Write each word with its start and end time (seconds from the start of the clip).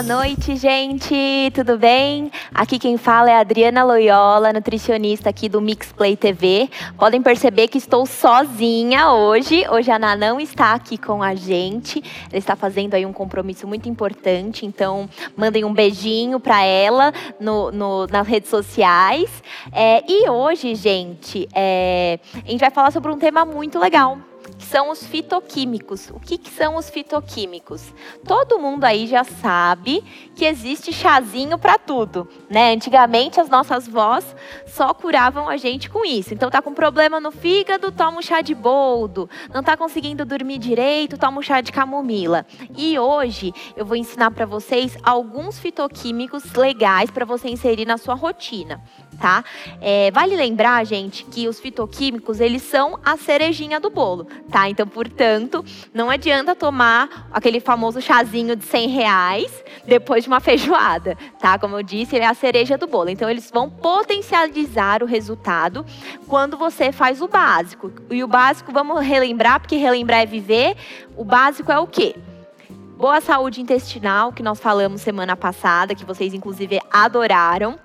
Boa 0.00 0.16
noite, 0.16 0.56
gente. 0.56 1.52
Tudo 1.54 1.76
bem? 1.76 2.32
Aqui 2.54 2.78
quem 2.78 2.96
fala 2.96 3.30
é 3.30 3.34
a 3.34 3.40
Adriana 3.40 3.84
Loyola, 3.84 4.50
nutricionista 4.50 5.28
aqui 5.28 5.46
do 5.46 5.60
Mix 5.60 5.92
Play 5.92 6.16
TV. 6.16 6.70
Podem 6.96 7.20
perceber 7.20 7.68
que 7.68 7.76
estou 7.76 8.06
sozinha 8.06 9.12
hoje. 9.12 9.62
Hoje 9.68 9.90
a 9.90 9.96
Ana 9.96 10.16
não 10.16 10.40
está 10.40 10.72
aqui 10.72 10.96
com 10.96 11.22
a 11.22 11.34
gente. 11.34 12.02
Ela 12.30 12.38
está 12.38 12.56
fazendo 12.56 12.94
aí 12.94 13.04
um 13.04 13.12
compromisso 13.12 13.66
muito 13.66 13.90
importante. 13.90 14.64
Então, 14.64 15.06
mandem 15.36 15.66
um 15.66 15.74
beijinho 15.74 16.40
para 16.40 16.64
ela 16.64 17.12
no, 17.38 17.70
no, 17.70 18.06
nas 18.06 18.26
redes 18.26 18.48
sociais. 18.48 19.30
É, 19.70 20.02
e 20.10 20.30
hoje, 20.30 20.74
gente, 20.76 21.46
é, 21.54 22.18
a 22.42 22.50
gente 22.50 22.60
vai 22.60 22.70
falar 22.70 22.90
sobre 22.90 23.12
um 23.12 23.18
tema 23.18 23.44
muito 23.44 23.78
legal 23.78 24.29
que 24.60 24.66
são 24.66 24.90
os 24.90 25.02
fitoquímicos. 25.02 26.10
O 26.10 26.20
que, 26.20 26.36
que 26.36 26.50
são 26.50 26.76
os 26.76 26.90
fitoquímicos? 26.90 27.94
Todo 28.26 28.58
mundo 28.58 28.84
aí 28.84 29.06
já 29.06 29.24
sabe 29.24 30.04
que 30.36 30.44
existe 30.44 30.92
chazinho 30.92 31.58
para 31.58 31.78
tudo, 31.78 32.28
né? 32.48 32.74
Antigamente 32.74 33.40
as 33.40 33.48
nossas 33.48 33.88
vós 33.88 34.36
só 34.66 34.92
curavam 34.92 35.48
a 35.48 35.56
gente 35.56 35.88
com 35.88 36.04
isso. 36.04 36.34
Então 36.34 36.50
tá 36.50 36.60
com 36.60 36.74
problema 36.74 37.18
no 37.18 37.30
fígado, 37.30 37.90
toma 37.90 38.18
um 38.18 38.22
chá 38.22 38.42
de 38.42 38.54
boldo. 38.54 39.30
Não 39.52 39.62
tá 39.62 39.78
conseguindo 39.78 40.26
dormir 40.26 40.58
direito, 40.58 41.16
toma 41.16 41.38
um 41.38 41.42
chá 41.42 41.62
de 41.62 41.72
camomila. 41.72 42.44
E 42.76 42.98
hoje 42.98 43.54
eu 43.74 43.86
vou 43.86 43.96
ensinar 43.96 44.30
para 44.30 44.44
vocês 44.44 44.94
alguns 45.02 45.58
fitoquímicos 45.58 46.52
legais 46.52 47.10
para 47.10 47.24
você 47.24 47.48
inserir 47.48 47.86
na 47.86 47.96
sua 47.96 48.14
rotina 48.14 48.82
tá? 49.20 49.44
É, 49.80 50.10
vale 50.10 50.34
lembrar, 50.34 50.84
gente, 50.84 51.24
que 51.24 51.46
os 51.46 51.60
fitoquímicos, 51.60 52.40
eles 52.40 52.62
são 52.62 52.98
a 53.04 53.16
cerejinha 53.16 53.78
do 53.78 53.90
bolo, 53.90 54.26
tá? 54.50 54.68
Então, 54.68 54.86
portanto, 54.86 55.64
não 55.94 56.10
adianta 56.10 56.54
tomar 56.54 57.28
aquele 57.32 57.60
famoso 57.60 58.00
chazinho 58.00 58.56
de 58.56 58.64
100 58.64 58.88
reais 58.88 59.64
depois 59.86 60.24
de 60.24 60.28
uma 60.28 60.40
feijoada, 60.40 61.16
tá? 61.38 61.58
Como 61.58 61.76
eu 61.76 61.82
disse, 61.82 62.16
ele 62.16 62.24
é 62.24 62.28
a 62.28 62.34
cereja 62.34 62.76
do 62.76 62.86
bolo. 62.86 63.08
Então, 63.08 63.30
eles 63.30 63.50
vão 63.50 63.70
potencializar 63.70 65.02
o 65.02 65.06
resultado 65.06 65.86
quando 66.26 66.56
você 66.56 66.92
faz 66.92 67.22
o 67.22 67.28
básico. 67.28 67.92
E 68.10 68.22
o 68.22 68.26
básico, 68.26 68.72
vamos 68.72 69.00
relembrar, 69.00 69.60
porque 69.60 69.76
relembrar 69.76 70.20
é 70.20 70.26
viver. 70.26 70.76
O 71.16 71.24
básico 71.24 71.70
é 71.70 71.78
o 71.78 71.86
quê? 71.86 72.16
Boa 72.96 73.20
saúde 73.20 73.62
intestinal, 73.62 74.30
que 74.30 74.42
nós 74.42 74.60
falamos 74.60 75.00
semana 75.00 75.34
passada, 75.34 75.94
que 75.94 76.04
vocês 76.04 76.34
inclusive 76.34 76.80
adoraram 76.92 77.78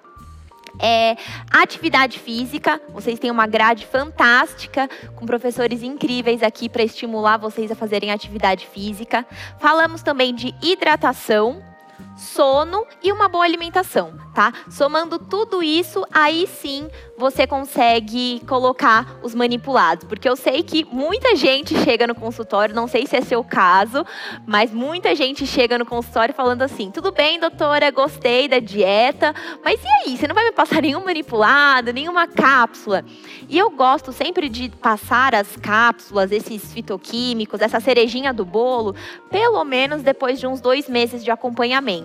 é, 0.79 1.15
atividade 1.51 2.19
física. 2.19 2.81
Vocês 2.89 3.19
têm 3.19 3.31
uma 3.31 3.47
grade 3.47 3.85
fantástica 3.85 4.89
com 5.15 5.25
professores 5.25 5.83
incríveis 5.83 6.43
aqui 6.43 6.69
para 6.69 6.83
estimular 6.83 7.37
vocês 7.37 7.71
a 7.71 7.75
fazerem 7.75 8.11
atividade 8.11 8.65
física. 8.67 9.25
Falamos 9.59 10.01
também 10.01 10.33
de 10.33 10.53
hidratação 10.61 11.61
sono 12.15 12.85
e 13.03 13.11
uma 13.11 13.27
boa 13.27 13.43
alimentação, 13.43 14.13
tá? 14.33 14.53
Somando 14.69 15.19
tudo 15.19 15.61
isso, 15.61 16.05
aí 16.11 16.47
sim 16.47 16.89
você 17.17 17.45
consegue 17.45 18.41
colocar 18.47 19.19
os 19.21 19.35
manipulados, 19.35 20.05
porque 20.05 20.27
eu 20.27 20.35
sei 20.35 20.63
que 20.63 20.85
muita 20.85 21.35
gente 21.35 21.75
chega 21.83 22.07
no 22.07 22.15
consultório, 22.15 22.75
não 22.75 22.87
sei 22.87 23.05
se 23.05 23.15
é 23.15 23.21
seu 23.21 23.43
caso, 23.43 24.05
mas 24.45 24.71
muita 24.71 25.15
gente 25.15 25.45
chega 25.45 25.77
no 25.77 25.85
consultório 25.85 26.33
falando 26.33 26.61
assim: 26.61 26.89
"Tudo 26.89 27.11
bem, 27.11 27.39
doutora, 27.39 27.91
gostei 27.91 28.47
da 28.47 28.59
dieta, 28.59 29.33
mas 29.63 29.81
e 29.83 29.87
aí, 29.87 30.17
você 30.17 30.27
não 30.27 30.35
vai 30.35 30.45
me 30.45 30.51
passar 30.51 30.81
nenhum 30.83 31.03
manipulado, 31.03 31.91
nenhuma 31.91 32.27
cápsula?" 32.27 33.03
E 33.47 33.57
eu 33.57 33.69
gosto 33.69 34.11
sempre 34.11 34.49
de 34.49 34.69
passar 34.69 35.35
as 35.35 35.55
cápsulas, 35.55 36.31
esses 36.31 36.73
fitoquímicos, 36.73 37.61
essa 37.61 37.79
cerejinha 37.79 38.33
do 38.33 38.45
bolo, 38.45 38.95
pelo 39.29 39.63
menos 39.63 40.01
depois 40.01 40.39
de 40.39 40.47
uns 40.47 40.61
dois 40.61 40.89
meses 40.89 41.23
de 41.23 41.29
acompanhamento 41.31 42.04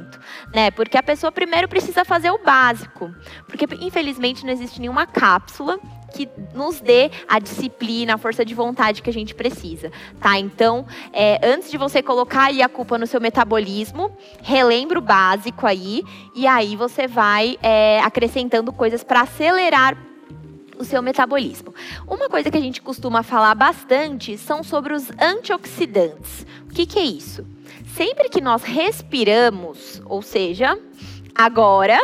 né? 0.55 0.71
Porque 0.71 0.97
a 0.97 1.03
pessoa 1.03 1.33
primeiro 1.33 1.69
precisa 1.69 2.05
fazer 2.05 2.31
o 2.31 2.39
básico, 2.39 3.15
porque 3.47 3.67
infelizmente 3.81 4.45
não 4.45 4.53
existe 4.53 4.81
nenhuma 4.81 5.07
cápsula 5.07 5.79
que 6.13 6.29
nos 6.55 6.81
dê 6.81 7.11
a 7.29 7.39
disciplina, 7.39 8.15
a 8.15 8.19
força 8.19 8.45
de 8.45 8.55
vontade 8.55 9.03
que 9.03 9.11
a 9.11 9.13
gente 9.13 9.35
precisa, 9.35 9.91
tá? 10.21 10.39
Então, 10.39 10.85
é, 11.13 11.41
antes 11.43 11.71
de 11.71 11.79
você 11.79 12.03
colocar 12.03 12.45
aí 12.45 12.63
a 12.63 12.69
culpa 12.69 12.99
no 12.99 13.07
seu 13.07 13.21
metabolismo, 13.21 14.17
relembra 14.43 14.99
o 14.99 15.03
básico 15.03 15.67
aí 15.67 16.03
e 16.35 16.47
aí 16.47 16.77
você 16.77 17.07
vai 17.07 17.57
é, 17.63 18.01
acrescentando 18.01 18.73
coisas 18.73 19.05
para 19.05 19.23
acelerar 19.23 19.97
o 20.79 20.85
seu 20.85 21.03
metabolismo. 21.03 21.75
Uma 22.07 22.29
coisa 22.29 22.51
que 22.51 22.57
a 22.57 22.61
gente 22.61 22.81
costuma 22.81 23.23
falar 23.23 23.55
bastante 23.55 24.37
são 24.39 24.63
sobre 24.63 24.95
os 24.95 25.11
antioxidantes. 25.21 26.47
O 26.69 26.73
que, 26.73 26.87
que 26.87 26.99
é 26.99 27.05
isso? 27.05 27.47
Sempre 27.95 28.29
que 28.29 28.41
nós 28.41 28.63
respiramos, 28.63 30.01
ou 30.07 30.23
seja, 30.23 30.79
Agora, 31.35 31.99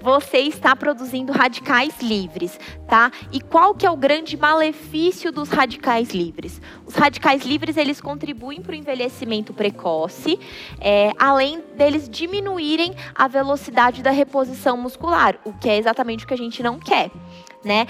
você 0.00 0.38
está 0.38 0.76
produzindo 0.76 1.32
radicais 1.32 2.00
livres, 2.00 2.60
tá? 2.86 3.10
E 3.32 3.40
qual 3.40 3.74
que 3.74 3.84
é 3.84 3.90
o 3.90 3.96
grande 3.96 4.36
malefício 4.36 5.32
dos 5.32 5.48
radicais 5.48 6.10
livres? 6.10 6.60
Os 6.86 6.94
radicais 6.94 7.44
livres, 7.44 7.76
eles 7.76 8.00
contribuem 8.00 8.62
para 8.62 8.72
o 8.72 8.74
envelhecimento 8.76 9.52
precoce, 9.52 10.38
é, 10.80 11.10
além 11.18 11.60
deles 11.76 12.08
diminuírem 12.08 12.94
a 13.14 13.26
velocidade 13.26 14.00
da 14.02 14.12
reposição 14.12 14.76
muscular, 14.76 15.38
o 15.44 15.52
que 15.52 15.68
é 15.68 15.76
exatamente 15.76 16.24
o 16.24 16.28
que 16.28 16.34
a 16.34 16.38
gente 16.38 16.62
não 16.62 16.78
quer 16.78 17.10
né? 17.68 17.86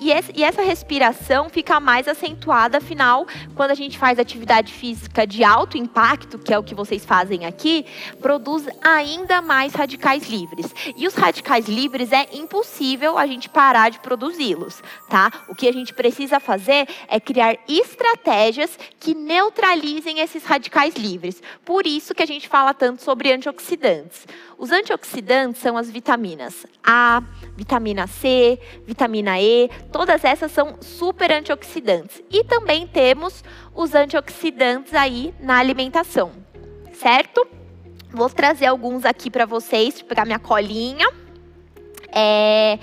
E 0.00 0.42
essa 0.42 0.62
respiração 0.62 1.48
fica 1.48 1.78
mais 1.78 2.08
acentuada, 2.08 2.78
afinal, 2.78 3.24
quando 3.54 3.70
a 3.70 3.74
gente 3.74 3.96
faz 3.96 4.18
atividade 4.18 4.72
física 4.72 5.24
de 5.24 5.44
alto 5.44 5.78
impacto, 5.78 6.38
que 6.38 6.52
é 6.52 6.58
o 6.58 6.62
que 6.62 6.74
vocês 6.74 7.04
fazem 7.04 7.46
aqui, 7.46 7.86
produz 8.20 8.66
ainda 8.82 9.40
mais 9.40 9.74
radicais 9.74 10.28
livres. 10.28 10.66
E 10.96 11.06
os 11.06 11.14
radicais 11.14 11.68
livres 11.68 12.10
é 12.10 12.26
impossível 12.32 13.16
a 13.16 13.26
gente 13.26 13.48
parar 13.48 13.90
de 13.90 14.00
produzi-los, 14.00 14.82
tá? 15.08 15.30
O 15.48 15.54
que 15.54 15.68
a 15.68 15.72
gente 15.72 15.94
precisa 15.94 16.40
fazer 16.40 16.88
é 17.08 17.20
criar 17.20 17.56
estratégias 17.68 18.76
que 18.98 19.14
neutralizem 19.14 20.18
esses 20.18 20.44
radicais 20.44 20.96
livres. 20.96 21.40
Por 21.64 21.86
isso 21.86 22.12
que 22.12 22.22
a 22.24 22.26
gente 22.26 22.48
fala 22.48 22.74
tanto 22.74 23.02
sobre 23.02 23.32
antioxidantes. 23.32 24.26
Os 24.58 24.72
antioxidantes 24.72 25.60
são 25.60 25.76
as 25.76 25.90
vitaminas 25.90 26.66
A, 26.82 27.22
vitamina 27.54 28.06
C, 28.06 28.58
vitamina 28.86 28.95
E, 28.96 29.70
todas 29.92 30.24
essas 30.24 30.50
são 30.50 30.76
super 30.80 31.30
antioxidantes. 31.30 32.22
E 32.30 32.42
também 32.44 32.86
temos 32.86 33.44
os 33.74 33.94
antioxidantes 33.94 34.94
aí 34.94 35.34
na 35.40 35.58
alimentação, 35.58 36.32
certo? 36.92 37.46
Vou 38.10 38.30
trazer 38.30 38.66
alguns 38.66 39.04
aqui 39.04 39.30
para 39.30 39.44
vocês, 39.44 39.90
deixa 39.90 40.04
eu 40.04 40.08
pegar 40.08 40.24
minha 40.24 40.38
colinha. 40.38 41.06
É, 42.10 42.78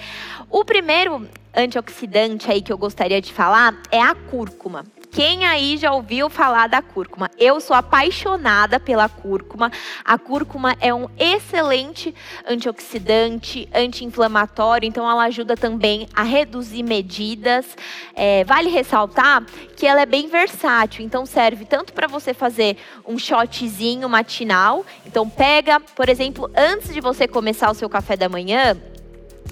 o 0.49 0.63
primeiro 0.63 1.27
antioxidante 1.55 2.51
aí 2.51 2.61
que 2.61 2.71
eu 2.71 2.77
gostaria 2.77 3.21
de 3.21 3.33
falar 3.33 3.81
é 3.91 4.01
a 4.01 4.13
cúrcuma. 4.13 4.85
Quem 5.13 5.45
aí 5.45 5.77
já 5.77 5.91
ouviu 5.91 6.27
falar 6.27 6.67
da 6.67 6.81
cúrcuma? 6.81 7.29
Eu 7.37 7.61
sou 7.61 7.75
apaixonada 7.75 8.79
pela 8.79 9.07
cúrcuma. 9.07 9.71
A 10.03 10.17
cúrcuma 10.17 10.75
é 10.81 10.91
um 10.91 11.07
excelente 11.19 12.15
antioxidante, 12.47 13.69
anti-inflamatório, 13.71 14.87
então 14.87 15.07
ela 15.07 15.25
ajuda 15.25 15.55
também 15.55 16.07
a 16.15 16.23
reduzir 16.23 16.81
medidas. 16.81 17.77
É, 18.15 18.43
vale 18.43 18.71
ressaltar 18.71 19.45
que 19.75 19.85
ela 19.85 20.01
é 20.01 20.05
bem 20.07 20.27
versátil, 20.27 21.05
então 21.05 21.27
serve 21.27 21.63
tanto 21.63 21.93
para 21.93 22.07
você 22.07 22.33
fazer 22.33 22.75
um 23.07 23.15
shotzinho 23.19 24.09
matinal. 24.09 24.83
Então 25.05 25.29
pega, 25.29 25.79
por 25.79 26.09
exemplo, 26.09 26.49
antes 26.57 26.91
de 26.91 26.99
você 26.99 27.27
começar 27.27 27.69
o 27.69 27.75
seu 27.75 27.87
café 27.87 28.17
da 28.17 28.27
manhã, 28.27 28.75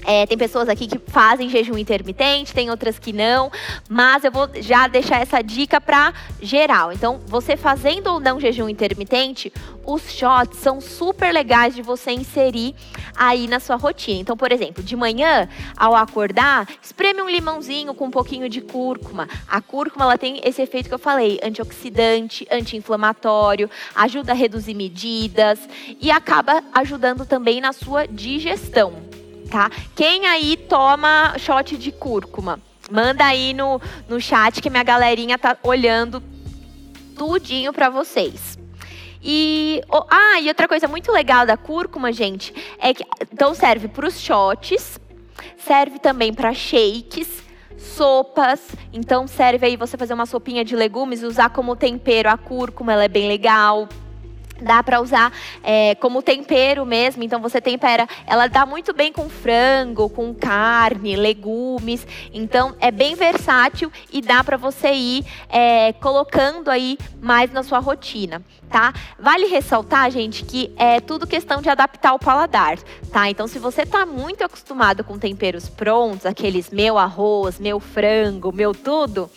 é, 0.05 0.25
tem 0.25 0.37
pessoas 0.37 0.67
aqui 0.67 0.87
que 0.87 0.99
fazem 1.11 1.49
jejum 1.49 1.77
intermitente, 1.77 2.53
tem 2.53 2.69
outras 2.69 2.97
que 2.97 3.13
não, 3.13 3.51
mas 3.89 4.23
eu 4.23 4.31
vou 4.31 4.49
já 4.59 4.87
deixar 4.87 5.21
essa 5.21 5.41
dica 5.41 5.79
para 5.79 6.13
geral. 6.41 6.91
Então, 6.91 7.19
você 7.27 7.55
fazendo 7.55 8.07
ou 8.07 8.19
não 8.19 8.39
jejum 8.39 8.67
intermitente, 8.67 9.51
os 9.85 10.11
shots 10.11 10.59
são 10.59 10.81
super 10.81 11.31
legais 11.31 11.75
de 11.75 11.81
você 11.81 12.11
inserir 12.11 12.75
aí 13.15 13.47
na 13.47 13.59
sua 13.59 13.75
rotina. 13.75 14.19
Então, 14.19 14.37
por 14.37 14.51
exemplo, 14.51 14.83
de 14.83 14.95
manhã, 14.95 15.47
ao 15.77 15.95
acordar, 15.95 16.67
espreme 16.81 17.21
um 17.21 17.29
limãozinho 17.29 17.93
com 17.93 18.05
um 18.05 18.11
pouquinho 18.11 18.49
de 18.49 18.61
cúrcuma. 18.61 19.27
A 19.47 19.61
cúrcuma 19.61 20.05
ela 20.05 20.17
tem 20.17 20.41
esse 20.43 20.61
efeito 20.61 20.89
que 20.89 20.95
eu 20.95 20.99
falei, 20.99 21.39
antioxidante, 21.43 22.47
anti-inflamatório, 22.51 23.69
ajuda 23.95 24.31
a 24.31 24.35
reduzir 24.35 24.73
medidas 24.73 25.59
e 25.99 26.09
acaba 26.09 26.63
ajudando 26.73 27.25
também 27.25 27.61
na 27.61 27.73
sua 27.73 28.07
digestão 28.07 29.10
tá? 29.51 29.69
Quem 29.95 30.25
aí 30.25 30.55
toma 30.55 31.35
shot 31.37 31.77
de 31.77 31.91
cúrcuma? 31.91 32.59
Manda 32.89 33.25
aí 33.25 33.53
no, 33.53 33.79
no 34.07 34.19
chat 34.19 34.61
que 34.61 34.69
minha 34.69 34.83
galerinha 34.83 35.37
tá 35.37 35.55
olhando 35.61 36.23
tudinho 37.15 37.71
para 37.71 37.89
vocês. 37.89 38.57
E 39.21 39.83
oh, 39.87 40.03
ah, 40.09 40.39
e 40.41 40.47
outra 40.47 40.67
coisa 40.67 40.87
muito 40.87 41.11
legal 41.11 41.45
da 41.45 41.55
cúrcuma, 41.55 42.11
gente, 42.11 42.53
é 42.79 42.93
que 42.93 43.05
então 43.31 43.53
serve 43.53 43.87
para 43.87 44.07
os 44.07 44.19
shots, 44.19 44.99
serve 45.57 45.99
também 45.99 46.33
para 46.33 46.53
shakes, 46.53 47.43
sopas. 47.77 48.59
Então 48.91 49.27
serve 49.27 49.65
aí 49.67 49.77
você 49.77 49.95
fazer 49.95 50.13
uma 50.13 50.25
sopinha 50.25 50.65
de 50.65 50.75
legumes, 50.75 51.21
usar 51.21 51.49
como 51.49 51.75
tempero 51.75 52.29
a 52.29 52.37
cúrcuma, 52.37 52.93
ela 52.93 53.03
é 53.03 53.09
bem 53.09 53.27
legal 53.27 53.87
Dá 54.61 54.83
para 54.83 55.01
usar 55.01 55.31
é, 55.63 55.95
como 55.95 56.21
tempero 56.21 56.85
mesmo, 56.85 57.23
então 57.23 57.41
você 57.41 57.59
tempera. 57.59 58.07
Ela 58.25 58.47
dá 58.47 58.65
muito 58.65 58.93
bem 58.93 59.11
com 59.11 59.29
frango, 59.29 60.09
com 60.09 60.33
carne, 60.33 61.15
legumes. 61.15 62.05
Então 62.33 62.75
é 62.79 62.91
bem 62.91 63.15
versátil 63.15 63.91
e 64.11 64.21
dá 64.21 64.43
para 64.43 64.57
você 64.57 64.91
ir 64.93 65.25
é, 65.49 65.93
colocando 65.93 66.69
aí 66.69 66.97
mais 67.21 67.51
na 67.51 67.63
sua 67.63 67.79
rotina, 67.79 68.41
tá? 68.69 68.93
Vale 69.19 69.47
ressaltar, 69.47 70.09
gente, 70.11 70.43
que 70.43 70.73
é 70.77 70.99
tudo 70.99 71.27
questão 71.27 71.61
de 71.61 71.69
adaptar 71.69 72.13
o 72.13 72.19
paladar, 72.19 72.77
tá? 73.11 73.29
Então 73.29 73.47
se 73.47 73.59
você 73.59 73.85
tá 73.85 74.05
muito 74.05 74.43
acostumado 74.43 75.03
com 75.03 75.17
temperos 75.17 75.69
prontos, 75.69 76.25
aqueles 76.25 76.69
meu 76.69 76.97
arroz, 76.97 77.59
meu 77.59 77.79
frango, 77.79 78.51
meu 78.51 78.73
tudo, 78.73 79.29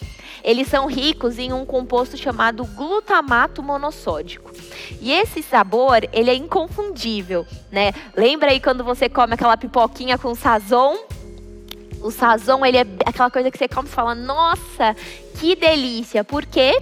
eles 0.44 0.68
são 0.68 0.86
ricos 0.86 1.38
em 1.38 1.52
um 1.54 1.64
composto 1.64 2.18
chamado 2.18 2.64
glutamato 2.66 3.62
monossódico. 3.62 4.52
E 5.00 5.10
esse 5.10 5.42
sabor, 5.42 6.06
ele 6.12 6.30
é 6.30 6.34
inconfundível, 6.34 7.46
né? 7.72 7.92
Lembra 8.14 8.50
aí 8.50 8.60
quando 8.60 8.84
você 8.84 9.08
come 9.08 9.34
aquela 9.34 9.56
pipoquinha 9.56 10.18
com 10.18 10.34
sazon? 10.34 10.96
O 12.02 12.10
sazon, 12.10 12.64
ele 12.66 12.76
é 12.76 12.86
aquela 13.06 13.30
coisa 13.30 13.50
que 13.50 13.56
você 13.56 13.66
come 13.66 13.88
e 13.88 13.90
fala, 13.90 14.14
nossa, 14.14 14.94
que 15.40 15.56
delícia. 15.56 16.22
Por 16.22 16.44
quê? 16.44 16.78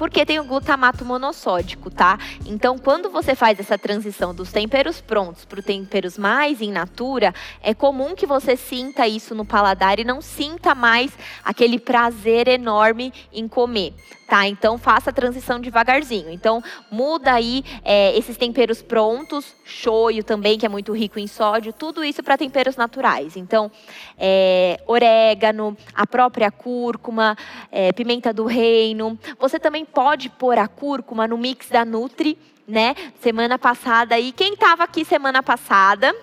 Porque 0.00 0.24
tem 0.24 0.40
o 0.40 0.44
glutamato 0.44 1.04
monossódico, 1.04 1.90
tá? 1.90 2.18
Então, 2.46 2.78
quando 2.78 3.10
você 3.10 3.34
faz 3.34 3.60
essa 3.60 3.76
transição 3.76 4.34
dos 4.34 4.50
temperos 4.50 4.98
prontos 4.98 5.44
para 5.44 5.60
os 5.60 5.66
temperos 5.66 6.16
mais 6.16 6.62
in 6.62 6.72
natura, 6.72 7.34
é 7.62 7.74
comum 7.74 8.14
que 8.14 8.24
você 8.24 8.56
sinta 8.56 9.06
isso 9.06 9.34
no 9.34 9.44
paladar 9.44 10.00
e 10.00 10.04
não 10.04 10.22
sinta 10.22 10.74
mais 10.74 11.12
aquele 11.44 11.78
prazer 11.78 12.48
enorme 12.48 13.12
em 13.30 13.46
comer. 13.46 13.92
Tá, 14.30 14.46
então 14.46 14.78
faça 14.78 15.10
a 15.10 15.12
transição 15.12 15.58
devagarzinho. 15.58 16.30
Então 16.30 16.62
muda 16.88 17.32
aí 17.32 17.64
é, 17.84 18.16
esses 18.16 18.36
temperos 18.36 18.80
prontos, 18.80 19.56
shoyu 19.64 20.22
também, 20.22 20.56
que 20.56 20.64
é 20.64 20.68
muito 20.68 20.92
rico 20.92 21.18
em 21.18 21.26
sódio, 21.26 21.72
tudo 21.72 22.04
isso 22.04 22.22
para 22.22 22.38
temperos 22.38 22.76
naturais. 22.76 23.36
Então, 23.36 23.72
é, 24.16 24.80
orégano, 24.86 25.76
a 25.92 26.06
própria 26.06 26.48
cúrcuma, 26.48 27.36
é, 27.72 27.92
pimenta 27.92 28.32
do 28.32 28.44
reino. 28.46 29.18
Você 29.40 29.58
também 29.58 29.84
pode 29.92 30.28
pôr 30.30 30.58
a 30.58 30.68
cúrcuma 30.68 31.26
no 31.26 31.36
mix 31.36 31.68
da 31.68 31.84
Nutri, 31.84 32.38
né? 32.66 32.94
Semana 33.20 33.58
passada 33.58 34.14
aí, 34.14 34.32
quem 34.32 34.54
estava 34.54 34.84
aqui 34.84 35.04
semana 35.04 35.42
passada? 35.42 36.14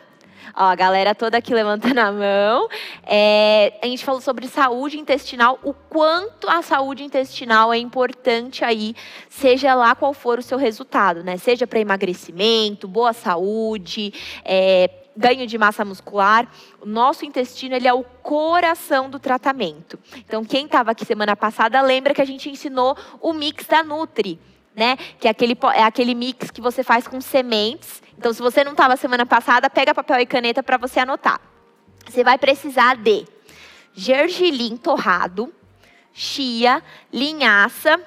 Ó, 0.56 0.64
a 0.64 0.76
galera 0.76 1.14
toda 1.14 1.38
aqui 1.38 1.54
levantando 1.54 2.00
a 2.00 2.12
mão. 2.12 2.68
É, 3.04 3.78
a 3.82 3.86
gente 3.86 4.04
falou 4.04 4.22
sobre 4.22 4.48
saúde 4.48 4.98
intestinal, 4.98 5.60
o 5.64 5.74
quanto 5.74 6.50
a 6.50 6.62
saúde 6.62 7.04
intestinal 7.04 7.72
é 7.74 7.78
importante 7.78 8.66
aí, 8.66 8.96
seja 9.30 9.76
lá 9.76 9.94
qual 9.94 10.14
for 10.14 10.40
o 10.40 10.42
seu 10.42 10.58
resultado, 10.58 11.24
né? 11.24 11.38
Seja 11.38 11.68
para 11.68 11.80
emagrecimento, 11.80 12.88
boa 12.88 13.14
saúde, 13.14 14.14
é, 14.44 14.90
ganho 15.18 15.48
de 15.48 15.58
massa 15.58 15.84
muscular, 15.84 16.48
o 16.80 16.86
nosso 16.86 17.26
intestino 17.26 17.76
ele 17.76 17.88
é 17.88 17.94
o 17.94 18.04
coração 18.04 19.10
do 19.10 19.20
tratamento. 19.20 20.00
Então, 20.18 20.46
quem 20.46 20.66
estava 20.66 20.92
aqui 20.92 21.04
semana 21.04 21.36
passada 21.36 21.82
lembra 21.82 22.14
que 22.14 22.22
a 22.22 22.26
gente 22.26 22.50
ensinou 22.50 22.96
o 23.20 23.34
mix 23.34 23.66
da 23.66 23.84
Nutri, 23.84 24.40
né? 24.76 24.96
Que 25.20 25.28
é 25.28 25.32
aquele, 25.32 25.58
é 25.74 25.84
aquele 25.84 26.14
mix 26.14 26.52
que 26.52 26.62
você 26.62 26.84
faz 26.84 27.08
com 27.08 27.20
sementes 27.20 28.02
então, 28.18 28.34
se 28.34 28.42
você 28.42 28.64
não 28.64 28.72
estava 28.72 28.98
semana 28.98 29.26
passada, 29.26 29.70
pega 29.70 29.94
papel 29.94 30.20
e 30.20 30.26
caneta 30.26 30.64
para 30.64 30.78
você 30.78 31.00
anotar. 31.00 31.40
Você 32.10 32.24
vai 32.24 32.38
precisar 32.38 32.98
de 32.98 33.26
gergelim 33.94 34.76
torrado, 34.76 35.54
chia, 36.12 36.82
linhaça 37.14 38.02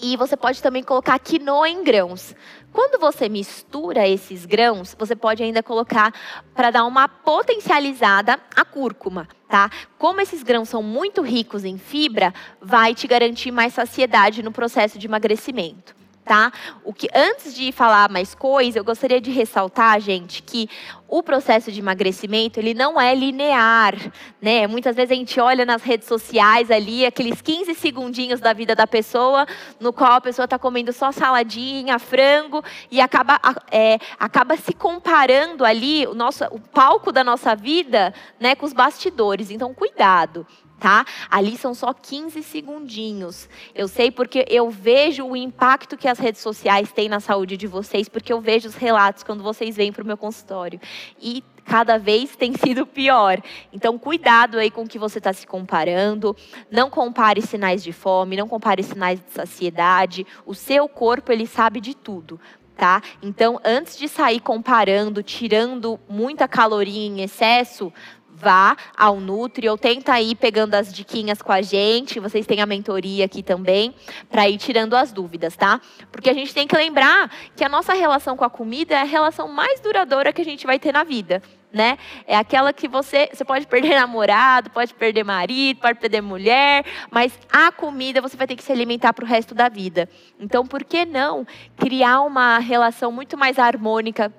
e 0.00 0.16
você 0.16 0.36
pode 0.36 0.62
também 0.62 0.82
colocar 0.82 1.18
quinoa 1.18 1.68
em 1.68 1.82
grãos. 1.82 2.34
Quando 2.72 3.00
você 3.00 3.28
mistura 3.28 4.06
esses 4.06 4.44
grãos, 4.44 4.94
você 4.98 5.16
pode 5.16 5.42
ainda 5.42 5.62
colocar 5.62 6.12
para 6.54 6.70
dar 6.70 6.84
uma 6.84 7.08
potencializada 7.08 8.38
a 8.54 8.64
cúrcuma, 8.64 9.26
tá? 9.48 9.70
Como 9.98 10.20
esses 10.20 10.42
grãos 10.42 10.68
são 10.68 10.82
muito 10.82 11.22
ricos 11.22 11.64
em 11.64 11.78
fibra, 11.78 12.34
vai 12.60 12.94
te 12.94 13.06
garantir 13.06 13.50
mais 13.50 13.72
saciedade 13.72 14.42
no 14.42 14.52
processo 14.52 14.98
de 14.98 15.06
emagrecimento 15.06 15.96
tá? 16.26 16.52
O 16.84 16.92
que 16.92 17.08
antes 17.14 17.54
de 17.54 17.70
falar 17.70 18.10
mais 18.10 18.34
coisa, 18.34 18.78
eu 18.78 18.84
gostaria 18.84 19.20
de 19.20 19.30
ressaltar, 19.30 20.00
gente, 20.00 20.42
que 20.42 20.68
o 21.08 21.22
processo 21.22 21.70
de 21.70 21.78
emagrecimento, 21.78 22.58
ele 22.58 22.74
não 22.74 23.00
é 23.00 23.14
linear, 23.14 23.94
né? 24.42 24.66
Muitas 24.66 24.96
vezes 24.96 25.12
a 25.12 25.14
gente 25.14 25.38
olha 25.38 25.64
nas 25.64 25.84
redes 25.84 26.08
sociais 26.08 26.68
ali, 26.68 27.06
aqueles 27.06 27.40
15 27.40 27.74
segundinhos 27.74 28.40
da 28.40 28.52
vida 28.52 28.74
da 28.74 28.88
pessoa, 28.88 29.46
no 29.78 29.92
qual 29.92 30.14
a 30.14 30.20
pessoa 30.20 30.46
está 30.46 30.58
comendo 30.58 30.92
só 30.92 31.12
saladinha, 31.12 31.96
frango, 32.00 32.60
e 32.90 33.00
acaba, 33.00 33.40
é, 33.70 33.98
acaba 34.18 34.56
se 34.56 34.72
comparando 34.72 35.64
ali 35.64 36.08
o, 36.08 36.14
nosso, 36.14 36.44
o 36.46 36.58
palco 36.58 37.12
da 37.12 37.22
nossa 37.22 37.54
vida 37.54 38.12
né, 38.40 38.56
com 38.56 38.66
os 38.66 38.72
bastidores. 38.72 39.52
Então, 39.52 39.72
cuidado, 39.72 40.44
tá? 40.78 41.04
Ali 41.30 41.56
são 41.56 41.74
só 41.74 41.92
15 41.92 42.42
segundinhos. 42.42 43.48
Eu 43.74 43.88
sei 43.88 44.10
porque 44.10 44.44
eu 44.48 44.70
vejo 44.70 45.24
o 45.24 45.36
impacto 45.36 45.96
que 45.96 46.08
as 46.08 46.18
redes 46.18 46.40
sociais 46.40 46.92
têm 46.92 47.08
na 47.08 47.20
saúde 47.20 47.56
de 47.56 47.66
vocês, 47.66 48.08
porque 48.08 48.32
eu 48.32 48.40
vejo 48.40 48.68
os 48.68 48.74
relatos 48.74 49.22
quando 49.22 49.42
vocês 49.42 49.76
vêm 49.76 49.92
para 49.92 50.02
o 50.02 50.06
meu 50.06 50.16
consultório. 50.16 50.80
E 51.20 51.42
cada 51.64 51.98
vez 51.98 52.36
tem 52.36 52.54
sido 52.56 52.86
pior. 52.86 53.40
Então, 53.72 53.98
cuidado 53.98 54.58
aí 54.58 54.70
com 54.70 54.82
o 54.82 54.88
que 54.88 54.98
você 54.98 55.18
está 55.18 55.32
se 55.32 55.46
comparando. 55.46 56.36
Não 56.70 56.90
compare 56.90 57.42
sinais 57.42 57.82
de 57.82 57.92
fome, 57.92 58.36
não 58.36 58.48
compare 58.48 58.82
sinais 58.82 59.18
de 59.20 59.32
saciedade. 59.32 60.26
O 60.44 60.54
seu 60.54 60.88
corpo, 60.88 61.32
ele 61.32 61.46
sabe 61.46 61.80
de 61.80 61.94
tudo. 61.94 62.40
Tá? 62.76 63.00
Então, 63.22 63.58
antes 63.64 63.96
de 63.96 64.06
sair 64.06 64.38
comparando, 64.38 65.22
tirando 65.22 65.98
muita 66.06 66.46
caloria 66.46 67.06
em 67.06 67.22
excesso, 67.22 67.90
vá 68.36 68.76
ao 68.96 69.18
Nutri 69.18 69.68
ou 69.68 69.78
tenta 69.78 70.20
ir 70.20 70.34
pegando 70.34 70.74
as 70.74 70.92
diquinhas 70.92 71.40
com 71.40 71.50
a 71.50 71.62
gente. 71.62 72.20
Vocês 72.20 72.46
têm 72.46 72.60
a 72.60 72.66
mentoria 72.66 73.24
aqui 73.24 73.42
também 73.42 73.94
para 74.28 74.48
ir 74.48 74.58
tirando 74.58 74.94
as 74.94 75.12
dúvidas, 75.12 75.56
tá? 75.56 75.80
Porque 76.12 76.28
a 76.28 76.34
gente 76.34 76.52
tem 76.52 76.66
que 76.66 76.76
lembrar 76.76 77.30
que 77.56 77.64
a 77.64 77.68
nossa 77.68 77.94
relação 77.94 78.36
com 78.36 78.44
a 78.44 78.50
comida 78.50 78.94
é 78.94 79.00
a 79.00 79.04
relação 79.04 79.48
mais 79.48 79.80
duradoura 79.80 80.32
que 80.32 80.42
a 80.42 80.44
gente 80.44 80.66
vai 80.66 80.78
ter 80.78 80.92
na 80.92 81.02
vida. 81.02 81.42
Né? 81.72 81.98
É 82.26 82.34
aquela 82.34 82.72
que 82.72 82.88
você, 82.88 83.28
você 83.30 83.44
pode 83.44 83.66
perder 83.66 83.96
namorado, 83.96 84.70
pode 84.70 84.94
perder 84.94 85.24
marido, 85.24 85.78
pode 85.78 85.98
perder 85.98 86.22
mulher, 86.22 86.86
mas 87.10 87.38
a 87.52 87.70
comida 87.70 88.22
você 88.22 88.34
vai 88.34 88.46
ter 88.46 88.56
que 88.56 88.62
se 88.62 88.72
alimentar 88.72 89.12
para 89.12 89.24
o 89.24 89.28
resto 89.28 89.54
da 89.54 89.68
vida. 89.68 90.08
Então, 90.40 90.66
por 90.66 90.82
que 90.84 91.04
não 91.04 91.46
criar 91.76 92.22
uma 92.22 92.58
relação 92.58 93.12
muito 93.12 93.36
mais 93.36 93.58
harmônica 93.58 94.32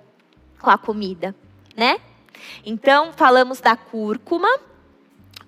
com 0.59 0.69
a 0.71 0.77
comida, 0.79 1.35
né? 1.75 1.99
Então, 2.65 3.11
falamos 3.13 3.59
da 3.59 3.75
cúrcuma. 3.75 4.49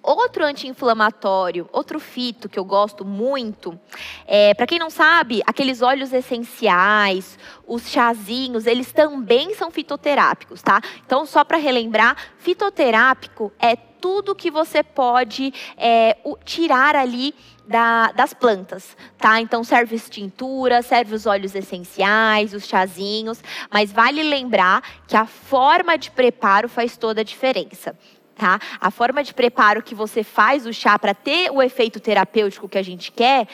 Outro 0.01 0.45
anti-inflamatório, 0.45 1.67
outro 1.73 1.99
fito 1.99 2.47
que 2.47 2.57
eu 2.57 2.63
gosto 2.63 3.03
muito, 3.03 3.77
é, 4.25 4.53
para 4.53 4.65
quem 4.65 4.79
não 4.79 4.89
sabe, 4.89 5.41
aqueles 5.45 5.81
óleos 5.81 6.13
essenciais, 6.13 7.37
os 7.67 7.89
chazinhos, 7.89 8.65
eles 8.65 8.93
também 8.93 9.53
são 9.55 9.69
fitoterápicos, 9.69 10.61
tá? 10.61 10.81
Então, 11.05 11.25
só 11.25 11.43
para 11.43 11.57
relembrar, 11.57 12.15
fitoterápico 12.37 13.51
é 13.59 13.75
tudo 13.99 14.35
que 14.35 14.49
você 14.49 14.83
pode 14.83 15.53
é, 15.77 16.17
tirar 16.43 16.95
ali 16.95 17.33
da, 17.67 18.11
das 18.13 18.33
plantas, 18.33 18.97
tá? 19.17 19.39
Então 19.39 19.63
serve 19.63 19.95
as 19.95 20.09
tinturas, 20.09 20.87
serve 20.87 21.13
os 21.13 21.27
óleos 21.27 21.53
essenciais, 21.53 22.53
os 22.53 22.65
chazinhos, 22.65 23.43
mas 23.71 23.91
vale 23.91 24.23
lembrar 24.23 24.81
que 25.07 25.15
a 25.15 25.25
forma 25.25 25.95
de 25.95 26.09
preparo 26.09 26.67
faz 26.67 26.97
toda 26.97 27.21
a 27.21 27.23
diferença. 27.23 27.95
Tá? 28.35 28.57
A 28.79 28.89
forma 28.89 29.21
de 29.21 29.33
preparo 29.33 29.83
que 29.83 29.93
você 29.93 30.23
faz 30.23 30.65
o 30.65 30.71
chá 30.71 30.97
para 30.97 31.13
ter 31.13 31.51
o 31.51 31.61
efeito 31.61 31.99
terapêutico 31.99 32.69
que 32.69 32.77
a 32.77 32.81
gente 32.81 33.11
quer 33.11 33.49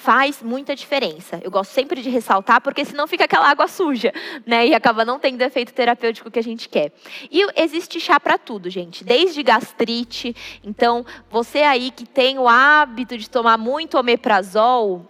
faz 0.00 0.42
muita 0.42 0.74
diferença. 0.74 1.38
Eu 1.42 1.50
gosto 1.50 1.72
sempre 1.72 2.00
de 2.02 2.08
ressaltar, 2.08 2.60
porque 2.60 2.84
senão 2.84 3.06
fica 3.06 3.24
aquela 3.24 3.48
água 3.48 3.68
suja, 3.68 4.12
né? 4.46 4.66
E 4.66 4.74
acaba 4.74 5.04
não 5.04 5.18
tendo 5.18 5.42
efeito 5.42 5.72
terapêutico 5.74 6.30
que 6.30 6.38
a 6.38 6.42
gente 6.42 6.68
quer. 6.68 6.92
E 7.30 7.46
existe 7.54 8.00
chá 8.00 8.18
para 8.18 8.38
tudo, 8.38 8.70
gente, 8.70 9.04
desde 9.04 9.42
gastrite. 9.42 10.34
Então, 10.64 11.04
você 11.30 11.60
aí 11.60 11.90
que 11.90 12.06
tem 12.06 12.38
o 12.38 12.48
hábito 12.48 13.18
de 13.18 13.28
tomar 13.28 13.58
muito 13.58 13.98
omeprazol, 13.98 15.06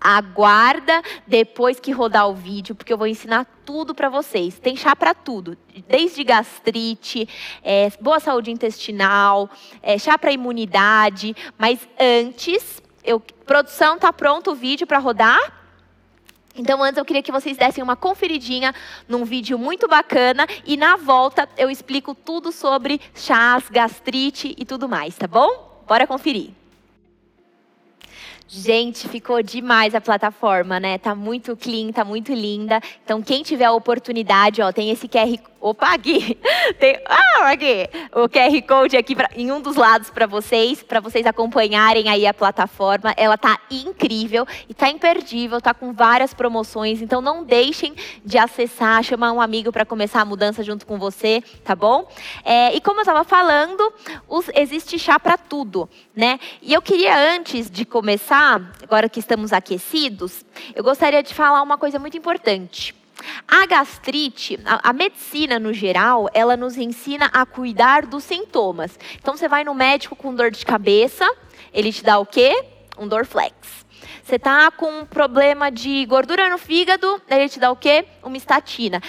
Aguarda 0.00 1.02
depois 1.26 1.80
que 1.80 1.90
rodar 1.90 2.28
o 2.28 2.34
vídeo, 2.34 2.72
porque 2.72 2.92
eu 2.92 2.96
vou 2.96 3.08
ensinar 3.08 3.44
tudo 3.66 3.96
para 3.96 4.08
vocês. 4.08 4.56
Tem 4.56 4.76
chá 4.76 4.94
para 4.94 5.12
tudo, 5.12 5.58
desde 5.88 6.22
gastrite, 6.22 7.28
é, 7.64 7.90
boa 8.00 8.20
saúde 8.20 8.52
intestinal, 8.52 9.50
é, 9.82 9.98
chá 9.98 10.16
para 10.16 10.30
imunidade. 10.30 11.34
Mas 11.58 11.80
antes, 11.98 12.80
eu, 13.04 13.20
produção, 13.20 13.98
tá 13.98 14.12
pronto 14.12 14.52
o 14.52 14.54
vídeo 14.54 14.86
para 14.86 14.98
rodar? 14.98 15.58
Então, 16.54 16.82
antes 16.82 16.98
eu 16.98 17.04
queria 17.04 17.22
que 17.22 17.30
vocês 17.30 17.56
dessem 17.56 17.82
uma 17.84 17.94
conferidinha 17.94 18.74
num 19.08 19.24
vídeo 19.24 19.56
muito 19.56 19.86
bacana 19.86 20.46
e 20.66 20.76
na 20.76 20.96
volta 20.96 21.48
eu 21.56 21.70
explico 21.70 22.14
tudo 22.14 22.50
sobre 22.50 23.00
chás, 23.14 23.68
gastrite 23.70 24.54
e 24.58 24.64
tudo 24.64 24.88
mais, 24.88 25.16
tá 25.16 25.28
bom? 25.28 25.82
Bora 25.86 26.06
conferir. 26.06 26.50
Gente, 28.50 29.06
ficou 29.08 29.42
demais 29.42 29.94
a 29.94 30.00
plataforma, 30.00 30.80
né? 30.80 30.96
Tá 30.96 31.14
muito 31.14 31.54
clean, 31.54 31.92
tá 31.92 32.02
muito 32.02 32.32
linda. 32.32 32.80
Então, 33.04 33.20
quem 33.20 33.42
tiver 33.42 33.66
a 33.66 33.72
oportunidade, 33.72 34.62
ó, 34.62 34.72
tem 34.72 34.90
esse 34.90 35.06
QR 35.06 35.38
Opa, 35.60 35.92
aqui. 35.92 36.38
Tem, 36.78 37.00
ah, 37.04 37.50
aqui. 37.50 37.88
O 38.12 38.28
QR 38.28 38.62
Code 38.66 38.96
aqui 38.96 39.16
pra, 39.16 39.28
em 39.34 39.50
um 39.50 39.60
dos 39.60 39.74
lados 39.74 40.08
para 40.08 40.24
vocês, 40.26 40.84
para 40.84 41.00
vocês 41.00 41.26
acompanharem 41.26 42.08
aí 42.08 42.26
a 42.26 42.34
plataforma. 42.34 43.12
Ela 43.16 43.36
tá 43.36 43.58
incrível 43.68 44.46
e 44.68 44.74
tá 44.74 44.88
imperdível, 44.88 45.60
tá 45.60 45.74
com 45.74 45.92
várias 45.92 46.32
promoções. 46.32 47.02
Então 47.02 47.20
não 47.20 47.42
deixem 47.42 47.94
de 48.24 48.38
acessar, 48.38 49.02
chamar 49.02 49.32
um 49.32 49.40
amigo 49.40 49.72
para 49.72 49.84
começar 49.84 50.20
a 50.20 50.24
mudança 50.24 50.62
junto 50.62 50.86
com 50.86 50.96
você, 50.96 51.42
tá 51.64 51.74
bom? 51.74 52.08
É, 52.44 52.74
e 52.74 52.80
como 52.80 52.98
eu 52.98 53.02
estava 53.02 53.24
falando, 53.24 53.92
os, 54.28 54.48
existe 54.54 54.96
chá 54.96 55.18
para 55.18 55.36
tudo, 55.36 55.88
né? 56.14 56.38
E 56.62 56.72
eu 56.72 56.80
queria 56.80 57.34
antes 57.34 57.68
de 57.68 57.84
começar, 57.84 58.72
agora 58.80 59.08
que 59.08 59.18
estamos 59.18 59.52
aquecidos, 59.52 60.44
eu 60.74 60.84
gostaria 60.84 61.22
de 61.22 61.34
falar 61.34 61.62
uma 61.62 61.76
coisa 61.76 61.98
muito 61.98 62.16
importante. 62.16 62.97
A 63.46 63.66
gastrite, 63.66 64.58
a, 64.64 64.90
a, 64.90 64.92
medicina 64.92 65.58
no 65.58 65.72
geral, 65.72 66.28
ela 66.32 66.56
nos 66.56 66.76
ensina 66.76 67.26
a 67.32 67.44
cuidar 67.44 68.06
dos 68.06 68.24
sintomas. 68.24 68.98
Então 69.16 69.36
você 69.36 69.48
vai 69.48 69.64
no 69.64 69.74
médico 69.74 70.14
com 70.14 70.34
dor 70.34 70.50
de 70.50 70.64
cabeça, 70.64 71.28
ele 71.72 71.92
te 71.92 72.04
dá 72.04 72.18
o 72.18 72.26
quê? 72.26 72.64
Um 72.98 73.06
Dorflex. 73.06 73.77
Você 74.28 74.36
está 74.36 74.70
com 74.70 74.90
um 74.90 75.06
problema 75.06 75.70
de 75.70 76.04
gordura 76.04 76.50
no 76.50 76.58
fígado, 76.58 77.18
ele 77.30 77.48
te 77.48 77.58
dá 77.58 77.70
o 77.70 77.76
quê? 77.76 78.04
Uma 78.22 78.36
estatina. 78.36 79.00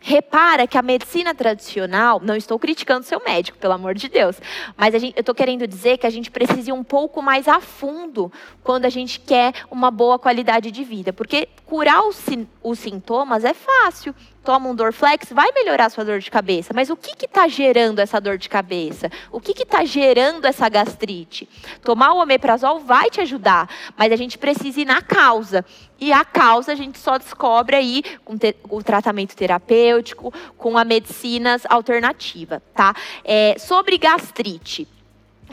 Repara 0.00 0.64
que 0.64 0.78
a 0.78 0.82
medicina 0.82 1.34
tradicional, 1.34 2.20
não 2.22 2.36
estou 2.36 2.56
criticando 2.56 3.04
seu 3.04 3.20
médico, 3.24 3.58
pelo 3.58 3.74
amor 3.74 3.96
de 3.96 4.08
Deus, 4.08 4.40
mas 4.76 4.94
gente, 4.94 5.16
eu 5.16 5.22
estou 5.22 5.34
querendo 5.34 5.66
dizer 5.66 5.98
que 5.98 6.06
a 6.06 6.10
gente 6.10 6.30
precisa 6.30 6.70
ir 6.70 6.72
um 6.72 6.84
pouco 6.84 7.20
mais 7.20 7.48
a 7.48 7.58
fundo 7.58 8.32
quando 8.62 8.84
a 8.84 8.88
gente 8.88 9.18
quer 9.18 9.54
uma 9.68 9.90
boa 9.90 10.20
qualidade 10.20 10.70
de 10.70 10.84
vida. 10.84 11.12
Porque 11.12 11.48
curar 11.66 12.06
os, 12.06 12.24
os 12.62 12.78
sintomas 12.78 13.44
é 13.44 13.52
fácil 13.52 14.14
toma 14.44 14.68
um 14.68 14.74
Dorflex, 14.74 15.28
vai 15.30 15.52
melhorar 15.52 15.86
a 15.86 15.90
sua 15.90 16.04
dor 16.04 16.18
de 16.18 16.30
cabeça. 16.30 16.72
Mas 16.74 16.90
o 16.90 16.96
que 16.96 17.24
está 17.24 17.46
gerando 17.46 17.98
essa 17.98 18.20
dor 18.20 18.38
de 18.38 18.48
cabeça? 18.48 19.10
O 19.30 19.40
que 19.40 19.52
está 19.52 19.84
gerando 19.84 20.44
essa 20.46 20.68
gastrite? 20.68 21.48
Tomar 21.82 22.12
o 22.14 22.22
omeprazol 22.22 22.80
vai 22.80 23.10
te 23.10 23.20
ajudar, 23.20 23.68
mas 23.96 24.12
a 24.12 24.16
gente 24.16 24.38
precisa 24.38 24.80
ir 24.80 24.84
na 24.84 25.02
causa. 25.02 25.64
E 26.00 26.12
a 26.12 26.24
causa 26.24 26.72
a 26.72 26.74
gente 26.74 26.98
só 26.98 27.18
descobre 27.18 27.76
aí 27.76 28.02
com 28.24 28.36
o 28.70 28.82
tratamento 28.82 29.36
terapêutico, 29.36 30.32
com 30.56 30.78
a 30.78 30.84
medicinas 30.84 31.62
alternativa, 31.68 32.62
tá? 32.74 32.94
É, 33.24 33.56
sobre 33.58 33.98
gastrite. 33.98 34.88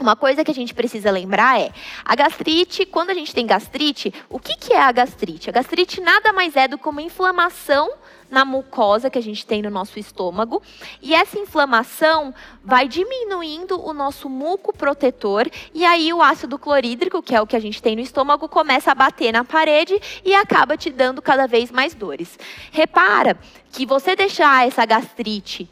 Uma 0.00 0.14
coisa 0.14 0.44
que 0.44 0.50
a 0.50 0.54
gente 0.54 0.72
precisa 0.72 1.10
lembrar 1.10 1.60
é, 1.60 1.72
a 2.04 2.14
gastrite, 2.14 2.86
quando 2.86 3.10
a 3.10 3.14
gente 3.14 3.34
tem 3.34 3.44
gastrite, 3.44 4.14
o 4.30 4.38
que, 4.38 4.56
que 4.56 4.72
é 4.72 4.80
a 4.80 4.92
gastrite? 4.92 5.50
A 5.50 5.52
gastrite 5.52 6.00
nada 6.00 6.32
mais 6.32 6.54
é 6.54 6.68
do 6.68 6.78
que 6.78 6.88
uma 6.88 7.02
inflamação 7.02 7.90
na 8.30 8.44
mucosa 8.44 9.10
que 9.10 9.18
a 9.18 9.22
gente 9.22 9.46
tem 9.46 9.62
no 9.62 9.70
nosso 9.70 9.98
estômago. 9.98 10.62
E 11.00 11.14
essa 11.14 11.38
inflamação 11.38 12.34
vai 12.64 12.88
diminuindo 12.88 13.80
o 13.80 13.92
nosso 13.92 14.28
muco 14.28 14.76
protetor 14.76 15.48
e 15.74 15.84
aí 15.84 16.12
o 16.12 16.22
ácido 16.22 16.58
clorídrico, 16.58 17.22
que 17.22 17.34
é 17.34 17.40
o 17.40 17.46
que 17.46 17.56
a 17.56 17.60
gente 17.60 17.82
tem 17.82 17.96
no 17.96 18.02
estômago, 18.02 18.48
começa 18.48 18.92
a 18.92 18.94
bater 18.94 19.32
na 19.32 19.44
parede 19.44 20.00
e 20.24 20.34
acaba 20.34 20.76
te 20.76 20.90
dando 20.90 21.22
cada 21.22 21.46
vez 21.46 21.70
mais 21.70 21.94
dores. 21.94 22.38
Repara 22.70 23.38
que 23.72 23.86
você 23.86 24.14
deixar 24.14 24.66
essa 24.66 24.84
gastrite 24.84 25.68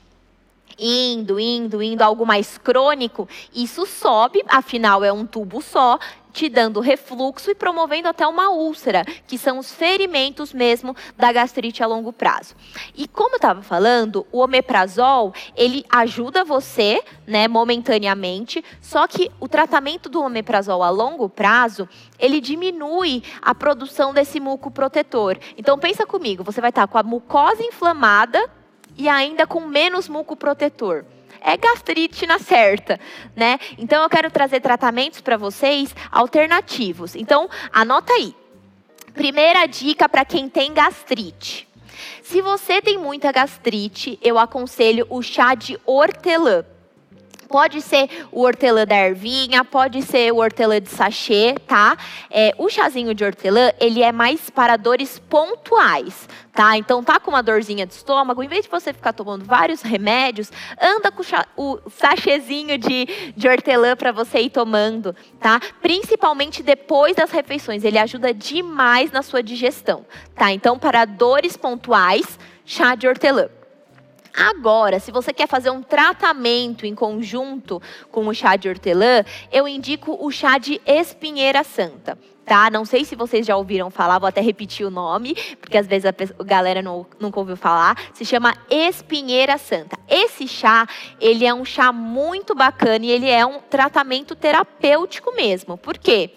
indo, 0.78 1.40
indo, 1.40 1.82
indo, 1.82 2.02
algo 2.02 2.26
mais 2.26 2.58
crônico, 2.58 3.28
isso 3.54 3.86
sobe, 3.86 4.42
afinal 4.46 5.02
é 5.02 5.12
um 5.12 5.24
tubo 5.24 5.62
só, 5.62 5.98
te 6.36 6.50
dando 6.50 6.80
refluxo 6.80 7.50
e 7.50 7.54
promovendo 7.54 8.08
até 8.08 8.26
uma 8.26 8.50
úlcera, 8.50 9.06
que 9.26 9.38
são 9.38 9.58
os 9.58 9.72
ferimentos 9.72 10.52
mesmo 10.52 10.94
da 11.16 11.32
gastrite 11.32 11.82
a 11.82 11.86
longo 11.86 12.12
prazo. 12.12 12.54
E 12.94 13.08
como 13.08 13.30
eu 13.30 13.36
estava 13.36 13.62
falando, 13.62 14.26
o 14.30 14.40
omeprazol, 14.40 15.32
ele 15.56 15.82
ajuda 15.88 16.44
você, 16.44 17.02
né, 17.26 17.48
momentaneamente, 17.48 18.62
só 18.82 19.06
que 19.06 19.30
o 19.40 19.48
tratamento 19.48 20.10
do 20.10 20.22
omeprazol 20.22 20.82
a 20.82 20.90
longo 20.90 21.26
prazo, 21.26 21.88
ele 22.18 22.38
diminui 22.38 23.22
a 23.40 23.54
produção 23.54 24.12
desse 24.12 24.38
muco 24.38 24.70
protetor. 24.70 25.38
Então 25.56 25.78
pensa 25.78 26.04
comigo, 26.04 26.44
você 26.44 26.60
vai 26.60 26.68
estar 26.68 26.86
com 26.86 26.98
a 26.98 27.02
mucosa 27.02 27.62
inflamada 27.62 28.50
e 28.94 29.08
ainda 29.08 29.46
com 29.46 29.60
menos 29.60 30.06
muco 30.06 30.36
protetor 30.36 31.06
é 31.40 31.56
gastrite 31.56 32.26
na 32.26 32.38
certa, 32.38 32.98
né? 33.34 33.58
Então 33.78 34.02
eu 34.02 34.08
quero 34.08 34.30
trazer 34.30 34.60
tratamentos 34.60 35.20
para 35.20 35.36
vocês 35.36 35.94
alternativos. 36.10 37.14
Então, 37.14 37.48
anota 37.72 38.12
aí. 38.12 38.34
Primeira 39.14 39.66
dica 39.66 40.08
para 40.08 40.24
quem 40.24 40.48
tem 40.48 40.74
gastrite. 40.74 41.66
Se 42.22 42.42
você 42.42 42.82
tem 42.82 42.98
muita 42.98 43.32
gastrite, 43.32 44.18
eu 44.22 44.38
aconselho 44.38 45.06
o 45.08 45.22
chá 45.22 45.54
de 45.54 45.78
hortelã. 45.86 46.64
Pode 47.48 47.80
ser 47.80 48.08
o 48.32 48.42
hortelã 48.42 48.84
da 48.84 48.96
ervinha, 48.96 49.64
pode 49.64 50.02
ser 50.02 50.32
o 50.32 50.38
hortelã 50.38 50.80
de 50.80 50.88
sachê, 50.88 51.54
tá? 51.66 51.96
É, 52.30 52.54
o 52.58 52.68
chazinho 52.68 53.14
de 53.14 53.24
hortelã, 53.24 53.70
ele 53.80 54.02
é 54.02 54.10
mais 54.10 54.50
para 54.50 54.76
dores 54.76 55.18
pontuais, 55.18 56.28
tá? 56.52 56.76
Então, 56.76 57.02
tá 57.02 57.20
com 57.20 57.30
uma 57.30 57.42
dorzinha 57.42 57.86
de 57.86 57.94
estômago, 57.94 58.42
em 58.42 58.48
vez 58.48 58.64
de 58.64 58.70
você 58.70 58.92
ficar 58.92 59.12
tomando 59.12 59.44
vários 59.44 59.82
remédios, 59.82 60.50
anda 60.80 61.12
com 61.12 61.22
o 61.56 61.78
sachêzinho 61.90 62.78
de, 62.78 63.32
de 63.36 63.48
hortelã 63.48 63.94
para 63.96 64.12
você 64.12 64.40
ir 64.40 64.50
tomando, 64.50 65.14
tá? 65.40 65.60
Principalmente 65.80 66.62
depois 66.62 67.14
das 67.14 67.30
refeições, 67.30 67.84
ele 67.84 67.98
ajuda 67.98 68.34
demais 68.34 69.12
na 69.12 69.22
sua 69.22 69.42
digestão, 69.42 70.04
tá? 70.34 70.52
Então, 70.52 70.78
para 70.78 71.04
dores 71.04 71.56
pontuais, 71.56 72.38
chá 72.64 72.94
de 72.94 73.06
hortelã. 73.06 73.48
Agora, 74.36 75.00
se 75.00 75.10
você 75.10 75.32
quer 75.32 75.48
fazer 75.48 75.70
um 75.70 75.82
tratamento 75.82 76.84
em 76.84 76.94
conjunto 76.94 77.80
com 78.10 78.28
o 78.28 78.34
chá 78.34 78.54
de 78.56 78.68
hortelã, 78.68 79.24
eu 79.50 79.66
indico 79.66 80.14
o 80.20 80.30
chá 80.30 80.58
de 80.58 80.78
espinheira 80.84 81.64
santa 81.64 82.18
tá? 82.46 82.70
Não 82.70 82.84
sei 82.84 83.04
se 83.04 83.16
vocês 83.16 83.44
já 83.44 83.56
ouviram 83.56 83.90
falar, 83.90 84.20
vou 84.20 84.28
até 84.28 84.40
repetir 84.40 84.86
o 84.86 84.90
nome, 84.90 85.34
porque 85.60 85.76
às 85.76 85.86
vezes 85.86 86.06
a, 86.06 86.44
galera 86.44 86.80
não, 86.80 87.04
nunca 87.18 87.40
ouviu 87.40 87.56
falar. 87.56 87.96
Se 88.14 88.24
chama 88.24 88.54
Espinheira 88.70 89.58
Santa. 89.58 89.98
Esse 90.08 90.46
chá, 90.46 90.86
ele 91.20 91.44
é 91.44 91.52
um 91.52 91.64
chá 91.64 91.92
muito 91.92 92.54
bacana 92.54 93.04
e 93.04 93.10
ele 93.10 93.28
é 93.28 93.44
um 93.44 93.58
tratamento 93.58 94.36
terapêutico 94.36 95.34
mesmo. 95.34 95.76
Por 95.76 95.98
quê? 95.98 96.30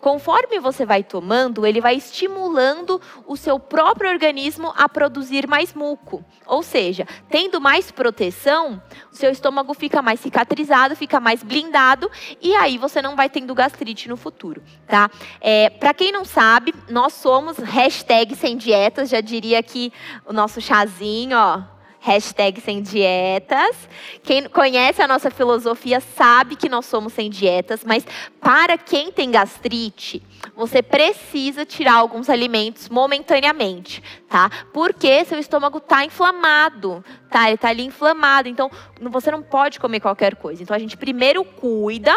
Conforme 0.00 0.60
você 0.60 0.86
vai 0.86 1.02
tomando, 1.02 1.66
ele 1.66 1.80
vai 1.80 1.96
estimulando 1.96 3.00
o 3.26 3.36
seu 3.36 3.58
próprio 3.58 4.08
organismo 4.08 4.72
a 4.76 4.88
produzir 4.88 5.48
mais 5.48 5.74
muco. 5.74 6.24
Ou 6.46 6.62
seja, 6.62 7.06
tendo 7.28 7.60
mais 7.60 7.90
proteção, 7.90 8.80
o 9.12 9.16
seu 9.16 9.30
estômago 9.30 9.74
fica 9.74 10.00
mais 10.00 10.20
cicatrizado, 10.20 10.94
fica 10.94 11.18
mais 11.18 11.42
blindado 11.42 12.08
e 12.40 12.54
aí 12.54 12.78
você 12.78 13.02
não 13.02 13.16
vai 13.16 13.28
tendo 13.28 13.52
gastrite 13.54 14.08
no 14.08 14.16
futuro, 14.16 14.62
tá? 14.86 15.10
É, 15.40 15.55
é, 15.56 15.70
Para 15.70 15.94
quem 15.94 16.12
não 16.12 16.24
sabe, 16.24 16.74
nós 16.90 17.14
somos 17.14 17.56
hashtag 17.56 18.34
sem 18.34 18.58
dietas, 18.58 19.08
já 19.08 19.22
diria 19.22 19.58
aqui 19.58 19.90
o 20.26 20.32
nosso 20.32 20.60
chazinho, 20.60 21.36
ó. 21.36 21.62
Hashtag 21.98 22.60
sem 22.60 22.82
dietas. 22.82 23.88
Quem 24.22 24.48
conhece 24.48 25.02
a 25.02 25.08
nossa 25.08 25.28
filosofia 25.28 25.98
sabe 25.98 26.54
que 26.54 26.68
nós 26.68 26.86
somos 26.86 27.14
sem 27.14 27.28
dietas, 27.28 27.84
mas 27.84 28.06
para 28.40 28.78
quem 28.78 29.10
tem 29.10 29.30
gastrite, 29.30 30.22
você 30.54 30.82
precisa 30.82 31.64
tirar 31.64 31.94
alguns 31.94 32.30
alimentos 32.30 32.88
momentaneamente, 32.88 34.02
tá? 34.28 34.48
Porque 34.72 35.24
seu 35.24 35.38
estômago 35.38 35.78
está 35.78 36.04
inflamado, 36.04 37.04
tá? 37.28 37.46
Ele 37.46 37.54
está 37.56 37.70
ali 37.70 37.84
inflamado, 37.84 38.48
então 38.48 38.70
você 39.00 39.30
não 39.32 39.42
pode 39.42 39.80
comer 39.80 39.98
qualquer 39.98 40.36
coisa. 40.36 40.62
Então 40.62 40.76
a 40.76 40.78
gente 40.78 40.96
primeiro 40.96 41.44
cuida 41.44 42.14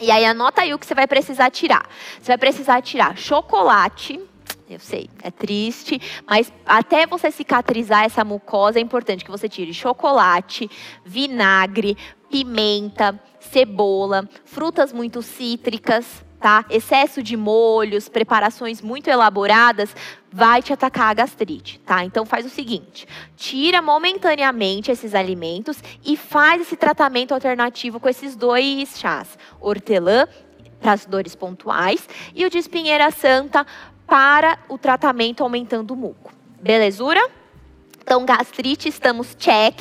e 0.00 0.10
aí 0.10 0.24
anota 0.24 0.62
aí 0.62 0.74
o 0.74 0.78
que 0.78 0.86
você 0.86 0.94
vai 0.94 1.06
precisar 1.06 1.50
tirar. 1.50 1.88
Você 2.20 2.28
vai 2.28 2.38
precisar 2.38 2.80
tirar 2.82 3.16
chocolate. 3.16 4.20
Eu 4.68 4.78
sei, 4.78 5.10
é 5.22 5.30
triste, 5.30 6.00
mas 6.26 6.50
até 6.64 7.06
você 7.06 7.30
cicatrizar 7.30 8.04
essa 8.04 8.24
mucosa 8.24 8.78
é 8.78 8.82
importante 8.82 9.24
que 9.24 9.30
você 9.30 9.48
tire 9.48 9.74
chocolate, 9.74 10.70
vinagre, 11.04 11.96
pimenta, 12.30 13.20
cebola, 13.38 14.26
frutas 14.46 14.90
muito 14.92 15.20
cítricas, 15.20 16.24
tá? 16.42 16.64
Excesso 16.68 17.22
de 17.22 17.36
molhos, 17.36 18.08
preparações 18.08 18.82
muito 18.82 19.08
elaboradas 19.08 19.94
vai 20.30 20.60
te 20.60 20.72
atacar 20.72 21.10
a 21.10 21.14
gastrite, 21.14 21.78
tá? 21.80 22.04
Então 22.04 22.26
faz 22.26 22.44
o 22.44 22.50
seguinte: 22.50 23.06
tira 23.36 23.80
momentaneamente 23.80 24.90
esses 24.90 25.14
alimentos 25.14 25.82
e 26.04 26.16
faz 26.16 26.60
esse 26.60 26.76
tratamento 26.76 27.32
alternativo 27.32 28.00
com 28.00 28.08
esses 28.08 28.34
dois 28.34 28.98
chás: 28.98 29.38
hortelã 29.60 30.26
para 30.80 30.92
as 30.92 31.06
dores 31.06 31.36
pontuais 31.36 32.08
e 32.34 32.44
o 32.44 32.50
de 32.50 32.58
espinheira 32.58 33.10
santa 33.12 33.64
para 34.04 34.58
o 34.68 34.76
tratamento 34.76 35.44
aumentando 35.44 35.92
o 35.92 35.96
muco. 35.96 36.34
Belezura? 36.60 37.41
Então, 38.02 38.26
gastrite, 38.26 38.88
estamos 38.88 39.36
check. 39.38 39.80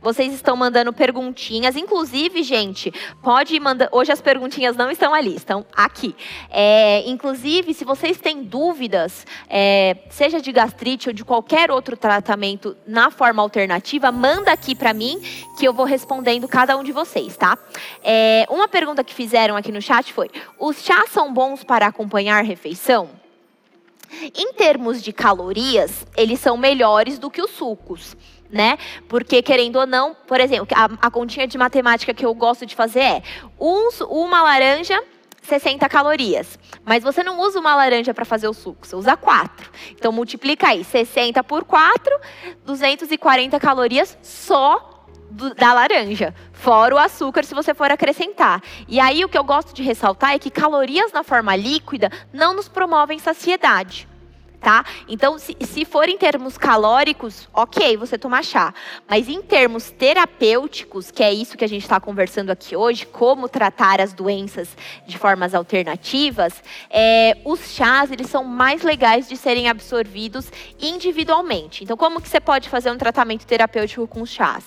Vocês 0.00 0.32
estão 0.32 0.56
mandando 0.56 0.92
perguntinhas. 0.92 1.76
Inclusive, 1.76 2.42
gente, 2.42 2.92
pode 3.22 3.58
mandar. 3.58 3.88
Hoje 3.90 4.12
as 4.12 4.20
perguntinhas 4.20 4.76
não 4.76 4.88
estão 4.88 5.12
ali, 5.12 5.34
estão 5.34 5.66
aqui. 5.74 6.14
É, 6.48 7.02
inclusive, 7.08 7.74
se 7.74 7.84
vocês 7.84 8.18
têm 8.18 8.44
dúvidas, 8.44 9.26
é, 9.48 9.96
seja 10.10 10.40
de 10.40 10.52
gastrite 10.52 11.08
ou 11.08 11.12
de 11.12 11.24
qualquer 11.24 11.70
outro 11.70 11.96
tratamento 11.96 12.76
na 12.86 13.10
forma 13.10 13.42
alternativa, 13.42 14.12
manda 14.12 14.52
aqui 14.52 14.74
para 14.74 14.94
mim 14.94 15.20
que 15.58 15.66
eu 15.66 15.72
vou 15.72 15.84
respondendo 15.84 16.46
cada 16.46 16.76
um 16.76 16.84
de 16.84 16.92
vocês, 16.92 17.36
tá? 17.36 17.58
É, 18.02 18.46
uma 18.48 18.68
pergunta 18.68 19.02
que 19.02 19.12
fizeram 19.12 19.56
aqui 19.56 19.72
no 19.72 19.82
chat 19.82 20.12
foi: 20.12 20.30
os 20.58 20.80
chás 20.82 21.10
são 21.10 21.34
bons 21.34 21.64
para 21.64 21.88
acompanhar 21.88 22.44
refeição? 22.44 23.25
Em 24.34 24.52
termos 24.52 25.02
de 25.02 25.12
calorias, 25.12 26.06
eles 26.16 26.40
são 26.40 26.56
melhores 26.56 27.18
do 27.18 27.30
que 27.30 27.42
os 27.42 27.50
sucos, 27.50 28.16
né? 28.50 28.78
Porque, 29.08 29.42
querendo 29.42 29.76
ou 29.76 29.86
não, 29.86 30.14
por 30.14 30.40
exemplo, 30.40 30.68
a, 30.74 31.06
a 31.06 31.10
continha 31.10 31.46
de 31.46 31.58
matemática 31.58 32.14
que 32.14 32.24
eu 32.24 32.34
gosto 32.34 32.64
de 32.64 32.74
fazer 32.74 33.00
é 33.00 33.22
um, 33.58 33.88
uma 34.08 34.42
laranja 34.42 35.02
60 35.42 35.88
calorias. 35.88 36.58
Mas 36.84 37.02
você 37.02 37.22
não 37.22 37.40
usa 37.40 37.60
uma 37.60 37.74
laranja 37.74 38.12
para 38.12 38.24
fazer 38.24 38.48
o 38.48 38.52
suco, 38.52 38.86
você 38.86 38.96
usa 38.96 39.16
quatro. 39.16 39.70
Então 39.92 40.12
multiplica 40.12 40.68
aí, 40.68 40.84
60 40.84 41.42
por 41.44 41.64
4, 41.64 42.18
240 42.64 43.58
calorias 43.60 44.18
só 44.22 44.95
do, 45.30 45.54
da 45.54 45.72
laranja, 45.72 46.34
fora 46.52 46.94
o 46.94 46.98
açúcar 46.98 47.44
se 47.44 47.54
você 47.54 47.74
for 47.74 47.90
acrescentar. 47.90 48.62
E 48.88 48.98
aí 49.00 49.24
o 49.24 49.28
que 49.28 49.38
eu 49.38 49.44
gosto 49.44 49.74
de 49.74 49.82
ressaltar 49.82 50.34
é 50.34 50.38
que 50.38 50.50
calorias 50.50 51.12
na 51.12 51.22
forma 51.22 51.54
líquida 51.54 52.10
não 52.32 52.54
nos 52.54 52.68
promovem 52.68 53.18
saciedade 53.18 54.08
tá? 54.60 54.84
Então, 55.08 55.38
se, 55.38 55.56
se 55.60 55.84
for 55.84 56.08
em 56.08 56.18
termos 56.18 56.58
calóricos, 56.58 57.48
ok, 57.52 57.96
você 57.96 58.18
tomar 58.18 58.44
chá. 58.44 58.74
Mas 59.08 59.28
em 59.28 59.42
termos 59.42 59.90
terapêuticos, 59.90 61.10
que 61.10 61.22
é 61.22 61.32
isso 61.32 61.56
que 61.56 61.64
a 61.64 61.68
gente 61.68 61.82
está 61.82 62.00
conversando 62.00 62.50
aqui 62.50 62.74
hoje, 62.74 63.06
como 63.06 63.48
tratar 63.48 64.00
as 64.00 64.12
doenças 64.12 64.76
de 65.06 65.18
formas 65.18 65.54
alternativas, 65.54 66.62
é, 66.90 67.38
os 67.44 67.72
chás, 67.72 68.10
eles 68.10 68.28
são 68.28 68.44
mais 68.44 68.82
legais 68.82 69.28
de 69.28 69.36
serem 69.36 69.68
absorvidos 69.68 70.50
individualmente. 70.80 71.84
Então, 71.84 71.96
como 71.96 72.20
que 72.20 72.28
você 72.28 72.40
pode 72.40 72.68
fazer 72.68 72.90
um 72.90 72.98
tratamento 72.98 73.46
terapêutico 73.46 74.06
com 74.06 74.26
chás? 74.26 74.64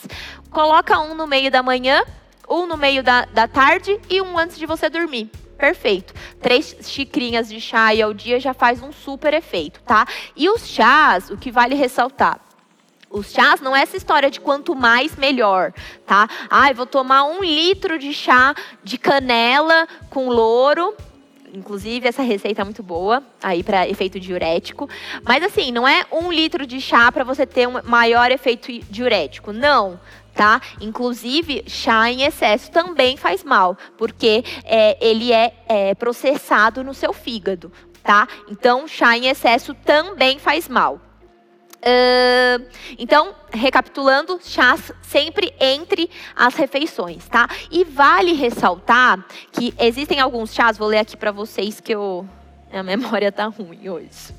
Coloca 0.49 0.99
um 0.99 1.13
no 1.13 1.27
meio 1.27 1.51
da 1.51 1.61
manhã, 1.61 2.03
um 2.47 2.65
no 2.65 2.77
meio 2.77 3.03
da, 3.03 3.25
da 3.25 3.47
tarde 3.47 3.99
e 4.09 4.21
um 4.21 4.37
antes 4.37 4.57
de 4.57 4.65
você 4.65 4.89
dormir 4.89 5.29
perfeito. 5.59 6.13
Três 6.41 6.75
xicrinhas 6.83 7.49
de 7.49 7.59
chá 7.59 7.89
ao 8.03 8.13
dia 8.13 8.39
já 8.39 8.53
faz 8.53 8.81
um 8.81 8.91
super 8.91 9.33
efeito, 9.33 9.81
tá? 9.81 10.07
E 10.35 10.49
os 10.49 10.65
chás, 10.65 11.29
o 11.29 11.37
que 11.37 11.51
vale 11.51 11.75
ressaltar, 11.75 12.39
os 13.11 13.31
chás 13.31 13.59
não 13.59 13.75
é 13.75 13.81
essa 13.81 13.97
história 13.97 14.29
de 14.29 14.39
quanto 14.39 14.75
mais 14.75 15.15
melhor, 15.15 15.73
tá? 16.05 16.27
Ai, 16.49 16.71
ah, 16.71 16.73
vou 16.73 16.85
tomar 16.85 17.23
um 17.23 17.43
litro 17.43 17.97
de 17.97 18.13
chá 18.13 18.55
de 18.83 18.97
canela 18.97 19.87
com 20.09 20.29
louro. 20.29 20.95
Inclusive, 21.51 22.07
essa 22.07 22.21
receita 22.21 22.61
é 22.61 22.63
muito 22.63 22.83
boa 22.83 23.23
aí 23.41 23.63
para 23.63 23.89
efeito 23.89 24.19
diurético. 24.19 24.87
Mas 25.23 25.43
assim, 25.43 25.71
não 25.71 25.87
é 25.87 26.05
um 26.11 26.31
litro 26.31 26.67
de 26.67 26.79
chá 26.79 27.11
para 27.11 27.23
você 27.23 27.47
ter 27.47 27.67
um 27.67 27.81
maior 27.83 28.31
efeito 28.31 28.71
diurético. 28.91 29.51
Não 29.51 29.99
tá? 30.33 30.61
Inclusive, 30.79 31.63
chá 31.67 32.11
em 32.11 32.23
excesso 32.23 32.71
também 32.71 33.17
faz 33.17 33.43
mal, 33.43 33.77
porque 33.97 34.43
é, 34.63 34.97
ele 35.05 35.31
é, 35.31 35.53
é 35.67 35.95
processado 35.95 36.83
no 36.83 36.93
seu 36.93 37.13
fígado, 37.13 37.71
tá? 38.03 38.27
Então, 38.49 38.87
chá 38.87 39.17
em 39.17 39.27
excesso 39.27 39.73
também 39.73 40.39
faz 40.39 40.67
mal. 40.67 41.01
Uh, 41.79 42.67
então, 42.97 43.33
recapitulando, 43.51 44.37
chás 44.43 44.91
sempre 45.01 45.53
entre 45.59 46.09
as 46.35 46.53
refeições, 46.55 47.25
tá? 47.27 47.47
E 47.71 47.85
vale 47.85 48.33
ressaltar 48.33 49.25
que 49.51 49.73
existem 49.79 50.19
alguns 50.19 50.53
chás, 50.53 50.77
vou 50.77 50.89
ler 50.89 50.99
aqui 50.99 51.15
para 51.15 51.31
vocês 51.31 51.79
que 51.79 51.95
eu, 51.95 52.27
a 52.71 52.83
memória 52.83 53.31
tá 53.31 53.45
ruim 53.57 53.87
hoje. 53.87 54.35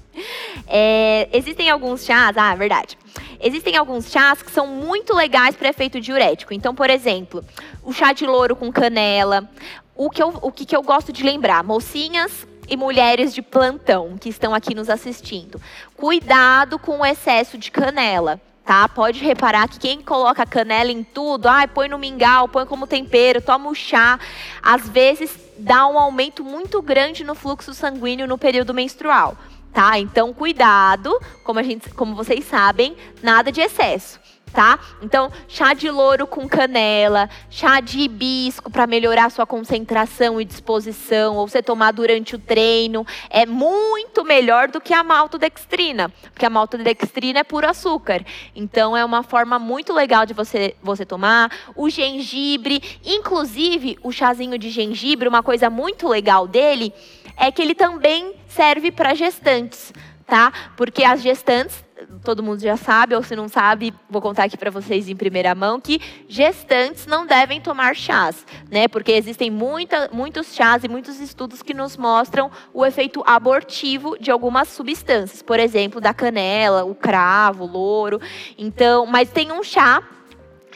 É, 0.66 1.30
existem 1.32 1.70
alguns 1.70 2.04
chás, 2.04 2.36
ah, 2.36 2.52
é 2.52 2.56
verdade. 2.56 2.98
Existem 3.42 3.74
alguns 3.76 4.10
chás 4.10 4.42
que 4.42 4.50
são 4.50 4.66
muito 4.66 5.14
legais 5.14 5.56
para 5.56 5.70
efeito 5.70 5.98
diurético. 5.98 6.52
Então, 6.52 6.74
por 6.74 6.90
exemplo, 6.90 7.42
o 7.82 7.92
chá 7.92 8.12
de 8.12 8.26
louro 8.26 8.54
com 8.54 8.70
canela. 8.70 9.48
O 9.96 10.10
que 10.10 10.22
eu, 10.22 10.28
o 10.42 10.52
que, 10.52 10.66
que 10.66 10.76
eu 10.76 10.82
gosto 10.82 11.12
de 11.12 11.22
lembrar? 11.22 11.64
Mocinhas 11.64 12.46
e 12.68 12.76
mulheres 12.76 13.34
de 13.34 13.40
plantão 13.40 14.16
que 14.18 14.28
estão 14.28 14.54
aqui 14.54 14.74
nos 14.74 14.90
assistindo. 14.90 15.60
Cuidado 15.96 16.78
com 16.78 17.00
o 17.00 17.06
excesso 17.06 17.56
de 17.56 17.70
canela. 17.70 18.40
Tá? 18.64 18.88
Pode 18.88 19.24
reparar 19.24 19.68
que 19.68 19.80
quem 19.80 20.00
coloca 20.02 20.46
canela 20.46 20.92
em 20.92 21.02
tudo, 21.02 21.48
ah, 21.48 21.66
põe 21.66 21.88
no 21.88 21.98
mingau, 21.98 22.46
põe 22.46 22.66
como 22.66 22.86
tempero, 22.86 23.40
toma 23.40 23.70
o 23.70 23.74
chá, 23.74 24.20
às 24.62 24.88
vezes 24.88 25.36
dá 25.58 25.88
um 25.88 25.98
aumento 25.98 26.44
muito 26.44 26.80
grande 26.80 27.24
no 27.24 27.34
fluxo 27.34 27.74
sanguíneo 27.74 28.28
no 28.28 28.38
período 28.38 28.72
menstrual 28.72 29.36
tá? 29.72 29.98
Então, 29.98 30.32
cuidado, 30.32 31.18
como, 31.44 31.58
a 31.58 31.62
gente, 31.62 31.90
como 31.90 32.14
vocês 32.14 32.44
sabem, 32.44 32.96
nada 33.22 33.50
de 33.50 33.60
excesso. 33.60 34.18
Tá? 34.52 34.80
Então, 35.00 35.30
chá 35.46 35.74
de 35.74 35.88
louro 35.88 36.26
com 36.26 36.48
canela, 36.48 37.30
chá 37.48 37.78
de 37.78 38.00
hibisco 38.00 38.68
para 38.68 38.84
melhorar 38.84 39.30
sua 39.30 39.46
concentração 39.46 40.40
e 40.40 40.44
disposição, 40.44 41.36
ou 41.36 41.46
você 41.46 41.62
tomar 41.62 41.92
durante 41.92 42.34
o 42.34 42.38
treino, 42.38 43.06
é 43.30 43.46
muito 43.46 44.24
melhor 44.24 44.66
do 44.66 44.80
que 44.80 44.92
a 44.92 45.04
maltodextrina, 45.04 46.08
porque 46.32 46.44
a 46.44 46.50
maltodextrina 46.50 47.38
é 47.38 47.44
puro 47.44 47.68
açúcar. 47.68 48.24
Então, 48.52 48.96
é 48.96 49.04
uma 49.04 49.22
forma 49.22 49.56
muito 49.56 49.92
legal 49.92 50.26
de 50.26 50.34
você, 50.34 50.74
você 50.82 51.06
tomar. 51.06 51.48
O 51.76 51.88
gengibre, 51.88 52.82
inclusive 53.04 53.98
o 54.02 54.10
chazinho 54.10 54.58
de 54.58 54.68
gengibre, 54.68 55.28
uma 55.28 55.44
coisa 55.44 55.70
muito 55.70 56.08
legal 56.08 56.48
dele 56.48 56.92
é 57.40 57.50
que 57.50 57.62
ele 57.62 57.74
também 57.74 58.34
serve 58.46 58.92
para 58.92 59.14
gestantes, 59.14 59.94
tá? 60.26 60.52
Porque 60.76 61.02
as 61.02 61.22
gestantes, 61.22 61.82
todo 62.22 62.42
mundo 62.42 62.60
já 62.60 62.76
sabe, 62.76 63.14
ou 63.14 63.22
se 63.22 63.34
não 63.34 63.48
sabe, 63.48 63.94
vou 64.10 64.20
contar 64.20 64.44
aqui 64.44 64.58
para 64.58 64.70
vocês 64.70 65.08
em 65.08 65.16
primeira 65.16 65.54
mão 65.54 65.80
que 65.80 66.00
gestantes 66.28 67.06
não 67.06 67.26
devem 67.26 67.58
tomar 67.58 67.96
chás, 67.96 68.46
né? 68.70 68.86
Porque 68.88 69.12
existem 69.12 69.50
muita, 69.50 70.10
muitos 70.12 70.54
chás 70.54 70.84
e 70.84 70.88
muitos 70.88 71.18
estudos 71.18 71.62
que 71.62 71.72
nos 71.72 71.96
mostram 71.96 72.50
o 72.74 72.84
efeito 72.84 73.22
abortivo 73.26 74.18
de 74.20 74.30
algumas 74.30 74.68
substâncias, 74.68 75.40
por 75.40 75.58
exemplo, 75.58 75.98
da 75.98 76.12
canela, 76.12 76.84
o 76.84 76.94
cravo, 76.94 77.64
o 77.64 77.66
louro. 77.66 78.20
Então, 78.58 79.06
mas 79.06 79.30
tem 79.30 79.50
um 79.50 79.62
chá 79.62 80.02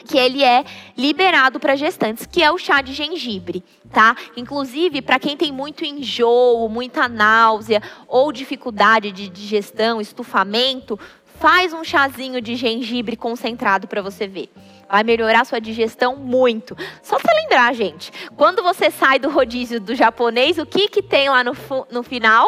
que 0.05 0.17
ele 0.17 0.43
é 0.43 0.63
liberado 0.95 1.59
para 1.59 1.75
gestantes, 1.75 2.25
que 2.25 2.41
é 2.41 2.51
o 2.51 2.57
chá 2.57 2.81
de 2.81 2.93
gengibre, 2.93 3.63
tá? 3.91 4.15
Inclusive, 4.37 5.01
para 5.01 5.19
quem 5.19 5.35
tem 5.35 5.51
muito 5.51 5.83
enjoo, 5.83 6.69
muita 6.69 7.09
náusea 7.09 7.81
ou 8.07 8.31
dificuldade 8.31 9.11
de 9.11 9.27
digestão, 9.27 9.99
estufamento, 9.99 10.99
faz 11.39 11.73
um 11.73 11.83
chazinho 11.83 12.41
de 12.41 12.55
gengibre 12.55 13.15
concentrado 13.15 13.87
para 13.87 14.01
você 14.01 14.27
ver. 14.27 14.49
Vai 14.89 15.03
melhorar 15.03 15.45
sua 15.45 15.59
digestão 15.59 16.15
muito. 16.15 16.77
Só 17.01 17.17
para 17.17 17.33
lembrar, 17.41 17.73
gente, 17.73 18.11
quando 18.37 18.61
você 18.61 18.91
sai 18.91 19.17
do 19.19 19.29
rodízio 19.29 19.79
do 19.79 19.95
japonês, 19.95 20.57
o 20.57 20.65
que, 20.65 20.87
que 20.87 21.01
tem 21.01 21.29
lá 21.29 21.43
no, 21.43 21.53
no 21.91 22.03
final? 22.03 22.47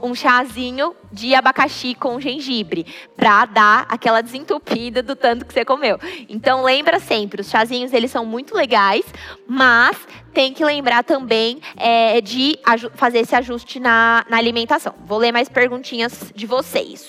Um 0.00 0.14
chazinho 0.14 0.94
de 1.10 1.34
abacaxi 1.34 1.94
com 1.94 2.20
gengibre, 2.20 2.86
para 3.16 3.44
dar 3.46 3.86
aquela 3.88 4.20
desentupida 4.20 5.02
do 5.02 5.16
tanto 5.16 5.44
que 5.44 5.52
você 5.52 5.64
comeu. 5.64 5.98
Então 6.28 6.62
lembra 6.62 7.00
sempre, 7.00 7.40
os 7.40 7.48
chazinhos 7.48 7.92
eles 7.92 8.10
são 8.10 8.24
muito 8.24 8.54
legais, 8.54 9.04
mas 9.46 9.96
tem 10.32 10.52
que 10.52 10.64
lembrar 10.64 11.02
também 11.02 11.60
é, 11.76 12.20
de 12.20 12.58
fazer 12.94 13.20
esse 13.20 13.34
ajuste 13.34 13.80
na, 13.80 14.24
na, 14.28 14.36
alimentação. 14.36 14.94
Vou 15.04 15.18
ler 15.18 15.32
mais 15.32 15.48
perguntinhas 15.48 16.32
de 16.34 16.46
vocês. 16.46 17.08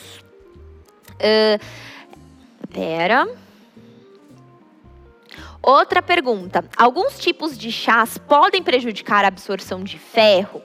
Uh, 1.16 1.60
pera. 2.72 3.28
Outra 5.62 6.02
pergunta: 6.02 6.64
alguns 6.78 7.20
tipos 7.20 7.58
de 7.58 7.72
chás 7.72 8.18
podem 8.18 8.64
prejudicar 8.64 9.26
a 9.26 9.28
absorção 9.28 9.84
de 9.84 10.00
ferro? 10.00 10.62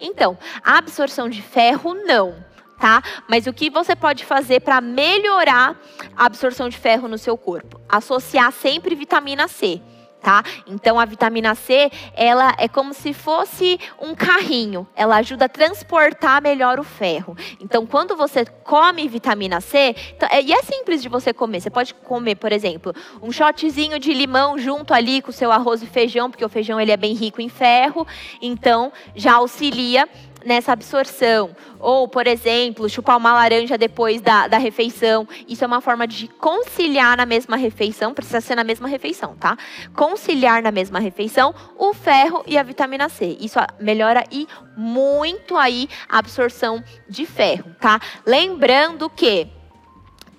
Então, 0.00 0.38
a 0.64 0.78
absorção 0.78 1.28
de 1.28 1.42
ferro 1.42 1.94
não, 1.94 2.44
tá? 2.78 3.02
Mas 3.28 3.46
o 3.46 3.52
que 3.52 3.70
você 3.70 3.96
pode 3.96 4.24
fazer 4.24 4.60
para 4.60 4.80
melhorar 4.80 5.80
a 6.16 6.26
absorção 6.26 6.68
de 6.68 6.76
ferro 6.76 7.08
no 7.08 7.18
seu 7.18 7.36
corpo? 7.36 7.80
Associar 7.88 8.52
sempre 8.52 8.94
vitamina 8.94 9.48
C 9.48 9.80
tá? 10.20 10.42
Então 10.66 10.98
a 10.98 11.04
vitamina 11.04 11.54
C, 11.54 11.90
ela 12.14 12.54
é 12.58 12.68
como 12.68 12.92
se 12.92 13.12
fosse 13.12 13.78
um 14.00 14.14
carrinho, 14.14 14.86
ela 14.96 15.16
ajuda 15.16 15.44
a 15.44 15.48
transportar 15.48 16.42
melhor 16.42 16.78
o 16.80 16.84
ferro. 16.84 17.36
Então 17.60 17.86
quando 17.86 18.16
você 18.16 18.44
come 18.44 19.08
vitamina 19.08 19.60
C, 19.60 19.94
então, 20.16 20.28
é, 20.30 20.42
e 20.42 20.52
é 20.52 20.62
simples 20.62 21.02
de 21.02 21.08
você 21.08 21.32
comer, 21.32 21.60
você 21.60 21.70
pode 21.70 21.94
comer, 21.94 22.36
por 22.36 22.52
exemplo, 22.52 22.94
um 23.22 23.30
shotzinho 23.30 23.98
de 23.98 24.12
limão 24.12 24.58
junto 24.58 24.92
ali 24.92 25.22
com 25.22 25.30
o 25.30 25.32
seu 25.32 25.52
arroz 25.52 25.82
e 25.82 25.86
feijão, 25.86 26.30
porque 26.30 26.44
o 26.44 26.48
feijão 26.48 26.80
ele 26.80 26.92
é 26.92 26.96
bem 26.96 27.14
rico 27.14 27.40
em 27.40 27.48
ferro, 27.48 28.06
então 28.40 28.92
já 29.14 29.34
auxilia 29.34 30.08
nessa 30.46 30.72
absorção. 30.72 31.54
Ou, 31.78 32.08
por 32.08 32.26
exemplo, 32.26 32.88
chupar 32.88 33.18
uma 33.18 33.34
laranja 33.34 33.76
depois 33.76 34.20
da, 34.20 34.46
da 34.46 34.56
refeição. 34.56 35.28
Isso 35.46 35.64
é 35.64 35.66
uma 35.66 35.80
forma 35.80 36.06
de 36.06 36.28
conciliar 36.28 37.16
na 37.16 37.26
mesma 37.26 37.56
refeição, 37.56 38.14
precisa 38.14 38.40
ser 38.40 38.54
na 38.54 38.64
mesma 38.64 38.88
refeição, 38.88 39.36
tá? 39.36 39.58
Conciliar 39.94 40.62
na 40.62 40.70
mesma 40.70 41.00
refeição 41.00 41.54
o 41.76 41.92
ferro 41.92 42.42
e 42.46 42.56
a 42.56 42.62
vitamina 42.62 43.08
C. 43.08 43.36
Isso 43.40 43.58
melhora 43.80 44.24
e 44.30 44.46
muito 44.76 45.56
aí 45.56 45.88
a 46.08 46.18
absorção 46.18 46.82
de 47.08 47.26
ferro, 47.26 47.74
tá? 47.80 48.00
Lembrando 48.24 49.10
que 49.10 49.48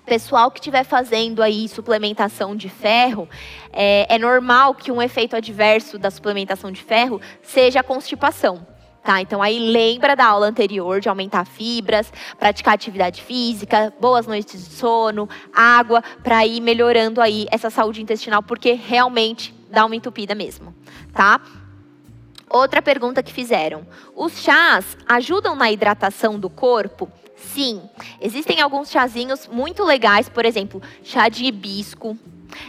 pessoal 0.06 0.50
que 0.50 0.58
estiver 0.58 0.84
fazendo 0.84 1.42
aí 1.42 1.68
suplementação 1.68 2.56
de 2.56 2.70
ferro, 2.70 3.28
é, 3.70 4.06
é, 4.08 4.18
normal 4.18 4.74
que 4.74 4.90
um 4.90 5.02
efeito 5.02 5.36
adverso 5.36 5.98
da 5.98 6.10
suplementação 6.10 6.72
de 6.72 6.82
ferro 6.82 7.20
seja 7.42 7.80
a 7.80 7.82
constipação. 7.82 8.77
Tá, 9.08 9.22
então 9.22 9.40
aí 9.40 9.58
lembra 9.58 10.14
da 10.14 10.26
aula 10.26 10.48
anterior 10.48 11.00
de 11.00 11.08
aumentar 11.08 11.46
fibras, 11.46 12.12
praticar 12.38 12.74
atividade 12.74 13.22
física, 13.22 13.90
boas 13.98 14.26
noites 14.26 14.68
de 14.68 14.74
sono, 14.74 15.26
água, 15.50 16.04
para 16.22 16.44
ir 16.44 16.60
melhorando 16.60 17.22
aí 17.22 17.46
essa 17.50 17.70
saúde 17.70 18.02
intestinal, 18.02 18.42
porque 18.42 18.72
realmente 18.72 19.54
dá 19.70 19.86
uma 19.86 19.96
entupida 19.96 20.34
mesmo, 20.34 20.74
tá? 21.14 21.40
Outra 22.50 22.82
pergunta 22.82 23.22
que 23.22 23.32
fizeram: 23.32 23.86
os 24.14 24.42
chás 24.42 24.94
ajudam 25.08 25.56
na 25.56 25.72
hidratação 25.72 26.38
do 26.38 26.50
corpo? 26.50 27.10
Sim, 27.34 27.80
existem 28.20 28.60
alguns 28.60 28.90
chazinhos 28.90 29.48
muito 29.48 29.84
legais, 29.84 30.28
por 30.28 30.44
exemplo, 30.44 30.82
chá 31.02 31.30
de 31.30 31.46
hibisco, 31.46 32.14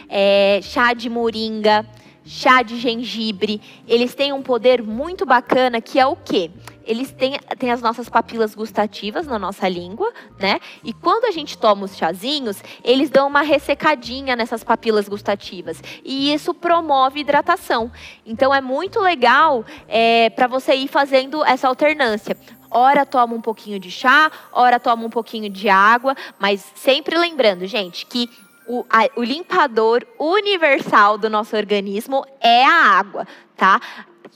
é, 0.08 0.60
chá 0.62 0.94
de 0.94 1.10
moringa, 1.10 1.84
chá 2.30 2.62
de 2.62 2.78
gengibre. 2.78 3.60
Eles 3.88 4.14
têm 4.14 4.32
um 4.32 4.40
poder 4.40 4.80
muito 4.82 5.26
bacana 5.26 5.80
que 5.80 5.98
é 5.98 6.06
o 6.06 6.14
quê? 6.14 6.48
Eles 6.84 7.10
têm, 7.10 7.36
têm 7.58 7.72
as 7.72 7.82
nossas 7.82 8.08
papilas 8.08 8.54
gustativas 8.54 9.26
na 9.26 9.36
nossa 9.36 9.68
língua, 9.68 10.12
né? 10.38 10.60
E 10.84 10.92
quando 10.92 11.24
a 11.24 11.32
gente 11.32 11.58
toma 11.58 11.84
os 11.84 11.96
chazinhos, 11.96 12.62
eles 12.84 13.10
dão 13.10 13.26
uma 13.26 13.42
ressecadinha 13.42 14.36
nessas 14.36 14.62
papilas 14.62 15.08
gustativas. 15.08 15.82
E 16.04 16.32
isso 16.32 16.54
promove 16.54 17.20
hidratação. 17.20 17.90
Então 18.24 18.54
é 18.54 18.60
muito 18.60 19.00
legal 19.00 19.64
é, 19.88 20.30
para 20.30 20.46
você 20.46 20.74
ir 20.74 20.86
fazendo 20.88 21.44
essa 21.44 21.66
alternância. 21.66 22.36
Ora 22.70 23.04
toma 23.04 23.34
um 23.34 23.40
pouquinho 23.40 23.80
de 23.80 23.90
chá, 23.90 24.30
ora 24.52 24.78
toma 24.78 25.04
um 25.04 25.10
pouquinho 25.10 25.50
de 25.50 25.68
água, 25.68 26.14
mas 26.38 26.64
sempre 26.76 27.18
lembrando, 27.18 27.66
gente, 27.66 28.06
que 28.06 28.30
o, 28.66 28.84
a, 28.88 29.08
o 29.16 29.22
limpador 29.22 30.06
universal 30.18 31.18
do 31.18 31.28
nosso 31.28 31.56
organismo 31.56 32.24
é 32.40 32.64
a 32.64 32.98
água, 32.98 33.26
tá? 33.56 33.80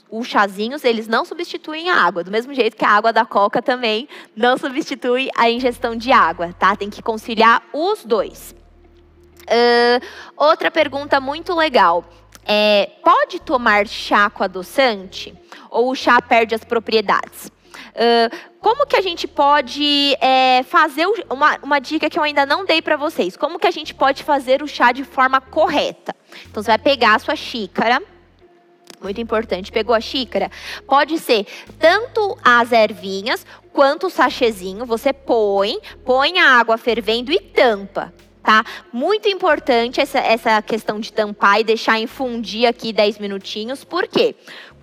os 0.09 0.27
chazinhos, 0.27 0.83
eles 0.83 1.07
não 1.07 1.25
substituem 1.25 1.89
a 1.89 1.95
água, 1.95 2.23
do 2.23 2.31
mesmo 2.31 2.53
jeito 2.53 2.77
que 2.77 2.85
a 2.85 2.89
água 2.89 3.11
da 3.11 3.25
coca 3.25 3.61
também 3.61 4.07
não 4.35 4.57
substitui 4.57 5.29
a 5.35 5.49
ingestão 5.49 5.95
de 5.95 6.11
água, 6.11 6.53
tá? 6.57 6.75
Tem 6.75 6.89
que 6.89 7.01
conciliar 7.01 7.61
os 7.73 8.05
dois. 8.05 8.55
Uh, 9.43 10.05
outra 10.37 10.71
pergunta 10.71 11.19
muito 11.19 11.53
legal. 11.53 12.05
É, 12.45 12.91
pode 13.03 13.39
tomar 13.41 13.87
chá 13.87 14.29
com 14.29 14.43
adoçante? 14.43 15.33
Ou 15.69 15.91
o 15.91 15.95
chá 15.95 16.21
perde 16.21 16.53
as 16.53 16.63
propriedades? 16.63 17.51
Como 18.59 18.85
que 18.85 18.95
a 18.97 19.01
gente 19.01 19.27
pode 19.27 20.17
é, 20.19 20.63
fazer 20.63 21.05
uma, 21.29 21.57
uma 21.63 21.79
dica 21.79 22.09
que 22.09 22.19
eu 22.19 22.23
ainda 22.23 22.45
não 22.45 22.65
dei 22.65 22.81
para 22.81 22.97
vocês? 22.97 23.37
Como 23.37 23.59
que 23.59 23.67
a 23.67 23.71
gente 23.71 23.93
pode 23.93 24.23
fazer 24.23 24.61
o 24.61 24.67
chá 24.67 24.91
de 24.91 25.03
forma 25.03 25.39
correta? 25.39 26.15
Então 26.49 26.61
você 26.61 26.71
vai 26.71 26.77
pegar 26.77 27.15
a 27.15 27.19
sua 27.19 27.35
xícara, 27.35 28.01
muito 29.01 29.21
importante. 29.21 29.71
Pegou 29.71 29.95
a 29.95 30.01
xícara? 30.01 30.49
Pode 30.87 31.19
ser 31.19 31.45
tanto 31.79 32.37
as 32.43 32.71
ervinhas 32.71 33.45
quanto 33.71 34.07
o 34.07 34.09
sachêzinho. 34.09 34.85
Você 34.85 35.13
põe, 35.13 35.77
põe 36.03 36.39
a 36.39 36.59
água 36.59 36.77
fervendo 36.77 37.31
e 37.31 37.39
tampa. 37.39 38.13
Tá? 38.41 38.63
Muito 38.93 39.27
importante 39.27 39.99
essa, 39.99 40.19
essa 40.19 40.61
questão 40.61 40.99
de 40.99 41.11
tampar 41.11 41.59
e 41.59 41.63
deixar 41.63 41.99
infundir 41.99 42.67
aqui 42.67 42.93
10 42.93 43.17
minutinhos. 43.17 43.83
Por 43.83 44.07
quê? 44.07 44.35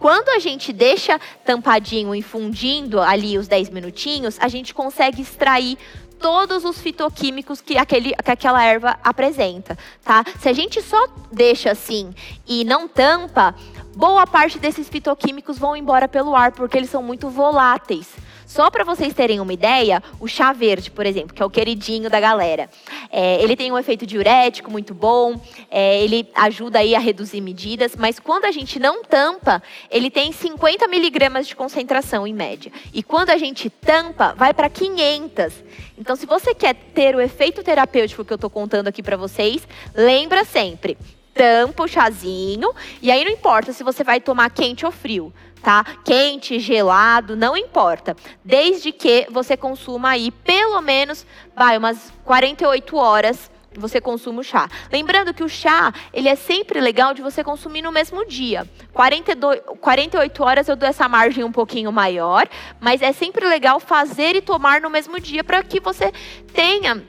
Quando 0.03 0.31
a 0.31 0.41
gente 0.41 0.73
deixa 0.73 1.17
tampadinho, 1.45 2.12
infundindo 2.12 3.01
ali 3.01 3.38
os 3.38 3.47
10 3.47 3.71
minutinhos, 3.71 4.37
a 4.41 4.49
gente 4.49 4.75
consegue 4.75 5.23
extrair 5.23 5.79
todos 6.19 6.65
os 6.65 6.81
fitoquímicos 6.81 7.61
que, 7.61 7.79
aquele, 7.79 8.12
que 8.12 8.31
aquela 8.33 8.65
erva 8.65 8.99
apresenta, 9.05 9.79
tá? 10.03 10.25
Se 10.41 10.49
a 10.49 10.53
gente 10.53 10.83
só 10.83 11.07
deixa 11.31 11.71
assim 11.71 12.12
e 12.49 12.65
não 12.65 12.88
tampa, 12.88 13.55
boa 13.95 14.27
parte 14.27 14.59
desses 14.59 14.88
fitoquímicos 14.88 15.57
vão 15.57 15.77
embora 15.77 16.09
pelo 16.09 16.35
ar, 16.35 16.51
porque 16.51 16.77
eles 16.77 16.91
são 16.91 17.01
muito 17.01 17.31
voláteis. 17.31 18.09
Só 18.53 18.71
para 18.71 18.85
vocês 18.85 19.15
terem 19.15 19.41
uma 19.41 19.55
ideia, 19.55 20.03
o 20.21 20.29
chá 20.29 20.53
verde, 20.53 20.91
por 20.91 21.07
exemplo, 21.07 21.33
que 21.35 21.43
é 21.43 21.47
o 21.47 21.49
queridinho 21.49 22.11
da 22.11 22.21
galera, 22.21 22.69
é, 23.11 23.43
ele 23.43 23.57
tem 23.57 23.73
um 23.73 23.79
efeito 23.79 24.05
diurético 24.05 24.71
muito 24.71 24.93
bom, 24.93 25.41
é, 25.71 26.05
ele 26.05 26.29
ajuda 26.35 26.81
aí 26.81 26.95
a 26.95 26.99
reduzir 26.99 27.41
medidas, 27.41 27.97
mas 27.97 28.21
quando 28.21 28.45
a 28.45 28.51
gente 28.51 28.79
não 28.79 29.03
tampa, 29.05 29.62
ele 29.91 30.11
tem 30.11 30.33
50 30.33 30.87
miligramas 30.87 31.47
de 31.47 31.57
concentração 31.57 32.27
em 32.27 32.35
média. 32.35 32.71
E 32.93 33.03
quando 33.03 33.31
a 33.31 33.38
gente 33.38 33.71
tampa, 33.71 34.35
vai 34.37 34.53
para 34.53 34.69
500. 34.69 35.55
Então, 35.97 36.15
se 36.15 36.27
você 36.27 36.55
quer 36.55 36.75
ter 36.75 37.17
o 37.17 37.23
efeito 37.23 37.62
terapêutico 37.62 38.23
que 38.23 38.35
eu 38.35 38.35
estou 38.35 38.51
contando 38.51 38.87
aqui 38.87 39.03
para 39.03 39.17
vocês, 39.17 39.67
lembra 39.95 40.45
sempre, 40.45 40.99
tampa 41.35 41.85
o 41.85 41.88
chazinho, 41.88 42.73
e 43.01 43.11
aí 43.11 43.25
não 43.25 43.31
importa 43.31 43.73
se 43.73 43.83
você 43.83 44.05
vai 44.05 44.21
tomar 44.21 44.51
quente 44.51 44.85
ou 44.85 44.92
frio 44.92 45.33
tá? 45.62 45.85
Quente, 46.05 46.59
gelado, 46.59 47.37
não 47.37 47.57
importa. 47.57 48.16
Desde 48.45 48.90
que 48.90 49.27
você 49.31 49.57
consuma 49.57 50.11
aí 50.11 50.31
pelo 50.31 50.81
menos, 50.81 51.25
vai, 51.55 51.79
umas 51.79 52.12
48 52.25 52.97
horas 52.97 53.49
você 53.75 54.01
consuma 54.01 54.40
o 54.40 54.45
chá. 54.45 54.68
Lembrando 54.92 55.33
que 55.33 55.42
o 55.42 55.49
chá, 55.49 55.92
ele 56.12 56.29
é 56.29 56.35
sempre 56.35 56.81
legal 56.81 57.14
de 57.14 57.23
você 57.23 57.42
consumir 57.42 57.83
no 57.83 57.90
mesmo 57.90 58.25
dia. 58.27 58.68
42, 58.92 59.61
48 59.81 60.45
horas 60.45 60.68
eu 60.68 60.77
dou 60.77 60.88
essa 60.88 61.09
margem 61.09 61.45
um 61.45 61.53
pouquinho 61.53 61.90
maior, 61.90 62.47
mas 62.81 63.03
é 63.03 63.12
sempre 63.12 63.47
legal 63.47 63.81
fazer 63.81 64.37
e 64.37 64.42
tomar 64.42 64.81
no 64.81 64.90
mesmo 64.90 65.18
dia 65.18 65.42
para 65.42 65.62
que 65.62 65.81
você 65.81 66.12
tenha 66.53 67.03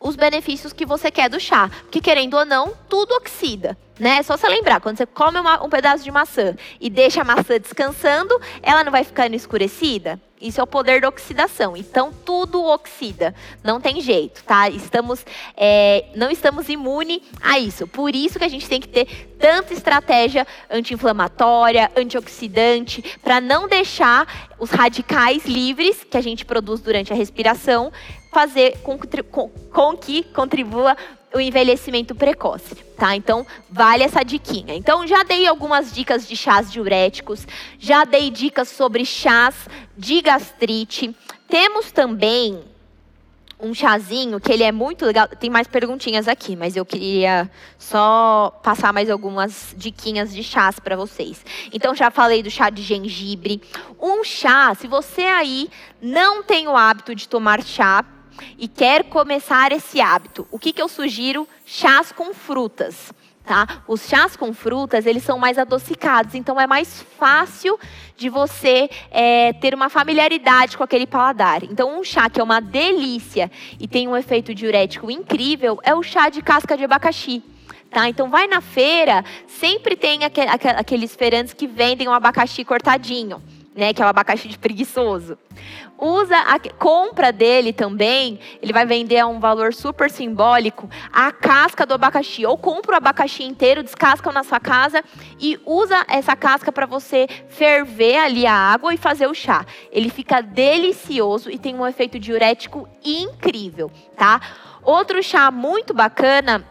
os 0.00 0.16
benefícios 0.16 0.72
que 0.72 0.86
você 0.86 1.10
quer 1.10 1.28
do 1.28 1.40
chá. 1.40 1.70
Porque 1.82 2.00
querendo 2.00 2.34
ou 2.34 2.44
não, 2.44 2.72
tudo 2.88 3.14
oxida 3.14 3.76
né? 3.98 4.18
É 4.18 4.22
só 4.22 4.36
você 4.36 4.48
lembrar, 4.48 4.80
quando 4.80 4.96
você 4.96 5.06
come 5.06 5.38
uma, 5.40 5.62
um 5.64 5.68
pedaço 5.68 6.04
de 6.04 6.10
maçã 6.10 6.54
e 6.80 6.88
deixa 6.88 7.22
a 7.22 7.24
maçã 7.24 7.58
descansando, 7.58 8.40
ela 8.62 8.84
não 8.84 8.92
vai 8.92 9.04
ficando 9.04 9.34
escurecida? 9.34 10.20
Isso 10.40 10.60
é 10.60 10.62
o 10.62 10.68
poder 10.68 11.00
da 11.00 11.08
oxidação. 11.08 11.76
Então, 11.76 12.12
tudo 12.24 12.62
oxida. 12.62 13.34
Não 13.64 13.80
tem 13.80 14.00
jeito, 14.00 14.44
tá? 14.44 14.70
Estamos, 14.70 15.26
é, 15.56 16.04
não 16.14 16.30
estamos 16.30 16.68
imunes 16.68 17.22
a 17.42 17.58
isso. 17.58 17.88
Por 17.88 18.14
isso 18.14 18.38
que 18.38 18.44
a 18.44 18.48
gente 18.48 18.68
tem 18.68 18.80
que 18.80 18.86
ter 18.86 19.34
tanta 19.36 19.74
estratégia 19.74 20.46
anti-inflamatória, 20.70 21.90
antioxidante, 21.96 23.02
para 23.20 23.40
não 23.40 23.66
deixar 23.66 24.52
os 24.60 24.70
radicais 24.70 25.44
livres 25.44 26.04
que 26.04 26.16
a 26.16 26.20
gente 26.20 26.44
produz 26.44 26.80
durante 26.80 27.12
a 27.12 27.16
respiração 27.16 27.92
fazer 28.32 28.78
com, 28.78 28.98
com, 29.30 29.48
com 29.48 29.96
que 29.96 30.22
contribua 30.22 30.96
o 31.34 31.40
envelhecimento 31.40 32.14
precoce, 32.14 32.74
tá? 32.96 33.14
Então, 33.14 33.46
vale 33.70 34.02
essa 34.02 34.22
diquinha. 34.22 34.74
Então, 34.74 35.06
já 35.06 35.22
dei 35.22 35.46
algumas 35.46 35.92
dicas 35.92 36.26
de 36.26 36.34
chás 36.34 36.72
diuréticos, 36.72 37.46
já 37.78 38.04
dei 38.04 38.30
dicas 38.30 38.68
sobre 38.68 39.04
chás 39.04 39.68
de 39.96 40.22
gastrite. 40.22 41.14
Temos 41.48 41.92
também 41.92 42.62
um 43.60 43.74
chazinho 43.74 44.40
que 44.40 44.52
ele 44.52 44.62
é 44.62 44.72
muito 44.72 45.04
legal. 45.04 45.28
Tem 45.28 45.50
mais 45.50 45.66
perguntinhas 45.66 46.28
aqui, 46.28 46.54
mas 46.54 46.76
eu 46.76 46.86
queria 46.86 47.50
só 47.76 48.52
passar 48.62 48.92
mais 48.92 49.10
algumas 49.10 49.74
diquinhas 49.76 50.32
de 50.32 50.42
chás 50.42 50.78
para 50.78 50.96
vocês. 50.96 51.44
Então 51.72 51.94
já 51.94 52.10
falei 52.10 52.42
do 52.42 52.50
chá 52.50 52.70
de 52.70 52.82
gengibre. 52.82 53.60
Um 54.00 54.22
chá, 54.22 54.74
se 54.74 54.86
você 54.86 55.22
aí 55.22 55.68
não 56.00 56.42
tem 56.42 56.68
o 56.68 56.76
hábito 56.76 57.14
de 57.14 57.28
tomar 57.28 57.62
chá, 57.62 58.04
e 58.58 58.68
quer 58.68 59.04
começar 59.04 59.72
esse 59.72 60.00
hábito, 60.00 60.46
o 60.50 60.58
que, 60.58 60.72
que 60.72 60.82
eu 60.82 60.88
sugiro? 60.88 61.48
Chás 61.64 62.12
com 62.12 62.32
frutas. 62.34 63.12
Tá? 63.48 63.82
Os 63.88 64.06
chás 64.06 64.36
com 64.36 64.52
frutas, 64.52 65.06
eles 65.06 65.22
são 65.22 65.38
mais 65.38 65.56
adocicados, 65.56 66.34
então 66.34 66.60
é 66.60 66.66
mais 66.66 67.00
fácil 67.18 67.80
de 68.14 68.28
você 68.28 68.90
é, 69.10 69.54
ter 69.54 69.74
uma 69.74 69.88
familiaridade 69.88 70.76
com 70.76 70.84
aquele 70.84 71.06
paladar. 71.06 71.64
Então, 71.64 71.98
um 71.98 72.04
chá 72.04 72.28
que 72.28 72.40
é 72.40 72.44
uma 72.44 72.60
delícia 72.60 73.50
e 73.80 73.88
tem 73.88 74.06
um 74.06 74.14
efeito 74.14 74.54
diurético 74.54 75.10
incrível 75.10 75.80
é 75.82 75.94
o 75.94 76.02
chá 76.02 76.28
de 76.28 76.42
casca 76.42 76.76
de 76.76 76.84
abacaxi. 76.84 77.42
Tá? 77.90 78.06
Então, 78.06 78.28
vai 78.28 78.46
na 78.46 78.60
feira, 78.60 79.24
sempre 79.46 79.96
tem 79.96 80.20
aqueles 80.24 81.16
feirantes 81.16 81.54
que 81.54 81.66
vendem 81.66 82.06
um 82.06 82.12
abacaxi 82.12 82.66
cortadinho 82.66 83.42
né, 83.78 83.92
que 83.92 84.02
é 84.02 84.04
o 84.04 84.08
abacaxi 84.08 84.48
de 84.48 84.58
preguiçoso. 84.58 85.38
Usa 85.96 86.36
a 86.36 86.58
compra 86.58 87.32
dele 87.32 87.72
também, 87.72 88.40
ele 88.60 88.72
vai 88.72 88.84
vender 88.84 89.20
a 89.20 89.26
um 89.28 89.38
valor 89.38 89.72
super 89.72 90.10
simbólico 90.10 90.90
a 91.12 91.30
casca 91.30 91.86
do 91.86 91.94
abacaxi. 91.94 92.44
Ou 92.44 92.58
compra 92.58 92.94
o 92.94 92.96
abacaxi 92.96 93.44
inteiro, 93.44 93.84
descasca 93.84 94.32
na 94.32 94.42
sua 94.42 94.58
casa 94.58 95.02
e 95.38 95.60
usa 95.64 96.04
essa 96.08 96.34
casca 96.34 96.72
para 96.72 96.86
você 96.86 97.28
ferver 97.48 98.18
ali 98.18 98.46
a 98.46 98.52
água 98.52 98.92
e 98.92 98.96
fazer 98.96 99.28
o 99.28 99.34
chá. 99.34 99.64
Ele 99.92 100.10
fica 100.10 100.40
delicioso 100.40 101.48
e 101.48 101.56
tem 101.56 101.76
um 101.76 101.86
efeito 101.86 102.18
diurético 102.18 102.88
incrível, 103.04 103.92
tá? 104.16 104.40
Outro 104.82 105.22
chá 105.22 105.52
muito 105.52 105.94
bacana 105.94 106.64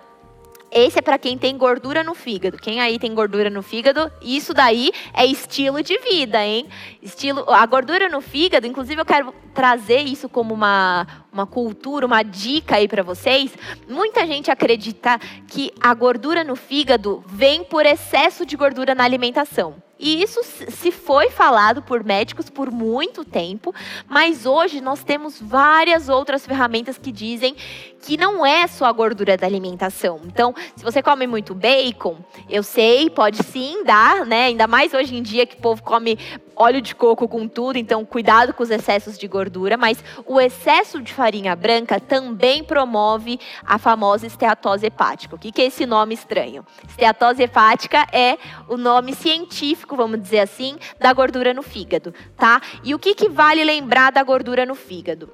esse 0.72 1.00
é 1.00 1.02
para 1.02 1.18
quem 1.18 1.38
tem 1.38 1.58
gordura 1.58 2.04
no 2.04 2.14
fígado. 2.14 2.58
Quem 2.58 2.80
aí 2.80 3.00
tem 3.00 3.14
gordura 3.14 3.50
no 3.50 3.62
fígado, 3.62 4.12
isso 4.22 4.54
daí 4.54 4.92
é 5.14 5.26
estilo 5.26 5.82
de 5.82 5.98
vida, 6.00 6.44
hein? 6.44 6.68
Estilo, 7.02 7.46
a 7.48 7.66
gordura 7.66 8.10
no 8.10 8.22
fígado, 8.22 8.68
inclusive 8.68 9.00
eu 9.00 9.06
quero 9.06 9.34
trazer 9.54 10.02
isso 10.02 10.28
como 10.28 10.54
uma, 10.54 11.08
uma 11.32 11.48
cultura, 11.48 12.06
uma 12.06 12.22
dica 12.22 12.76
aí 12.76 12.88
para 12.88 13.04
vocês. 13.04 13.52
Muita 13.88 14.26
gente 14.28 14.52
acredita 14.52 15.20
que 15.48 15.72
a 15.80 15.94
gordura 15.94 16.44
no 16.44 16.56
fígado 16.56 17.24
vem 17.28 17.64
por 17.64 17.86
excesso 17.86 18.46
de 18.46 18.56
gordura 18.56 18.94
na 18.94 19.04
alimentação. 19.04 19.87
E 20.00 20.22
isso 20.22 20.42
se 20.44 20.92
foi 20.92 21.30
falado 21.30 21.82
por 21.82 22.04
médicos 22.04 22.50
por 22.50 22.72
muito 22.72 23.26
tempo, 23.26 23.74
mas 24.08 24.46
hoje 24.46 24.80
nós 24.80 25.04
temos 25.04 25.40
várias 25.42 26.08
outras 26.10 26.46
ferramentas 26.46 26.98
que 26.98 27.12
dizem 27.12 27.56
que 28.02 28.16
não 28.16 28.46
é 28.46 28.68
só 28.68 28.86
a 28.86 28.92
gordura 28.92 29.36
da 29.36 29.48
alimentação. 29.48 30.22
Então, 30.26 30.54
se 30.76 30.84
você 30.84 31.02
come 31.02 31.26
muito 31.26 31.56
bacon, 31.56 32.18
eu 32.50 32.64
sei, 32.64 33.10
pode 33.10 33.44
sim 33.44 33.84
dar, 33.84 34.26
né? 34.26 34.46
Ainda 34.46 34.68
mais 34.68 34.94
hoje 34.94 35.16
em 35.16 35.24
dia 35.24 35.46
que 35.46 35.56
o 35.56 35.62
povo 35.62 35.82
come 35.82 36.18
óleo 36.58 36.82
de 36.82 36.96
coco 36.96 37.28
com 37.28 37.48
tudo, 37.48 37.78
então 37.78 38.04
cuidado 38.04 38.54
com 38.54 38.64
os 38.64 38.70
excessos 38.70 39.18
de 39.18 39.28
gordura, 39.28 39.78
mas 39.78 40.04
o 40.26 40.42
excesso 40.42 41.02
de 41.02 41.14
farinha 41.14 41.56
branca 41.56 42.00
também 42.00 42.64
promove 42.64 43.40
a 43.66 43.78
famosa 43.78 44.26
esteatose 44.26 44.88
hepática. 44.88 45.36
O 45.36 45.40
que 45.40 45.62
é 45.62 45.66
esse 45.66 45.86
nome 45.86 46.14
estranho? 46.14 46.66
Esteatose 46.88 47.44
hepática 47.44 48.08
é 48.12 48.38
o 48.68 48.78
nome 48.78 49.14
científico, 49.14 49.96
vamos 49.96 50.22
dizer 50.22 50.40
assim, 50.40 50.78
da 51.00 51.14
gordura 51.14 51.54
no 51.54 51.62
fígado, 51.62 52.14
tá? 52.36 52.62
E 52.84 52.96
o 52.96 53.00
que, 53.00 53.14
que 53.14 53.30
vale 53.30 53.64
lembrar 53.64 54.12
da 54.12 54.24
gordura 54.24 54.66
no 54.66 54.76
fígado? 54.76 55.30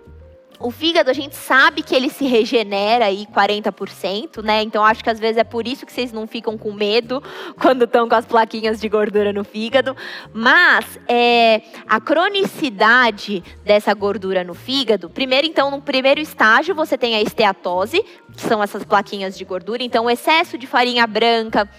O 0.60 0.72
fígado, 0.72 1.10
a 1.10 1.13
gente 1.13 1.36
sabe 1.36 1.84
que 1.84 1.94
ele 1.94 2.10
se 2.10 2.26
regenera 2.26 3.06
aí 3.06 3.26
40%, 3.26 4.42
né? 4.44 4.62
Então 4.62 4.84
acho 4.84 5.04
que 5.04 5.10
às 5.10 5.20
vezes 5.20 5.38
é 5.38 5.44
por 5.44 5.68
isso 5.68 5.86
que 5.86 5.92
vocês 5.92 6.12
não 6.12 6.26
ficam 6.26 6.58
com 6.58 6.72
medo 6.72 7.22
quando 7.60 7.84
estão 7.86 8.08
com 8.08 8.16
as 8.16 8.26
plaquinhas 8.26 8.80
de 8.80 8.88
gordura 8.88 9.34
no 9.34 9.44
fígado. 9.44 9.96
Mas 10.34 11.00
é, 11.08 11.62
a 11.88 12.00
cronicidade 12.00 13.44
dessa 13.63 13.94
gordura 13.94 14.44
no 14.44 14.54
fígado, 14.54 15.10
primeiro, 15.10 15.48
então, 15.48 15.70
no 15.70 15.82
primeiro 15.82 16.22
estágio, 16.22 16.74
você 16.74 16.98
tem 16.98 17.16
a 17.16 17.22
esteatose, 17.22 18.04
que 18.36 18.42
são 18.42 18.63
essas 18.63 18.84
plaquinhas 18.84 19.38
de 19.38 19.44
gordura. 19.44 19.84
Então, 19.84 20.10
excesso 20.10 20.58
de 20.58 20.68
farinha 20.68 21.06
branca, 21.06 21.70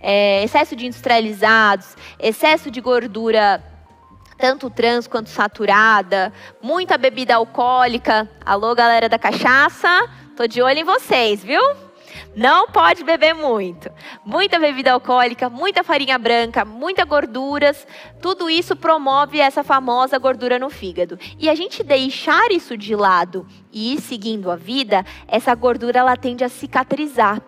é, 0.00 0.42
excesso 0.42 0.74
de 0.74 0.86
industrializados, 0.86 1.96
excesso 2.18 2.70
de 2.70 2.80
gordura 2.80 3.62
tanto 4.42 4.68
trans 4.68 5.06
quanto 5.06 5.28
saturada, 5.28 6.32
muita 6.60 6.98
bebida 6.98 7.36
alcoólica. 7.36 8.28
Alô, 8.44 8.74
galera 8.74 9.08
da 9.08 9.16
cachaça, 9.16 9.88
tô 10.36 10.48
de 10.48 10.60
olho 10.60 10.80
em 10.80 10.84
vocês, 10.84 11.44
viu? 11.44 11.62
Não 12.34 12.66
pode 12.66 13.04
beber 13.04 13.34
muito. 13.34 13.88
Muita 14.24 14.58
bebida 14.58 14.90
alcoólica, 14.90 15.48
muita 15.48 15.84
farinha 15.84 16.18
branca, 16.18 16.64
muitas 16.64 17.04
gorduras. 17.06 17.86
Tudo 18.20 18.50
isso 18.50 18.74
promove 18.74 19.38
essa 19.38 19.62
famosa 19.62 20.18
gordura 20.18 20.58
no 20.58 20.70
fígado. 20.70 21.16
E 21.38 21.48
a 21.48 21.54
gente 21.54 21.84
deixar 21.84 22.50
isso 22.50 22.76
de 22.76 22.96
lado 22.96 23.46
e 23.72 23.94
ir 23.94 24.00
seguindo 24.00 24.50
a 24.50 24.56
vida, 24.56 25.06
essa 25.28 25.54
gordura 25.54 26.00
ela 26.00 26.16
tende 26.16 26.42
a 26.42 26.48
cicatrizar 26.48 27.40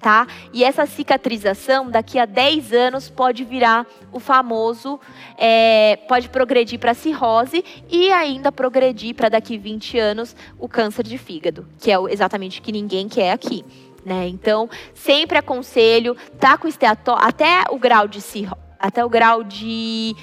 tá? 0.00 0.26
E 0.52 0.62
essa 0.64 0.86
cicatrização, 0.86 1.90
daqui 1.90 2.18
a 2.18 2.24
10 2.24 2.72
anos, 2.72 3.10
pode 3.10 3.44
virar 3.44 3.86
o 4.12 4.20
famoso, 4.20 5.00
é, 5.36 5.96
pode 6.08 6.28
progredir 6.28 6.78
para 6.78 6.94
cirrose 6.94 7.64
e 7.90 8.10
ainda 8.12 8.52
progredir 8.52 9.14
para 9.14 9.28
daqui 9.28 9.58
20 9.58 9.98
anos 9.98 10.36
o 10.58 10.68
câncer 10.68 11.04
de 11.04 11.18
fígado, 11.18 11.66
que 11.78 11.90
é 11.90 11.96
exatamente 12.10 12.60
o 12.60 12.62
que 12.62 12.72
ninguém 12.72 13.08
quer 13.08 13.32
aqui. 13.32 13.64
Né? 14.04 14.28
Então, 14.28 14.70
sempre 14.94 15.38
aconselho, 15.38 16.16
tá 16.38 16.56
com 16.56 16.68
esteatose, 16.68 17.20
até 17.22 17.64
o 17.70 17.78
grau 17.78 18.06
de 18.06 18.20
cirrose, 18.20 18.60
até 18.78 19.04
o 19.04 19.08
grau 19.08 19.42
de 19.42 20.14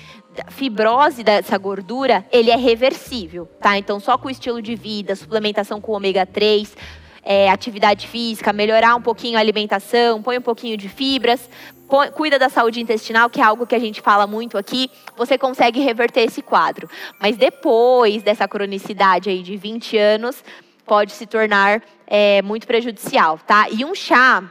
fibrose 0.50 1.24
dessa 1.24 1.58
gordura, 1.58 2.26
ele 2.32 2.50
é 2.50 2.56
reversível, 2.56 3.46
tá? 3.60 3.78
Então, 3.78 4.00
só 4.00 4.18
com 4.18 4.28
o 4.28 4.32
estilo 4.32 4.62
de 4.62 4.76
vida, 4.76 5.16
suplementação 5.16 5.80
com 5.80 5.92
ômega 5.92 6.26
3, 6.26 6.76
é, 7.24 7.50
atividade 7.50 8.08
física, 8.08 8.52
melhorar 8.52 8.96
um 8.96 9.02
pouquinho 9.02 9.38
a 9.38 9.42
alimentação, 9.42 10.22
põe 10.22 10.38
um 10.38 10.42
pouquinho 10.42 10.78
de 10.78 10.90
fibras, 10.90 11.50
põe, 11.88 12.12
cuida 12.12 12.38
da 12.38 12.50
saúde 12.50 12.82
intestinal, 12.82 13.30
que 13.30 13.40
é 13.40 13.44
algo 13.44 13.66
que 13.66 13.76
a 13.76 13.80
gente 13.80 14.02
fala 14.02 14.28
muito 14.28 14.58
aqui, 14.58 14.90
você 15.16 15.38
consegue 15.38 15.80
reverter 15.80 16.22
esse 16.22 16.42
quadro. 16.42 16.90
Mas 17.20 17.38
depois 17.38 18.22
dessa 18.24 18.48
cronicidade 18.48 19.30
aí 19.30 19.42
de 19.42 19.56
20 19.56 19.98
anos, 19.98 20.44
pode 20.86 21.14
se 21.14 21.26
tornar 21.26 21.82
é, 22.06 22.42
muito 22.42 22.68
prejudicial, 22.68 23.40
tá? 23.40 23.68
E 23.70 23.86
um 23.86 23.96
chá 23.96 24.44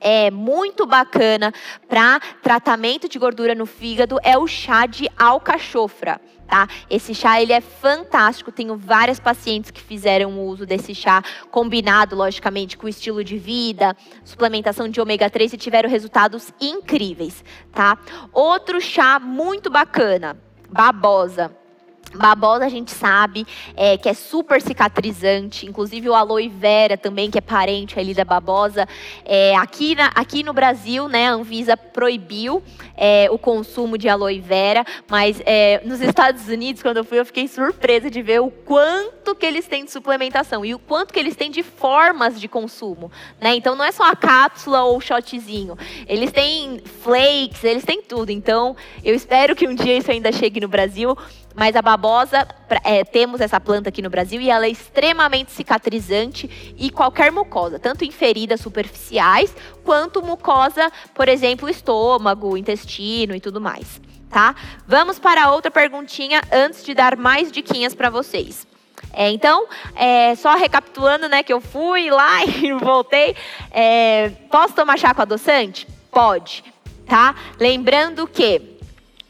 é 0.00 0.30
muito 0.30 0.86
bacana 0.86 1.52
para 1.88 2.20
tratamento 2.42 3.08
de 3.08 3.18
gordura 3.18 3.54
no 3.54 3.66
fígado 3.66 4.18
é 4.22 4.38
o 4.38 4.46
chá 4.46 4.86
de 4.86 5.08
alcachofra. 5.16 6.20
Tá? 6.46 6.68
Esse 6.88 7.14
chá 7.14 7.40
ele 7.42 7.52
é 7.52 7.60
fantástico. 7.60 8.52
Tenho 8.52 8.76
várias 8.76 9.18
pacientes 9.18 9.70
que 9.70 9.80
fizeram 9.80 10.40
uso 10.40 10.64
desse 10.64 10.94
chá 10.94 11.22
combinado, 11.50 12.14
logicamente, 12.14 12.76
com 12.76 12.88
estilo 12.88 13.24
de 13.24 13.36
vida, 13.36 13.96
suplementação 14.24 14.88
de 14.88 15.00
ômega 15.00 15.28
3 15.28 15.54
e 15.54 15.56
tiveram 15.56 15.90
resultados 15.90 16.52
incríveis, 16.60 17.44
tá? 17.72 17.98
Outro 18.32 18.80
chá 18.80 19.18
muito 19.18 19.70
bacana, 19.70 20.36
babosa. 20.70 21.65
Babosa 22.14 22.64
a 22.64 22.68
gente 22.68 22.92
sabe 22.92 23.46
é, 23.76 23.96
que 23.98 24.08
é 24.08 24.14
super 24.14 24.60
cicatrizante, 24.62 25.66
inclusive 25.66 26.08
o 26.08 26.14
aloe 26.14 26.48
vera 26.48 26.96
também, 26.96 27.30
que 27.30 27.38
é 27.38 27.40
parente 27.40 27.98
ali 27.98 28.14
da 28.14 28.24
babosa. 28.24 28.88
É, 29.24 29.54
aqui, 29.56 29.94
na, 29.94 30.06
aqui 30.14 30.42
no 30.42 30.52
Brasil, 30.52 31.08
né, 31.08 31.28
a 31.28 31.32
Anvisa 31.32 31.76
proibiu 31.76 32.62
é, 32.96 33.28
o 33.30 33.38
consumo 33.38 33.98
de 33.98 34.08
aloe 34.08 34.40
vera, 34.40 34.84
mas 35.08 35.42
é, 35.44 35.82
nos 35.84 36.00
Estados 36.00 36.48
Unidos, 36.48 36.82
quando 36.82 36.98
eu 36.98 37.04
fui, 37.04 37.18
eu 37.18 37.26
fiquei 37.26 37.48
surpresa 37.48 38.10
de 38.10 38.22
ver 38.22 38.40
o 38.40 38.50
quanto 38.50 39.34
que 39.34 39.44
eles 39.44 39.66
têm 39.66 39.84
de 39.84 39.90
suplementação 39.90 40.64
e 40.64 40.74
o 40.74 40.78
quanto 40.78 41.12
que 41.12 41.18
eles 41.18 41.36
têm 41.36 41.50
de 41.50 41.62
formas 41.62 42.40
de 42.40 42.48
consumo. 42.48 43.10
Né? 43.40 43.56
Então 43.56 43.74
não 43.74 43.84
é 43.84 43.92
só 43.92 44.04
a 44.04 44.16
cápsula 44.16 44.84
ou 44.84 44.96
o 44.96 45.00
shotzinho, 45.00 45.76
eles 46.06 46.32
têm 46.32 46.80
flakes, 47.02 47.62
eles 47.64 47.84
têm 47.84 48.00
tudo. 48.00 48.30
Então 48.30 48.76
eu 49.04 49.14
espero 49.14 49.54
que 49.54 49.66
um 49.66 49.74
dia 49.74 49.96
isso 49.98 50.10
ainda 50.10 50.32
chegue 50.32 50.60
no 50.60 50.68
Brasil. 50.68 51.16
Mas 51.56 51.74
a 51.74 51.80
babosa, 51.80 52.46
é, 52.84 53.02
temos 53.02 53.40
essa 53.40 53.58
planta 53.58 53.88
aqui 53.88 54.02
no 54.02 54.10
Brasil 54.10 54.42
e 54.42 54.50
ela 54.50 54.66
é 54.66 54.68
extremamente 54.68 55.50
cicatrizante 55.50 56.74
e 56.76 56.90
qualquer 56.90 57.32
mucosa, 57.32 57.78
tanto 57.78 58.04
em 58.04 58.10
feridas 58.10 58.60
superficiais, 58.60 59.56
quanto 59.82 60.22
mucosa, 60.22 60.92
por 61.14 61.30
exemplo, 61.30 61.66
estômago, 61.66 62.58
intestino 62.58 63.34
e 63.34 63.40
tudo 63.40 63.58
mais. 63.58 64.02
Tá? 64.28 64.54
Vamos 64.86 65.18
para 65.18 65.50
outra 65.50 65.70
perguntinha 65.70 66.42
antes 66.52 66.84
de 66.84 66.92
dar 66.92 67.16
mais 67.16 67.50
diquinhas 67.50 67.94
para 67.94 68.10
vocês. 68.10 68.66
É, 69.14 69.30
então, 69.30 69.66
é, 69.94 70.34
só 70.34 70.56
recapitulando, 70.56 71.26
né, 71.26 71.42
que 71.42 71.52
eu 71.52 71.60
fui 71.62 72.10
lá 72.10 72.44
e 72.44 72.70
voltei. 72.74 73.34
É, 73.70 74.28
posso 74.50 74.74
tomar 74.74 74.98
chá 74.98 75.14
com 75.14 75.22
adoçante? 75.22 75.88
Pode, 76.10 76.62
tá? 77.06 77.34
Lembrando 77.58 78.26
que 78.26 78.75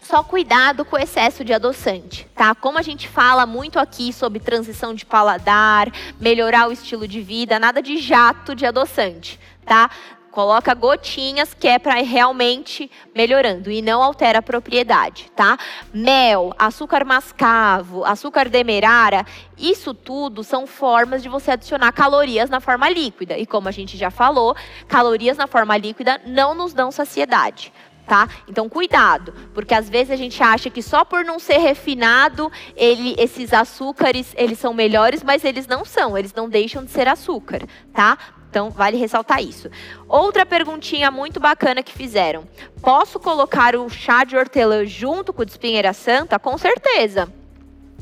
só 0.06 0.22
cuidado 0.22 0.84
com 0.84 0.94
o 0.94 0.98
excesso 0.98 1.44
de 1.44 1.52
adoçante, 1.52 2.28
tá? 2.34 2.54
Como 2.54 2.78
a 2.78 2.82
gente 2.82 3.08
fala 3.08 3.44
muito 3.44 3.78
aqui 3.78 4.12
sobre 4.12 4.38
transição 4.38 4.94
de 4.94 5.04
paladar, 5.04 5.90
melhorar 6.20 6.68
o 6.68 6.72
estilo 6.72 7.08
de 7.08 7.20
vida, 7.20 7.58
nada 7.58 7.82
de 7.82 7.98
jato 7.98 8.54
de 8.54 8.64
adoçante, 8.64 9.38
tá? 9.64 9.90
Coloca 10.30 10.74
gotinhas 10.74 11.54
que 11.54 11.66
é 11.66 11.78
para 11.78 11.94
realmente 11.94 12.88
melhorando 13.14 13.70
e 13.70 13.82
não 13.82 14.00
altera 14.00 14.38
a 14.38 14.42
propriedade, 14.42 15.28
tá? 15.34 15.58
Mel, 15.92 16.54
açúcar 16.56 17.04
mascavo, 17.04 18.04
açúcar 18.04 18.48
demerara, 18.48 19.26
isso 19.58 19.92
tudo 19.92 20.44
são 20.44 20.68
formas 20.68 21.20
de 21.20 21.28
você 21.28 21.52
adicionar 21.52 21.90
calorias 21.90 22.48
na 22.48 22.60
forma 22.60 22.88
líquida. 22.88 23.36
E 23.36 23.44
como 23.44 23.68
a 23.68 23.72
gente 23.72 23.96
já 23.96 24.10
falou, 24.10 24.54
calorias 24.86 25.36
na 25.36 25.48
forma 25.48 25.76
líquida 25.76 26.20
não 26.24 26.54
nos 26.54 26.72
dão 26.72 26.92
saciedade 26.92 27.72
tá? 28.06 28.28
Então 28.48 28.68
cuidado, 28.68 29.34
porque 29.52 29.74
às 29.74 29.88
vezes 29.88 30.10
a 30.10 30.16
gente 30.16 30.42
acha 30.42 30.70
que 30.70 30.82
só 30.82 31.04
por 31.04 31.24
não 31.24 31.38
ser 31.38 31.58
refinado, 31.58 32.50
ele, 32.76 33.14
esses 33.18 33.52
açúcares, 33.52 34.32
eles 34.36 34.58
são 34.58 34.72
melhores, 34.72 35.22
mas 35.22 35.44
eles 35.44 35.66
não 35.66 35.84
são, 35.84 36.16
eles 36.16 36.32
não 36.32 36.48
deixam 36.48 36.84
de 36.84 36.90
ser 36.90 37.08
açúcar, 37.08 37.62
tá? 37.92 38.16
Então, 38.48 38.70
vale 38.70 38.96
ressaltar 38.96 39.42
isso. 39.42 39.68
Outra 40.08 40.46
perguntinha 40.46 41.10
muito 41.10 41.38
bacana 41.38 41.82
que 41.82 41.92
fizeram. 41.92 42.44
Posso 42.80 43.20
colocar 43.20 43.76
o 43.76 43.86
chá 43.90 44.24
de 44.24 44.34
hortelã 44.34 44.86
junto 44.86 45.30
com 45.30 45.42
o 45.42 45.44
de 45.44 45.50
espinheira 45.50 45.92
santa? 45.92 46.38
Com 46.38 46.56
certeza. 46.56 47.30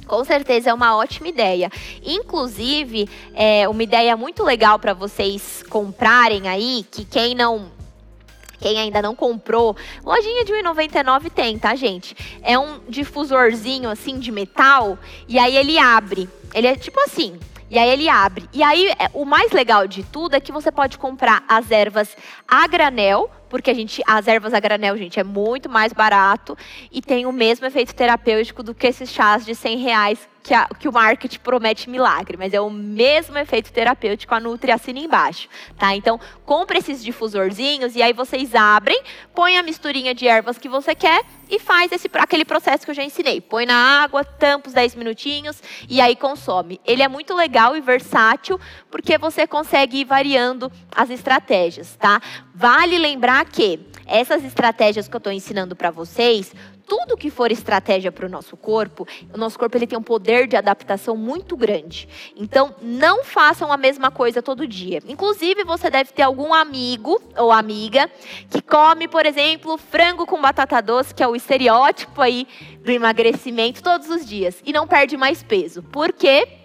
Com 0.06 0.22
certeza 0.22 0.70
é 0.70 0.74
uma 0.74 0.96
ótima 0.96 1.26
ideia. 1.26 1.70
Inclusive, 2.04 3.08
é 3.34 3.68
uma 3.68 3.82
ideia 3.82 4.16
muito 4.16 4.44
legal 4.44 4.78
para 4.78 4.92
vocês 4.92 5.64
comprarem 5.68 6.46
aí, 6.46 6.86
que 6.88 7.04
quem 7.04 7.34
não 7.34 7.72
quem 8.64 8.78
ainda 8.78 9.02
não 9.02 9.14
comprou, 9.14 9.76
lojinha 10.02 10.42
de 10.42 10.54
1,99 10.54 11.30
tem, 11.30 11.58
tá, 11.58 11.74
gente? 11.74 12.16
É 12.42 12.58
um 12.58 12.80
difusorzinho 12.88 13.90
assim 13.90 14.18
de 14.18 14.32
metal 14.32 14.98
e 15.28 15.38
aí 15.38 15.54
ele 15.54 15.78
abre. 15.78 16.30
Ele 16.54 16.66
é 16.66 16.74
tipo 16.74 16.98
assim, 17.00 17.38
e 17.68 17.78
aí 17.78 17.90
ele 17.90 18.08
abre. 18.08 18.48
E 18.54 18.62
aí 18.62 18.88
é, 18.92 19.10
o 19.12 19.26
mais 19.26 19.52
legal 19.52 19.86
de 19.86 20.02
tudo 20.02 20.34
é 20.34 20.40
que 20.40 20.50
você 20.50 20.72
pode 20.72 20.96
comprar 20.96 21.44
as 21.46 21.70
ervas 21.70 22.16
a 22.48 22.66
granel, 22.66 23.30
porque 23.50 23.70
a 23.70 23.74
gente, 23.74 24.02
as 24.06 24.26
ervas 24.26 24.54
a 24.54 24.60
granel, 24.60 24.96
gente, 24.96 25.20
é 25.20 25.24
muito 25.24 25.68
mais 25.68 25.92
barato 25.92 26.56
e 26.90 27.02
tem 27.02 27.26
o 27.26 27.32
mesmo 27.32 27.66
efeito 27.66 27.94
terapêutico 27.94 28.62
do 28.62 28.74
que 28.74 28.86
esses 28.86 29.12
chás 29.12 29.44
de 29.44 29.54
100 29.54 29.76
reais 29.76 30.33
que, 30.44 30.52
a, 30.52 30.68
que 30.78 30.86
o 30.86 30.92
marketing 30.92 31.40
promete 31.40 31.88
milagre, 31.88 32.36
mas 32.36 32.52
é 32.52 32.60
o 32.60 32.68
mesmo 32.68 33.38
efeito 33.38 33.72
terapêutico, 33.72 34.34
a 34.34 34.38
Nutri 34.38 34.70
assina 34.70 34.98
embaixo, 34.98 35.48
tá? 35.78 35.96
Então, 35.96 36.20
compre 36.44 36.78
esses 36.78 37.02
difusorzinhos 37.02 37.96
e 37.96 38.02
aí 38.02 38.12
vocês 38.12 38.54
abrem, 38.54 39.02
põe 39.34 39.56
a 39.56 39.62
misturinha 39.62 40.14
de 40.14 40.28
ervas 40.28 40.58
que 40.58 40.68
você 40.68 40.94
quer 40.94 41.24
e 41.48 41.58
faz 41.58 41.90
esse, 41.92 42.10
aquele 42.12 42.44
processo 42.44 42.84
que 42.84 42.90
eu 42.90 42.94
já 42.94 43.02
ensinei. 43.02 43.40
Põe 43.40 43.64
na 43.64 44.02
água, 44.02 44.22
tampa 44.22 44.68
os 44.68 44.74
10 44.74 44.96
minutinhos 44.96 45.62
e 45.88 45.98
aí 45.98 46.14
consome. 46.14 46.78
Ele 46.84 47.02
é 47.02 47.08
muito 47.08 47.34
legal 47.34 47.74
e 47.74 47.80
versátil 47.80 48.60
porque 48.90 49.16
você 49.16 49.46
consegue 49.46 50.00
ir 50.00 50.04
variando 50.04 50.70
as 50.94 51.08
estratégias, 51.08 51.96
tá? 51.96 52.20
Vale 52.54 52.98
lembrar 52.98 53.46
que 53.46 53.80
essas 54.06 54.44
estratégias 54.44 55.08
que 55.08 55.16
eu 55.16 55.18
estou 55.18 55.32
ensinando 55.32 55.74
para 55.74 55.90
vocês 55.90 56.52
tudo 56.86 57.16
que 57.16 57.30
for 57.30 57.50
estratégia 57.50 58.12
para 58.12 58.26
o 58.26 58.28
nosso 58.28 58.56
corpo, 58.56 59.06
o 59.32 59.38
nosso 59.38 59.58
corpo 59.58 59.76
ele 59.76 59.86
tem 59.86 59.98
um 59.98 60.02
poder 60.02 60.46
de 60.46 60.56
adaptação 60.56 61.16
muito 61.16 61.56
grande. 61.56 62.08
Então, 62.36 62.74
não 62.80 63.24
façam 63.24 63.72
a 63.72 63.76
mesma 63.76 64.10
coisa 64.10 64.42
todo 64.42 64.66
dia. 64.66 65.00
Inclusive, 65.06 65.64
você 65.64 65.90
deve 65.90 66.12
ter 66.12 66.22
algum 66.22 66.52
amigo 66.52 67.20
ou 67.36 67.50
amiga 67.50 68.10
que 68.50 68.60
come, 68.60 69.08
por 69.08 69.26
exemplo, 69.26 69.76
frango 69.76 70.26
com 70.26 70.40
batata 70.40 70.80
doce, 70.80 71.14
que 71.14 71.22
é 71.22 71.28
o 71.28 71.36
estereótipo 71.36 72.20
aí 72.20 72.46
do 72.80 72.90
emagrecimento 72.90 73.82
todos 73.82 74.08
os 74.08 74.26
dias 74.26 74.62
e 74.64 74.72
não 74.72 74.86
perde 74.86 75.16
mais 75.16 75.42
peso. 75.42 75.82
Por 75.82 76.12
quê? 76.12 76.63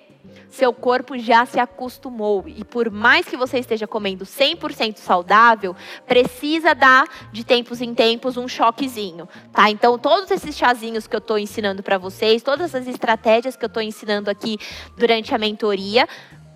Seu 0.50 0.74
corpo 0.74 1.18
já 1.18 1.46
se 1.46 1.60
acostumou. 1.60 2.44
E 2.48 2.64
por 2.64 2.90
mais 2.90 3.26
que 3.26 3.38
você 3.38 3.60
esteja 3.60 3.88
comendo 3.88 4.26
100% 4.26 4.98
saudável, 4.98 5.76
precisa 6.08 6.74
dar 6.74 7.06
de 7.32 7.44
tempos 7.44 7.82
em 7.82 7.94
tempos 7.94 8.36
um 8.36 8.48
choquezinho, 8.48 9.30
tá? 9.54 9.70
Então, 9.70 9.98
todos 9.98 10.32
esses 10.32 10.58
chazinhos 10.58 11.08
que 11.08 11.16
eu 11.16 11.20
estou 11.20 11.38
ensinando 11.38 11.84
para 11.84 11.98
vocês, 11.98 12.42
todas 12.42 12.74
as 12.74 12.88
estratégias 12.88 13.56
que 13.56 13.64
eu 13.64 13.68
estou 13.68 13.82
ensinando 13.82 14.30
aqui 14.30 14.58
durante 14.98 15.34
a 15.34 15.38
mentoria, 15.38 16.08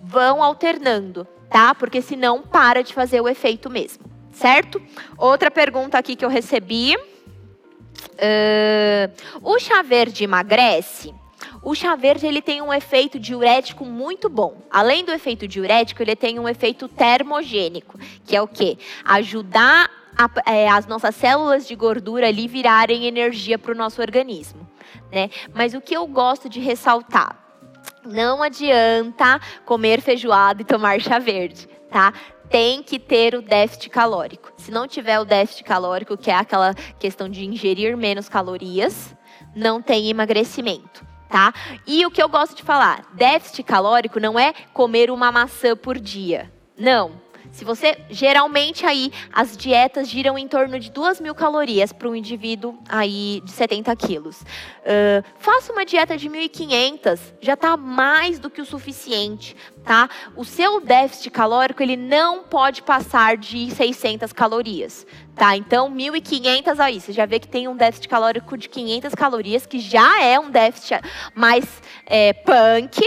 vão 0.02 0.42
alternando, 0.42 1.26
tá? 1.48 1.74
Porque 1.74 2.02
senão 2.02 2.42
para 2.42 2.82
de 2.82 2.92
fazer 2.92 3.20
o 3.20 3.28
efeito 3.28 3.70
mesmo, 3.70 4.04
certo? 4.32 4.82
Outra 5.16 5.50
pergunta 5.50 5.96
aqui 5.98 6.16
que 6.16 6.24
eu 6.24 6.28
recebi. 6.28 6.96
Uh, 8.14 9.10
o 9.42 9.58
chá 9.58 9.82
verde 9.82 10.24
emagrece? 10.24 11.14
O 11.62 11.74
chá 11.74 11.94
verde 11.96 12.26
ele 12.26 12.42
tem 12.42 12.60
um 12.60 12.72
efeito 12.72 13.18
diurético 13.18 13.84
muito 13.84 14.28
bom. 14.28 14.62
Além 14.70 15.04
do 15.04 15.12
efeito 15.12 15.48
diurético, 15.48 16.02
ele 16.02 16.16
tem 16.16 16.38
um 16.38 16.48
efeito 16.48 16.88
termogênico, 16.88 17.98
que 18.24 18.36
é 18.36 18.42
o 18.42 18.48
quê? 18.48 18.78
Ajudar 19.04 19.90
a, 20.16 20.50
é, 20.50 20.68
as 20.68 20.86
nossas 20.86 21.14
células 21.14 21.66
de 21.66 21.74
gordura 21.74 22.28
ali 22.28 22.46
virarem 22.46 23.06
energia 23.06 23.58
para 23.58 23.72
o 23.72 23.76
nosso 23.76 24.00
organismo. 24.00 24.68
Né? 25.10 25.30
Mas 25.52 25.74
o 25.74 25.80
que 25.80 25.94
eu 25.94 26.06
gosto 26.06 26.48
de 26.48 26.60
ressaltar, 26.60 27.36
não 28.04 28.42
adianta 28.42 29.40
comer 29.64 30.00
feijoada 30.00 30.62
e 30.62 30.64
tomar 30.64 31.00
chá 31.00 31.18
verde, 31.18 31.68
tá? 31.90 32.12
Tem 32.50 32.82
que 32.82 32.98
ter 32.98 33.34
o 33.34 33.42
déficit 33.42 33.88
calórico. 33.88 34.52
Se 34.58 34.70
não 34.70 34.86
tiver 34.86 35.18
o 35.18 35.24
déficit 35.24 35.64
calórico, 35.64 36.16
que 36.16 36.30
é 36.30 36.34
aquela 36.34 36.74
questão 36.98 37.28
de 37.28 37.44
ingerir 37.44 37.96
menos 37.96 38.28
calorias, 38.28 39.14
não 39.56 39.80
tem 39.80 40.10
emagrecimento 40.10 41.03
tá? 41.28 41.52
E 41.86 42.04
o 42.06 42.10
que 42.10 42.22
eu 42.22 42.28
gosto 42.28 42.56
de 42.56 42.62
falar, 42.62 43.04
déficit 43.12 43.62
calórico 43.62 44.20
não 44.20 44.38
é 44.38 44.52
comer 44.72 45.10
uma 45.10 45.30
maçã 45.32 45.76
por 45.76 45.98
dia. 45.98 46.52
Não. 46.76 47.22
Se 47.54 47.64
você 47.64 47.96
geralmente 48.10 48.84
aí 48.84 49.12
as 49.32 49.56
dietas 49.56 50.08
giram 50.08 50.36
em 50.36 50.48
torno 50.48 50.80
de 50.80 50.90
2 50.90 51.20
mil 51.20 51.36
calorias 51.36 51.92
para 51.92 52.08
um 52.08 52.16
indivíduo 52.16 52.76
aí 52.88 53.40
de 53.44 53.52
70 53.52 53.94
quilos. 53.94 54.40
Uh, 54.42 55.24
faça 55.38 55.72
uma 55.72 55.84
dieta 55.84 56.16
de 56.16 56.28
1.500, 56.28 57.20
já 57.40 57.54
está 57.54 57.76
mais 57.76 58.40
do 58.40 58.50
que 58.50 58.60
o 58.60 58.64
suficiente, 58.64 59.54
tá? 59.84 60.08
O 60.34 60.44
seu 60.44 60.80
déficit 60.80 61.30
calórico 61.30 61.82
ele 61.82 61.96
não 61.96 62.42
pode 62.42 62.82
passar 62.82 63.36
de 63.36 63.70
600 63.70 64.32
calorias. 64.32 65.06
Tá, 65.34 65.56
então 65.56 65.92
1.500 65.92 66.78
aí, 66.78 67.00
você 67.00 67.12
já 67.12 67.26
vê 67.26 67.40
que 67.40 67.48
tem 67.48 67.66
um 67.66 67.76
déficit 67.76 68.08
calórico 68.08 68.56
de 68.56 68.68
500 68.68 69.14
calorias, 69.16 69.66
que 69.66 69.80
já 69.80 70.22
é 70.22 70.38
um 70.38 70.48
déficit 70.48 71.00
mais 71.34 71.82
é, 72.06 72.32
punk, 72.32 73.00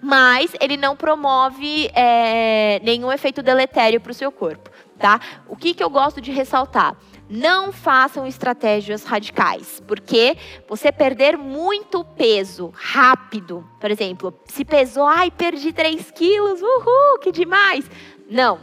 mas 0.00 0.52
ele 0.60 0.76
não 0.76 0.94
promove 0.94 1.90
é, 1.94 2.80
nenhum 2.84 3.10
efeito 3.10 3.42
deletério 3.42 3.98
para 3.98 4.10
o 4.10 4.14
seu 4.14 4.30
corpo, 4.30 4.70
tá? 4.98 5.18
O 5.48 5.56
que, 5.56 5.72
que 5.72 5.82
eu 5.82 5.88
gosto 5.88 6.20
de 6.20 6.30
ressaltar? 6.30 6.94
Não 7.32 7.70
façam 7.70 8.26
estratégias 8.26 9.04
radicais, 9.04 9.80
porque 9.86 10.36
você 10.68 10.90
perder 10.90 11.38
muito 11.38 12.04
peso 12.04 12.72
rápido, 12.74 13.64
por 13.80 13.88
exemplo, 13.88 14.34
se 14.46 14.64
pesou, 14.64 15.06
ai, 15.06 15.30
perdi 15.30 15.72
3 15.72 16.10
quilos, 16.10 16.60
uhul, 16.60 17.20
que 17.20 17.30
demais. 17.30 17.88
Não, 18.28 18.58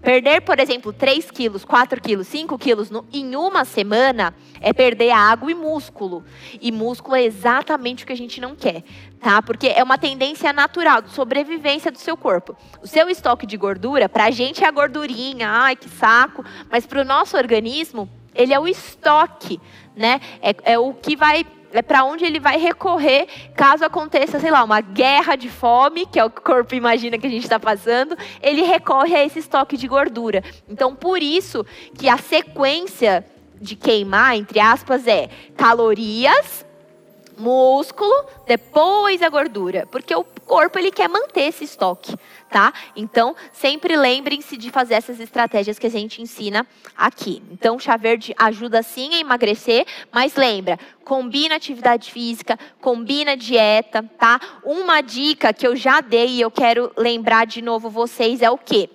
Perder, 0.00 0.40
por 0.42 0.58
exemplo, 0.58 0.92
3 0.92 1.30
quilos, 1.30 1.64
4 1.64 2.00
quilos, 2.00 2.26
5 2.28 2.56
quilos 2.58 2.90
no, 2.90 3.06
em 3.12 3.34
uma 3.34 3.64
semana 3.64 4.34
é 4.60 4.72
perder 4.72 5.10
água 5.10 5.50
e 5.50 5.54
músculo. 5.54 6.24
E 6.60 6.70
músculo 6.70 7.16
é 7.16 7.24
exatamente 7.24 8.04
o 8.04 8.06
que 8.06 8.12
a 8.12 8.16
gente 8.16 8.40
não 8.40 8.54
quer, 8.54 8.82
tá? 9.20 9.42
Porque 9.42 9.68
é 9.68 9.82
uma 9.82 9.98
tendência 9.98 10.52
natural 10.52 11.02
de 11.02 11.10
sobrevivência 11.10 11.90
do 11.90 11.98
seu 11.98 12.16
corpo. 12.16 12.56
O 12.82 12.86
seu 12.86 13.08
estoque 13.08 13.46
de 13.46 13.56
gordura, 13.56 14.08
pra 14.08 14.30
gente 14.30 14.64
é 14.64 14.68
a 14.68 14.70
gordurinha, 14.70 15.48
ai 15.50 15.76
que 15.76 15.88
saco, 15.88 16.44
mas 16.70 16.86
pro 16.86 17.04
nosso 17.04 17.36
organismo, 17.36 18.08
ele 18.34 18.54
é 18.54 18.60
o 18.60 18.68
estoque, 18.68 19.60
né? 19.96 20.20
É, 20.40 20.72
é 20.74 20.78
o 20.78 20.94
que 20.94 21.16
vai 21.16 21.44
é 21.72 21.82
para 21.82 22.04
onde 22.04 22.24
ele 22.24 22.40
vai 22.40 22.58
recorrer 22.58 23.26
caso 23.54 23.84
aconteça, 23.84 24.40
sei 24.40 24.50
lá, 24.50 24.64
uma 24.64 24.80
guerra 24.80 25.36
de 25.36 25.48
fome, 25.48 26.06
que 26.06 26.18
é 26.18 26.24
o 26.24 26.30
que 26.30 26.40
o 26.40 26.42
corpo 26.42 26.74
imagina 26.74 27.18
que 27.18 27.26
a 27.26 27.30
gente 27.30 27.42
está 27.42 27.60
passando, 27.60 28.16
ele 28.42 28.62
recorre 28.62 29.14
a 29.14 29.24
esse 29.24 29.38
estoque 29.38 29.76
de 29.76 29.86
gordura. 29.86 30.42
Então, 30.68 30.94
por 30.94 31.22
isso 31.22 31.64
que 31.96 32.08
a 32.08 32.16
sequência 32.16 33.24
de 33.60 33.76
queimar, 33.76 34.36
entre 34.36 34.60
aspas, 34.60 35.06
é 35.06 35.28
calorias, 35.56 36.64
músculo, 37.36 38.12
depois 38.46 39.22
a 39.22 39.28
gordura, 39.28 39.86
porque 39.90 40.14
o 40.14 40.24
corpo 40.48 40.78
ele 40.78 40.90
quer 40.90 41.08
manter 41.08 41.42
esse 41.42 41.62
estoque, 41.62 42.16
tá? 42.50 42.72
Então, 42.96 43.36
sempre 43.52 43.94
lembrem-se 43.96 44.56
de 44.56 44.70
fazer 44.70 44.94
essas 44.94 45.20
estratégias 45.20 45.78
que 45.78 45.86
a 45.86 45.90
gente 45.90 46.22
ensina 46.22 46.66
aqui. 46.96 47.42
Então, 47.52 47.78
chá 47.78 47.96
verde 47.96 48.34
ajuda 48.36 48.82
sim 48.82 49.14
a 49.14 49.18
emagrecer, 49.20 49.86
mas 50.10 50.34
lembra, 50.34 50.78
combina 51.04 51.54
atividade 51.54 52.10
física, 52.10 52.58
combina 52.80 53.36
dieta, 53.36 54.02
tá? 54.18 54.40
Uma 54.64 55.02
dica 55.02 55.52
que 55.52 55.66
eu 55.66 55.76
já 55.76 56.00
dei 56.00 56.28
e 56.28 56.40
eu 56.40 56.50
quero 56.50 56.90
lembrar 56.96 57.46
de 57.46 57.60
novo 57.60 57.90
vocês 57.90 58.40
é 58.40 58.50
o 58.50 58.56
quê? 58.56 58.88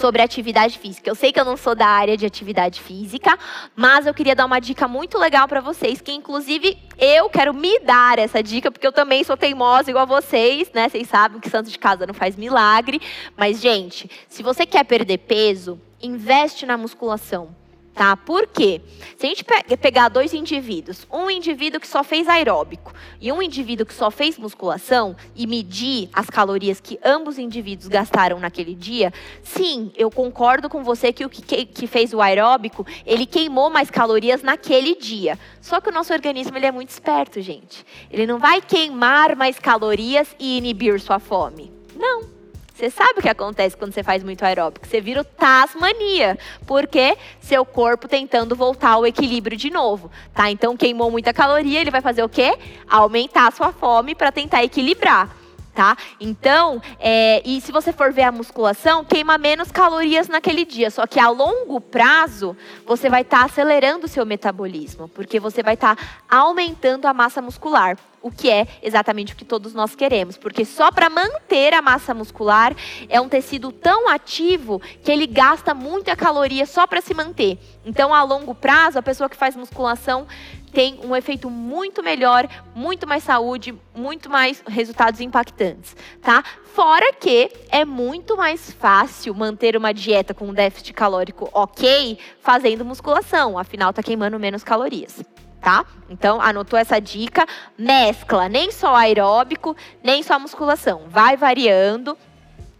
Sobre 0.00 0.22
atividade 0.22 0.78
física. 0.78 1.08
Eu 1.08 1.14
sei 1.14 1.30
que 1.30 1.38
eu 1.38 1.44
não 1.44 1.56
sou 1.56 1.74
da 1.74 1.86
área 1.86 2.16
de 2.16 2.24
atividade 2.24 2.80
física, 2.80 3.38
mas 3.76 4.06
eu 4.06 4.14
queria 4.14 4.34
dar 4.34 4.46
uma 4.46 4.58
dica 4.58 4.88
muito 4.88 5.18
legal 5.18 5.46
para 5.46 5.60
vocês, 5.60 6.00
que 6.00 6.10
inclusive 6.10 6.78
eu 6.98 7.28
quero 7.28 7.52
me 7.52 7.78
dar 7.80 8.18
essa 8.18 8.42
dica, 8.42 8.70
porque 8.70 8.86
eu 8.86 8.92
também 8.92 9.22
sou 9.22 9.36
teimosa 9.36 9.90
igual 9.90 10.06
vocês, 10.06 10.70
né? 10.72 10.88
Vocês 10.88 11.06
sabem 11.06 11.38
que 11.38 11.50
santo 11.50 11.70
de 11.70 11.78
casa 11.78 12.06
não 12.06 12.14
faz 12.14 12.34
milagre, 12.34 13.00
mas 13.36 13.60
gente, 13.60 14.10
se 14.26 14.42
você 14.42 14.64
quer 14.64 14.84
perder 14.84 15.18
peso, 15.18 15.78
investe 16.02 16.64
na 16.64 16.78
musculação 16.78 17.59
tá? 17.94 18.16
Por 18.16 18.46
quê? 18.46 18.80
Se 19.16 19.26
a 19.26 19.28
gente 19.28 19.44
pegar 19.80 20.08
dois 20.08 20.32
indivíduos, 20.32 21.06
um 21.12 21.30
indivíduo 21.30 21.80
que 21.80 21.86
só 21.86 22.02
fez 22.02 22.28
aeróbico 22.28 22.92
e 23.20 23.30
um 23.30 23.42
indivíduo 23.42 23.86
que 23.86 23.94
só 23.94 24.10
fez 24.10 24.38
musculação 24.38 25.16
e 25.34 25.46
medir 25.46 26.08
as 26.12 26.30
calorias 26.30 26.80
que 26.80 26.98
ambos 27.04 27.38
indivíduos 27.38 27.88
gastaram 27.88 28.38
naquele 28.38 28.74
dia, 28.74 29.12
sim, 29.42 29.92
eu 29.96 30.10
concordo 30.10 30.68
com 30.68 30.82
você 30.82 31.12
que 31.12 31.24
o 31.24 31.28
que, 31.28 31.66
que 31.66 31.86
fez 31.86 32.14
o 32.14 32.20
aeróbico, 32.20 32.86
ele 33.04 33.26
queimou 33.26 33.70
mais 33.70 33.90
calorias 33.90 34.42
naquele 34.42 34.94
dia. 34.94 35.38
Só 35.60 35.80
que 35.80 35.90
o 35.90 35.92
nosso 35.92 36.12
organismo 36.12 36.56
ele 36.56 36.66
é 36.66 36.72
muito 36.72 36.90
esperto, 36.90 37.40
gente. 37.40 37.84
Ele 38.10 38.26
não 38.26 38.38
vai 38.38 38.60
queimar 38.60 39.36
mais 39.36 39.58
calorias 39.58 40.34
e 40.38 40.56
inibir 40.58 41.00
sua 41.00 41.18
fome. 41.18 41.70
Não. 41.94 42.39
Você 42.80 42.88
sabe 42.88 43.18
o 43.18 43.22
que 43.22 43.28
acontece 43.28 43.76
quando 43.76 43.92
você 43.92 44.02
faz 44.02 44.24
muito 44.24 44.42
aeróbico? 44.42 44.86
Você 44.86 45.02
vira 45.02 45.20
o 45.20 45.24
tasmania, 45.24 46.38
porque 46.66 47.14
seu 47.38 47.62
corpo 47.62 48.08
tentando 48.08 48.56
voltar 48.56 48.92
ao 48.92 49.06
equilíbrio 49.06 49.54
de 49.54 49.68
novo, 49.68 50.10
tá? 50.32 50.50
Então 50.50 50.74
queimou 50.78 51.10
muita 51.10 51.30
caloria, 51.30 51.78
ele 51.78 51.90
vai 51.90 52.00
fazer 52.00 52.22
o 52.22 52.28
quê? 52.28 52.56
Aumentar 52.88 53.48
a 53.48 53.50
sua 53.50 53.70
fome 53.70 54.14
para 54.14 54.32
tentar 54.32 54.64
equilibrar 54.64 55.28
tá? 55.74 55.96
Então, 56.20 56.80
é, 56.98 57.42
e 57.44 57.60
se 57.60 57.72
você 57.72 57.92
for 57.92 58.12
ver 58.12 58.22
a 58.22 58.32
musculação, 58.32 59.04
queima 59.04 59.38
menos 59.38 59.70
calorias 59.70 60.28
naquele 60.28 60.64
dia. 60.64 60.90
Só 60.90 61.06
que 61.06 61.18
a 61.18 61.28
longo 61.28 61.80
prazo, 61.80 62.56
você 62.86 63.08
vai 63.08 63.22
estar 63.22 63.40
tá 63.40 63.44
acelerando 63.44 64.06
o 64.06 64.08
seu 64.08 64.26
metabolismo, 64.26 65.08
porque 65.08 65.38
você 65.40 65.62
vai 65.62 65.74
estar 65.74 65.96
tá 65.96 66.02
aumentando 66.28 67.06
a 67.06 67.14
massa 67.14 67.40
muscular. 67.40 67.96
O 68.22 68.30
que 68.30 68.50
é 68.50 68.66
exatamente 68.82 69.32
o 69.32 69.36
que 69.36 69.46
todos 69.46 69.72
nós 69.72 69.94
queremos, 69.94 70.36
porque 70.36 70.62
só 70.66 70.92
para 70.92 71.08
manter 71.08 71.72
a 71.72 71.80
massa 71.80 72.12
muscular 72.12 72.76
é 73.08 73.18
um 73.18 73.30
tecido 73.30 73.72
tão 73.72 74.10
ativo 74.10 74.78
que 75.02 75.10
ele 75.10 75.26
gasta 75.26 75.72
muita 75.72 76.14
caloria 76.14 76.66
só 76.66 76.86
para 76.86 77.00
se 77.00 77.14
manter. 77.14 77.58
Então, 77.82 78.12
a 78.12 78.22
longo 78.22 78.54
prazo, 78.54 78.98
a 78.98 79.02
pessoa 79.02 79.30
que 79.30 79.36
faz 79.36 79.56
musculação 79.56 80.26
tem 80.72 81.00
um 81.04 81.14
efeito 81.14 81.50
muito 81.50 82.02
melhor, 82.02 82.48
muito 82.74 83.06
mais 83.06 83.24
saúde, 83.24 83.74
muito 83.94 84.30
mais 84.30 84.62
resultados 84.66 85.20
impactantes, 85.20 85.96
tá? 86.22 86.42
Fora 86.74 87.12
que 87.12 87.50
é 87.70 87.84
muito 87.84 88.36
mais 88.36 88.70
fácil 88.72 89.34
manter 89.34 89.76
uma 89.76 89.92
dieta 89.92 90.32
com 90.32 90.48
um 90.48 90.54
déficit 90.54 90.92
calórico 90.92 91.50
ok 91.52 92.18
fazendo 92.40 92.84
musculação, 92.84 93.58
afinal 93.58 93.92
tá 93.92 94.02
queimando 94.02 94.38
menos 94.38 94.64
calorias. 94.64 95.22
Tá? 95.60 95.84
Então, 96.08 96.40
anotou 96.40 96.78
essa 96.78 96.98
dica, 96.98 97.46
mescla 97.76 98.48
nem 98.48 98.72
só 98.72 98.96
aeróbico, 98.96 99.76
nem 100.02 100.22
só 100.22 100.38
musculação. 100.38 101.02
Vai 101.06 101.36
variando, 101.36 102.16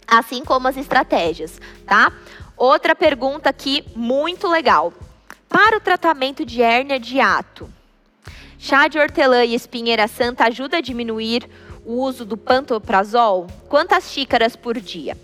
assim 0.07 0.43
como 0.43 0.67
as 0.67 0.79
estratégias, 0.79 1.61
tá? 1.85 2.11
Outra 2.57 2.95
pergunta 2.95 3.51
aqui 3.51 3.85
muito 3.95 4.49
legal. 4.49 4.95
Para 5.47 5.77
o 5.77 5.81
tratamento 5.81 6.43
de 6.43 6.63
hérnia 6.63 6.99
de 6.99 7.21
ato, 7.21 7.69
Chá 8.63 8.89
de 8.89 8.99
hortelã 8.99 9.43
e 9.43 9.55
espinheira 9.55 10.07
santa 10.07 10.45
ajuda 10.45 10.77
a 10.77 10.81
diminuir 10.83 11.49
o 11.83 11.95
uso 11.95 12.27
do 12.27 12.37
pantoprazol? 12.37 13.47
Quantas 13.71 14.13
xícaras 14.13 14.55
por 14.55 14.79
dia? 14.79 15.17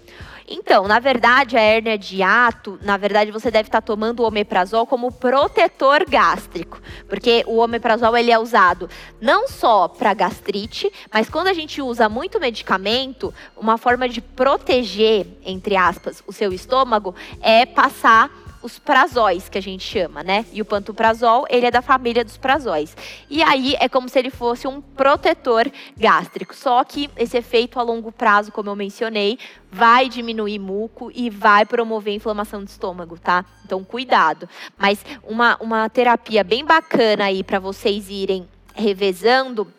Então, 0.49 0.89
na 0.89 0.99
verdade, 0.99 1.55
a 1.55 1.61
hérnia 1.61 1.99
de 1.99 2.23
ato, 2.23 2.79
na 2.81 2.97
verdade, 2.97 3.31
você 3.31 3.51
deve 3.51 3.69
estar 3.69 3.83
tomando 3.83 4.21
o 4.21 4.27
omeprazol 4.27 4.87
como 4.87 5.13
protetor 5.13 6.09
gástrico, 6.09 6.81
porque 7.11 7.45
o 7.47 7.59
omeprazol 7.59 8.17
ele 8.17 8.31
é 8.31 8.39
usado 8.39 8.89
não 9.21 9.49
só 9.49 9.87
para 9.87 10.15
gastrite, 10.15 10.91
mas 11.13 11.29
quando 11.29 11.49
a 11.49 11.53
gente 11.53 11.83
usa 11.83 12.09
muito 12.09 12.41
medicamento, 12.41 13.35
uma 13.55 13.77
forma 13.77 14.09
de 14.09 14.23
proteger, 14.23 15.27
entre 15.45 15.77
aspas, 15.77 16.23
o 16.27 16.33
seu 16.33 16.55
estômago 16.55 17.15
é 17.43 17.67
passar 17.67 18.31
os 18.67 18.81
prazóis, 18.81 19.49
que 19.49 19.57
a 19.57 19.63
gente 19.63 19.85
chama, 19.85 20.25
né? 20.25 20.45
E 20.53 20.61
o 20.61 20.65
pantoprazol, 20.65 21.47
ele 21.49 21.67
é 21.67 21.71
da 21.71 21.81
família 21.81 22.25
dos 22.25 22.37
prazóis. 22.37 22.97
E 23.31 23.41
aí 23.41 23.77
é 23.79 23.89
como 23.89 24.09
se 24.09 24.19
ele 24.19 24.29
fosse 24.29 24.67
um 24.67 24.81
protetor 24.81 25.71
gástrico. 25.97 26.55
Só 26.55 26.83
que 26.83 27.09
esse 27.17 27.39
efeito 27.39 27.79
a 27.79 27.83
longo 27.83 28.11
prazo, 28.11 28.51
como 28.51 28.69
eu 28.69 28.75
mencionei, 28.75 29.39
vai 29.71 30.09
diminuir 30.09 30.59
muco 30.59 31.13
e 31.15 31.31
vai 31.31 31.65
promover 31.65 32.13
inflamação 32.13 32.65
do 32.65 32.69
estômago, 32.69 33.17
tá? 33.17 33.45
Então, 33.65 33.85
cuidado. 33.85 34.49
Mas 34.77 35.05
uma, 35.23 35.57
uma 35.61 35.89
terapia 35.89 36.43
bem 36.43 36.65
bacana 36.65 37.27
aí 37.27 37.45
para 37.45 37.61
vocês 37.61 38.11
irem 38.11 38.49
revezando 38.75 39.73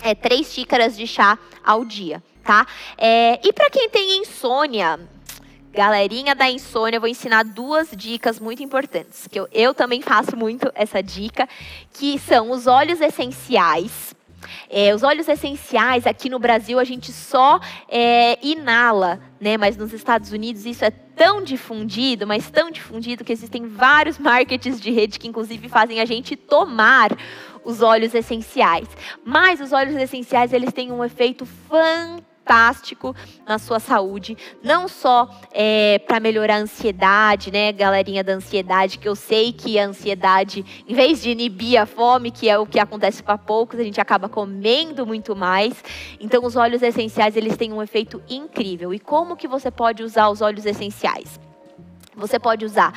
é 0.00 0.16
três 0.16 0.52
xícaras 0.52 0.96
de 0.96 1.06
chá 1.06 1.38
ao 1.64 1.84
dia, 1.84 2.20
tá? 2.42 2.66
É, 2.98 3.38
e 3.46 3.52
para 3.52 3.70
quem 3.70 3.88
tem 3.88 4.18
insônia, 4.18 4.98
Galerinha 5.72 6.34
da 6.34 6.50
insônia, 6.50 6.98
eu 6.98 7.00
vou 7.00 7.08
ensinar 7.08 7.44
duas 7.44 7.88
dicas 7.96 8.38
muito 8.38 8.62
importantes, 8.62 9.26
que 9.26 9.40
eu, 9.40 9.48
eu 9.50 9.72
também 9.72 10.02
faço 10.02 10.36
muito 10.36 10.70
essa 10.74 11.02
dica, 11.02 11.48
que 11.94 12.18
são 12.18 12.50
os 12.50 12.66
óleos 12.66 13.00
essenciais. 13.00 14.14
É, 14.68 14.94
os 14.94 15.02
óleos 15.02 15.26
essenciais, 15.28 16.06
aqui 16.06 16.28
no 16.28 16.38
Brasil, 16.38 16.78
a 16.78 16.84
gente 16.84 17.10
só 17.10 17.58
é, 17.88 18.38
inala, 18.44 19.18
né? 19.40 19.56
Mas 19.56 19.74
nos 19.74 19.94
Estados 19.94 20.30
Unidos 20.30 20.66
isso 20.66 20.84
é 20.84 20.90
tão 20.90 21.42
difundido, 21.42 22.26
mas 22.26 22.50
tão 22.50 22.70
difundido 22.70 23.24
que 23.24 23.32
existem 23.32 23.66
vários 23.66 24.18
markets 24.20 24.78
de 24.78 24.90
rede 24.90 25.18
que 25.18 25.28
inclusive 25.28 25.70
fazem 25.70 26.00
a 26.00 26.04
gente 26.04 26.36
tomar 26.36 27.16
os 27.64 27.80
óleos 27.80 28.14
essenciais. 28.14 28.88
Mas 29.24 29.58
os 29.58 29.72
óleos 29.72 29.96
essenciais, 29.96 30.52
eles 30.52 30.72
têm 30.72 30.92
um 30.92 31.02
efeito 31.02 31.46
fantástico 31.46 32.31
fantástico 32.42 33.14
na 33.46 33.58
sua 33.58 33.78
saúde, 33.78 34.36
não 34.62 34.88
só 34.88 35.30
é, 35.52 35.98
para 36.00 36.20
melhorar 36.20 36.56
a 36.56 36.58
ansiedade, 36.58 37.50
né, 37.50 37.72
galerinha 37.72 38.22
da 38.22 38.32
ansiedade, 38.32 38.98
que 38.98 39.08
eu 39.08 39.14
sei 39.14 39.52
que 39.52 39.78
a 39.78 39.86
ansiedade, 39.86 40.64
em 40.86 40.94
vez 40.94 41.22
de 41.22 41.30
inibir 41.30 41.80
a 41.80 41.86
fome, 41.86 42.30
que 42.30 42.48
é 42.48 42.58
o 42.58 42.66
que 42.66 42.78
acontece 42.78 43.22
para 43.22 43.38
poucos, 43.38 43.78
a 43.78 43.84
gente 43.84 44.00
acaba 44.00 44.28
comendo 44.28 45.06
muito 45.06 45.34
mais. 45.34 45.82
Então, 46.20 46.44
os 46.44 46.56
óleos 46.56 46.82
essenciais 46.82 47.36
eles 47.36 47.56
têm 47.56 47.72
um 47.72 47.82
efeito 47.82 48.22
incrível. 48.28 48.92
E 48.92 48.98
como 48.98 49.36
que 49.36 49.48
você 49.48 49.70
pode 49.70 50.02
usar 50.02 50.28
os 50.28 50.40
óleos 50.40 50.66
essenciais? 50.66 51.40
Você 52.16 52.38
pode 52.38 52.64
usar 52.64 52.92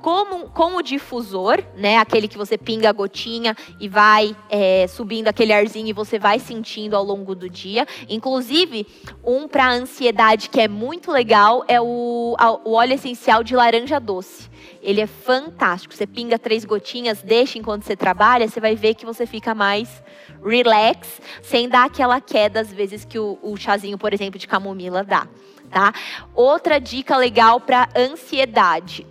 como, 0.00 0.48
com 0.50 0.76
o 0.76 0.82
difusor, 0.82 1.62
né, 1.76 1.96
aquele 1.96 2.28
que 2.28 2.38
você 2.38 2.56
pinga 2.56 2.88
a 2.88 2.92
gotinha 2.92 3.56
e 3.80 3.88
vai 3.88 4.36
é, 4.48 4.86
subindo 4.86 5.28
aquele 5.28 5.52
arzinho 5.52 5.88
e 5.88 5.92
você 5.92 6.18
vai 6.18 6.38
sentindo 6.38 6.96
ao 6.96 7.04
longo 7.04 7.34
do 7.34 7.48
dia. 7.48 7.86
Inclusive, 8.08 8.86
um 9.24 9.48
para 9.48 9.72
ansiedade 9.72 10.48
que 10.48 10.60
é 10.60 10.68
muito 10.68 11.10
legal 11.10 11.64
é 11.66 11.80
o, 11.80 12.36
o 12.64 12.72
óleo 12.72 12.94
essencial 12.94 13.42
de 13.42 13.54
laranja 13.54 13.98
doce. 13.98 14.48
Ele 14.82 15.00
é 15.00 15.06
fantástico. 15.06 15.94
Você 15.94 16.06
pinga 16.06 16.38
três 16.38 16.64
gotinhas, 16.64 17.22
deixa 17.22 17.58
enquanto 17.58 17.84
você 17.84 17.96
trabalha, 17.96 18.48
você 18.48 18.60
vai 18.60 18.76
ver 18.76 18.94
que 18.94 19.06
você 19.06 19.26
fica 19.26 19.54
mais 19.54 20.02
relax, 20.44 21.20
sem 21.42 21.68
dar 21.68 21.86
aquela 21.86 22.20
queda 22.20 22.60
às 22.60 22.72
vezes 22.72 23.04
que 23.04 23.18
o, 23.18 23.38
o 23.42 23.56
chazinho, 23.56 23.98
por 23.98 24.12
exemplo, 24.12 24.38
de 24.38 24.46
camomila 24.46 25.02
dá. 25.02 25.26
Tá? 25.70 25.92
Outra 26.34 26.78
dica 26.78 27.16
legal 27.16 27.58
para 27.58 27.88
ansiedade 27.96 29.04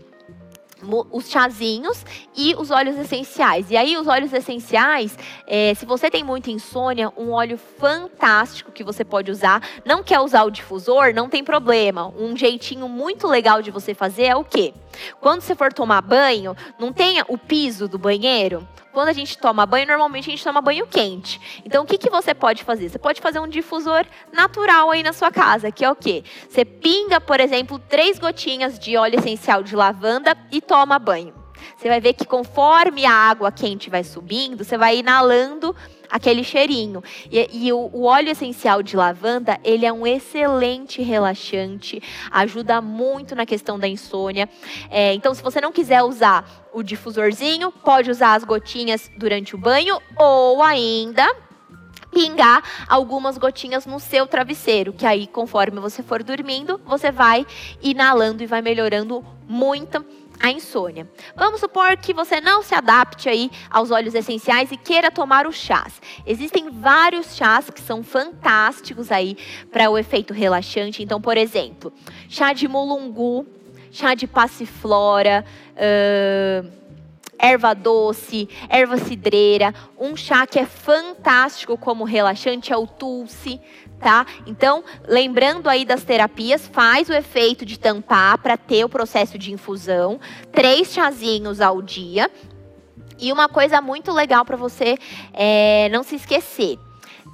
os 1.12 1.30
chazinhos 1.30 2.06
e 2.36 2.56
os 2.56 2.72
óleos 2.72 2.98
essenciais. 2.98 3.70
E 3.72 3.78
aí, 3.78 3.98
os 3.98 4.08
óleos 4.08 4.34
essenciais, 4.34 5.18
é, 5.48 5.74
se 5.74 5.86
você 5.86 6.10
tem 6.10 6.24
muita 6.24 6.52
insônia, 6.52 7.12
um 7.18 7.32
óleo 7.32 7.58
fantástico 7.58 8.72
que 8.72 8.84
você 8.84 9.04
pode 9.04 9.32
usar. 9.32 9.62
Não 9.86 10.04
quer 10.04 10.20
usar 10.20 10.44
o 10.44 10.52
difusor? 10.52 11.14
Não 11.14 11.30
tem 11.30 11.44
problema. 11.44 12.14
Um 12.18 12.36
jeitinho 12.36 12.88
muito 12.88 13.28
legal 13.28 13.62
de 13.62 13.72
você 13.72 13.94
fazer 13.94 14.26
é 14.26 14.36
o 14.36 14.44
quê? 14.44 14.74
Quando 15.20 15.42
você 15.42 15.56
for 15.56 15.72
tomar 15.72 16.02
banho, 16.02 16.56
não 16.80 16.92
tenha 16.92 17.26
o 17.28 17.38
piso 17.38 17.88
do 17.88 17.98
banheiro? 17.98 18.68
Quando 18.92 19.10
a 19.10 19.14
gente 19.14 19.38
toma 19.38 19.66
banho, 19.66 19.88
normalmente 19.88 20.30
a 20.30 20.32
gente 20.32 20.44
toma 20.44 20.62
banho 20.62 20.88
quente. 20.88 21.62
Então, 21.66 21.84
o 21.84 21.86
que, 21.86 21.98
que 21.98 22.10
você 22.10 22.34
pode 22.34 22.64
fazer? 22.64 22.88
Você 22.88 22.98
pode 22.98 23.20
fazer 23.20 23.40
um 23.40 23.48
difusor 23.48 24.06
natural 24.32 24.90
aí 24.90 25.04
na 25.04 25.12
sua 25.12 25.32
casa, 25.32 25.70
que 25.70 25.84
é 25.84 25.92
o 25.92 25.96
quê? 25.96 26.24
Você 26.50 26.64
pinga, 26.64 27.20
por 27.20 27.42
exemplo, 27.42 27.78
três 27.78 28.18
gotinhas 28.18 28.80
de 28.80 28.96
óleo 28.96 29.20
essencial 29.20 29.62
de 29.62 29.76
lavanda 29.76 30.38
e 30.50 30.62
toma 30.62 30.98
banho. 30.98 31.45
Você 31.78 31.88
vai 31.88 32.00
ver 32.00 32.14
que 32.14 32.26
conforme 32.26 33.06
a 33.06 33.12
água 33.12 33.52
quente 33.52 33.90
vai 33.90 34.04
subindo, 34.04 34.64
você 34.64 34.78
vai 34.78 34.98
inalando 34.98 35.76
aquele 36.10 36.44
cheirinho. 36.44 37.04
E, 37.32 37.50
e 37.52 37.74
o, 37.74 37.90
o, 37.92 38.04
óleo 38.04 38.30
essencial 38.30 38.82
de 38.82 38.96
lavanda, 38.96 39.60
ele 39.64 39.86
é 39.86 39.92
um 39.92 40.06
excelente 40.06 41.02
relaxante, 41.02 42.02
ajuda 42.32 42.82
muito 42.82 43.36
na 43.36 43.46
questão 43.46 43.78
da 43.78 43.88
insônia. 43.88 44.50
É, 44.90 45.14
então, 45.14 45.34
se 45.34 45.44
você 45.44 45.60
não 45.60 45.72
quiser 45.72 46.04
usar 46.04 46.68
o 46.74 46.84
difusorzinho, 46.84 47.72
pode 47.72 48.10
usar 48.10 48.36
as 48.36 48.44
gotinhas 48.44 49.10
durante 49.18 49.56
o 49.56 49.58
banho 49.58 50.00
ou 50.18 50.62
ainda 50.62 51.26
pingar 52.16 52.64
algumas 52.88 53.38
gotinhas 53.38 53.86
no 53.86 54.00
seu 54.00 54.26
travesseiro, 54.26 54.94
que 54.94 55.06
aí 55.06 55.28
conforme 55.28 55.82
você 55.82 56.02
for 56.02 56.24
dormindo, 56.24 56.80
você 56.86 57.12
vai 57.12 57.46
inalando 57.82 58.42
e 58.42 58.46
vai 58.46 58.62
melhorando 58.62 59.22
muito 59.46 60.04
a 60.40 60.52
insônia. 60.52 61.10
Vamos 61.36 61.60
supor 61.60 61.98
que 61.98 62.14
você 62.14 62.40
não 62.42 62.62
se 62.62 62.76
adapte 62.76 63.30
aí 63.30 63.50
aos 63.70 63.92
óleos 63.92 64.14
essenciais 64.14 64.72
e 64.72 64.78
queira 64.78 65.12
tomar 65.12 65.48
os 65.48 65.56
chás. 65.56 66.02
Existem 66.26 66.70
vários 66.70 67.36
chás 67.36 67.70
que 67.70 67.82
são 67.82 68.04
fantásticos 68.04 69.12
aí 69.12 69.38
para 69.72 69.90
o 69.90 69.98
efeito 69.98 70.34
relaxante. 70.34 71.02
Então, 71.02 71.22
por 71.22 71.38
exemplo, 71.38 71.92
chá 72.30 72.54
de 72.54 72.68
mulungu, 72.68 73.46
chá 73.92 74.14
de 74.14 74.28
passiflora, 74.28 75.46
uh, 75.76 76.86
erva 77.38 77.74
doce, 77.74 78.50
erva 78.70 78.98
cidreira. 78.98 79.74
Um 79.98 80.16
chá 80.16 80.46
que 80.46 80.60
é 80.60 80.66
fantástico 80.66 81.78
como 81.78 82.04
relaxante 82.04 82.74
é 82.74 82.78
o 82.78 82.88
tulsi, 82.88 83.60
tá? 84.06 84.24
Então, 84.46 84.84
lembrando 85.08 85.68
aí 85.68 85.84
das 85.84 86.04
terapias, 86.04 86.68
faz 86.68 87.10
o 87.10 87.14
efeito 87.14 87.66
de 87.66 87.80
tampar 87.80 88.38
para 88.38 88.56
ter 88.56 88.86
o 88.86 88.90
processo 88.90 89.36
de 89.36 89.52
infusão. 89.52 90.20
Três 90.52 90.94
chazinhos 90.94 91.60
ao 91.60 91.82
dia. 91.82 92.30
E 93.18 93.34
uma 93.34 93.50
coisa 93.50 93.82
muito 93.82 94.12
legal 94.12 94.46
para 94.46 94.56
você 94.56 94.96
é, 95.34 95.90
não 95.90 96.04
se 96.04 96.18
esquecer 96.18 96.78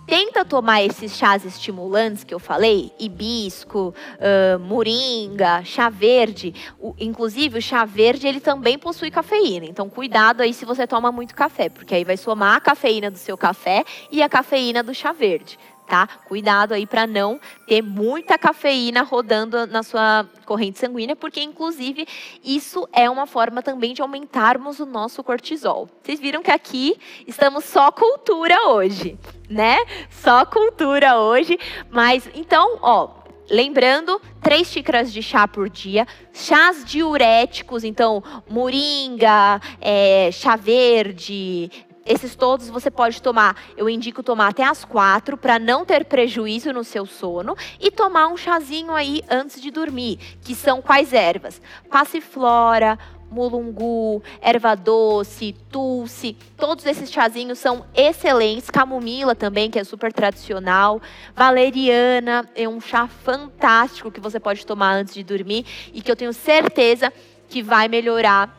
tenta 0.07 0.43
tomar 0.43 0.84
esses 0.84 1.15
chás 1.15 1.45
estimulantes 1.45 2.26
que 2.26 2.34
eu 2.34 2.39
falei, 2.39 2.91
hibisco, 2.99 3.93
uh, 4.17 4.59
moringa, 4.59 5.63
chá 5.63 5.89
verde. 5.89 6.53
O, 6.78 6.93
inclusive, 6.99 7.59
o 7.59 7.61
chá 7.61 7.86
verde 7.86 8.28
ele 8.28 8.41
também 8.41 8.78
possui 8.78 9.09
cafeína. 9.09 9.67
Então, 9.67 9.89
cuidado 9.89 10.41
aí 10.41 10.53
se 10.53 10.65
você 10.65 10.86
toma 10.86 11.13
muito 11.13 11.34
café, 11.34 11.69
porque 11.69 11.95
aí 11.95 12.03
vai 12.03 12.17
somar 12.17 12.57
a 12.57 12.59
cafeína 12.59 13.09
do 13.09 13.17
seu 13.17 13.38
café 13.38 13.86
e 14.11 14.22
a 14.22 14.28
cafeína 14.28 14.84
do 14.84 14.93
chá 14.93 15.13
verde 15.13 15.57
tá? 15.88 16.07
Cuidado 16.25 16.73
aí 16.73 16.86
para 16.86 17.05
não 17.05 17.39
ter 17.67 17.82
muita 17.82 18.38
cafeína 18.38 19.03
rodando 19.03 19.67
na 19.67 19.84
sua 19.84 20.25
corrente 20.45 20.79
sanguínea, 20.79 21.15
porque 21.15 21.41
inclusive 21.41 22.07
isso 22.43 22.88
é 22.93 23.09
uma 23.09 23.27
forma 23.27 23.61
também 23.61 23.93
de 23.93 24.01
aumentarmos 24.01 24.79
o 24.79 24.86
nosso 24.86 25.23
cortisol. 25.23 25.89
Vocês 26.01 26.19
viram 26.19 26.41
que 26.41 26.51
aqui 26.51 26.97
estamos 27.27 27.65
só 27.65 27.91
cultura 27.91 28.69
hoje, 28.69 29.17
né? 29.49 29.77
Só 30.09 30.45
cultura 30.45 31.19
hoje, 31.19 31.59
mas 31.89 32.29
então, 32.34 32.79
ó, 32.82 33.21
Lembrando, 33.51 34.21
três 34.41 34.67
xícaras 34.69 35.11
de 35.11 35.21
chá 35.21 35.45
por 35.45 35.69
dia, 35.69 36.07
chás 36.32 36.86
diuréticos, 36.86 37.84
então 37.84 38.23
moringa, 38.49 39.59
é, 39.82 40.29
chá 40.32 40.55
verde, 40.55 41.69
esses 42.12 42.36
todos 42.36 42.70
você 42.70 42.91
pode 42.91 43.22
tomar, 43.22 43.55
eu 43.78 43.89
indico 43.89 44.22
tomar 44.22 44.49
até 44.49 44.64
as 44.64 44.84
quatro 44.84 45.38
para 45.38 45.57
não 45.57 45.86
ter 45.86 46.05
prejuízo 46.05 46.74
no 46.74 46.84
seu 46.84 47.05
sono 47.05 47.55
e 47.80 47.89
tomar 47.89 48.28
um 48.28 48.36
chazinho 48.36 48.91
aí 48.91 49.22
antes 49.30 49.62
de 49.62 49.72
dormir, 49.72 50.20
que 50.41 50.53
são 50.53 50.82
quais 50.82 51.14
ervas? 51.14 51.62
Passiflora, 51.89 52.99
mulungu, 53.32 54.22
erva 54.41 54.76
doce, 54.76 55.55
tulsi, 55.72 56.36
todos 56.57 56.86
esses 56.86 57.09
chazinhos 57.09 57.59
são 57.59 57.86
excelentes. 57.95 58.70
Camomila 58.70 59.34
também, 59.34 59.72
que 59.72 59.80
é 59.80 59.84
super 59.86 60.12
tradicional. 60.12 61.01
Valeriana 61.34 62.49
é 62.53 62.68
um 62.68 62.82
chá 62.82 63.07
fantástico 63.07 64.12
que 64.12 64.20
você 64.20 64.39
pode 64.39 64.66
tomar 64.66 64.95
antes 64.95 65.14
de 65.14 65.24
dormir 65.24 65.66
e 65.93 66.01
que 66.01 66.12
eu 66.12 66.16
tenho 66.16 66.34
certeza 66.34 67.12
que 67.47 67.64
vai 67.64 67.88
melhorar 67.88 68.57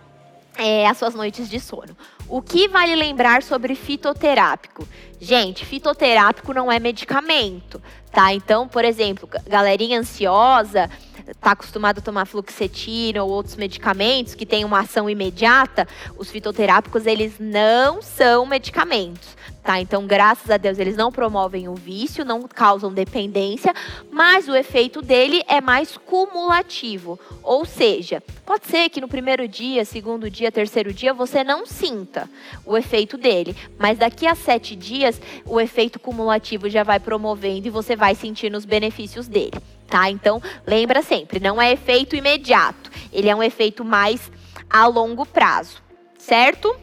é, 0.56 0.86
as 0.86 0.96
suas 0.96 1.14
noites 1.14 1.48
de 1.48 1.60
sono. 1.60 1.96
O 2.32 2.40
que 2.40 2.66
vale 2.66 2.96
lembrar 2.96 3.42
sobre 3.42 3.74
fitoterápico? 3.74 4.88
Gente, 5.20 5.66
fitoterápico 5.66 6.54
não 6.54 6.72
é 6.72 6.78
medicamento, 6.78 7.78
tá? 8.12 8.32
Então, 8.32 8.68
por 8.68 8.84
exemplo, 8.84 9.28
galerinha 9.48 9.98
ansiosa, 9.98 10.90
está 11.30 11.52
acostumado 11.52 11.98
a 11.98 12.02
tomar 12.02 12.26
fluoxetina 12.26 13.22
ou 13.22 13.30
outros 13.30 13.56
medicamentos 13.56 14.34
que 14.34 14.46
têm 14.46 14.64
uma 14.64 14.80
ação 14.80 15.08
imediata, 15.08 15.88
os 16.16 16.30
fitoterápicos 16.30 17.06
eles 17.06 17.34
não 17.38 18.02
são 18.02 18.46
medicamentos. 18.46 19.36
Tá, 19.62 19.80
então, 19.80 20.08
graças 20.08 20.50
a 20.50 20.56
Deus, 20.56 20.76
eles 20.80 20.96
não 20.96 21.12
promovem 21.12 21.68
o 21.68 21.74
vício, 21.76 22.24
não 22.24 22.42
causam 22.42 22.92
dependência, 22.92 23.72
mas 24.10 24.48
o 24.48 24.56
efeito 24.56 25.00
dele 25.00 25.40
é 25.46 25.60
mais 25.60 25.96
cumulativo. 25.96 27.16
Ou 27.44 27.64
seja, 27.64 28.20
pode 28.44 28.66
ser 28.66 28.88
que 28.88 29.00
no 29.00 29.06
primeiro 29.06 29.46
dia, 29.46 29.84
segundo 29.84 30.28
dia, 30.28 30.50
terceiro 30.50 30.92
dia, 30.92 31.14
você 31.14 31.44
não 31.44 31.64
sinta 31.64 32.28
o 32.66 32.76
efeito 32.76 33.16
dele, 33.16 33.54
mas 33.78 33.98
daqui 33.98 34.26
a 34.26 34.34
sete 34.34 34.74
dias, 34.74 35.22
o 35.46 35.60
efeito 35.60 36.00
cumulativo 36.00 36.68
já 36.68 36.82
vai 36.82 36.98
promovendo 36.98 37.68
e 37.68 37.70
você 37.70 37.94
vai 37.94 38.01
sentindo 38.18 38.56
os 38.56 38.64
benefícios 38.64 39.28
dele 39.28 39.60
tá? 39.92 40.08
Então, 40.08 40.40
lembra 40.66 41.02
sempre, 41.02 41.38
não 41.38 41.60
é 41.60 41.72
efeito 41.72 42.16
imediato, 42.16 42.90
ele 43.12 43.28
é 43.28 43.36
um 43.36 43.42
efeito 43.42 43.84
mais 43.84 44.32
a 44.70 44.86
longo 44.86 45.26
prazo, 45.26 45.82
certo? 46.16 46.74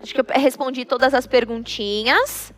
Acho 0.00 0.14
que 0.14 0.20
eu 0.20 0.26
respondi 0.40 0.86
todas 0.86 1.12
as 1.12 1.26
perguntinhas. 1.26 2.54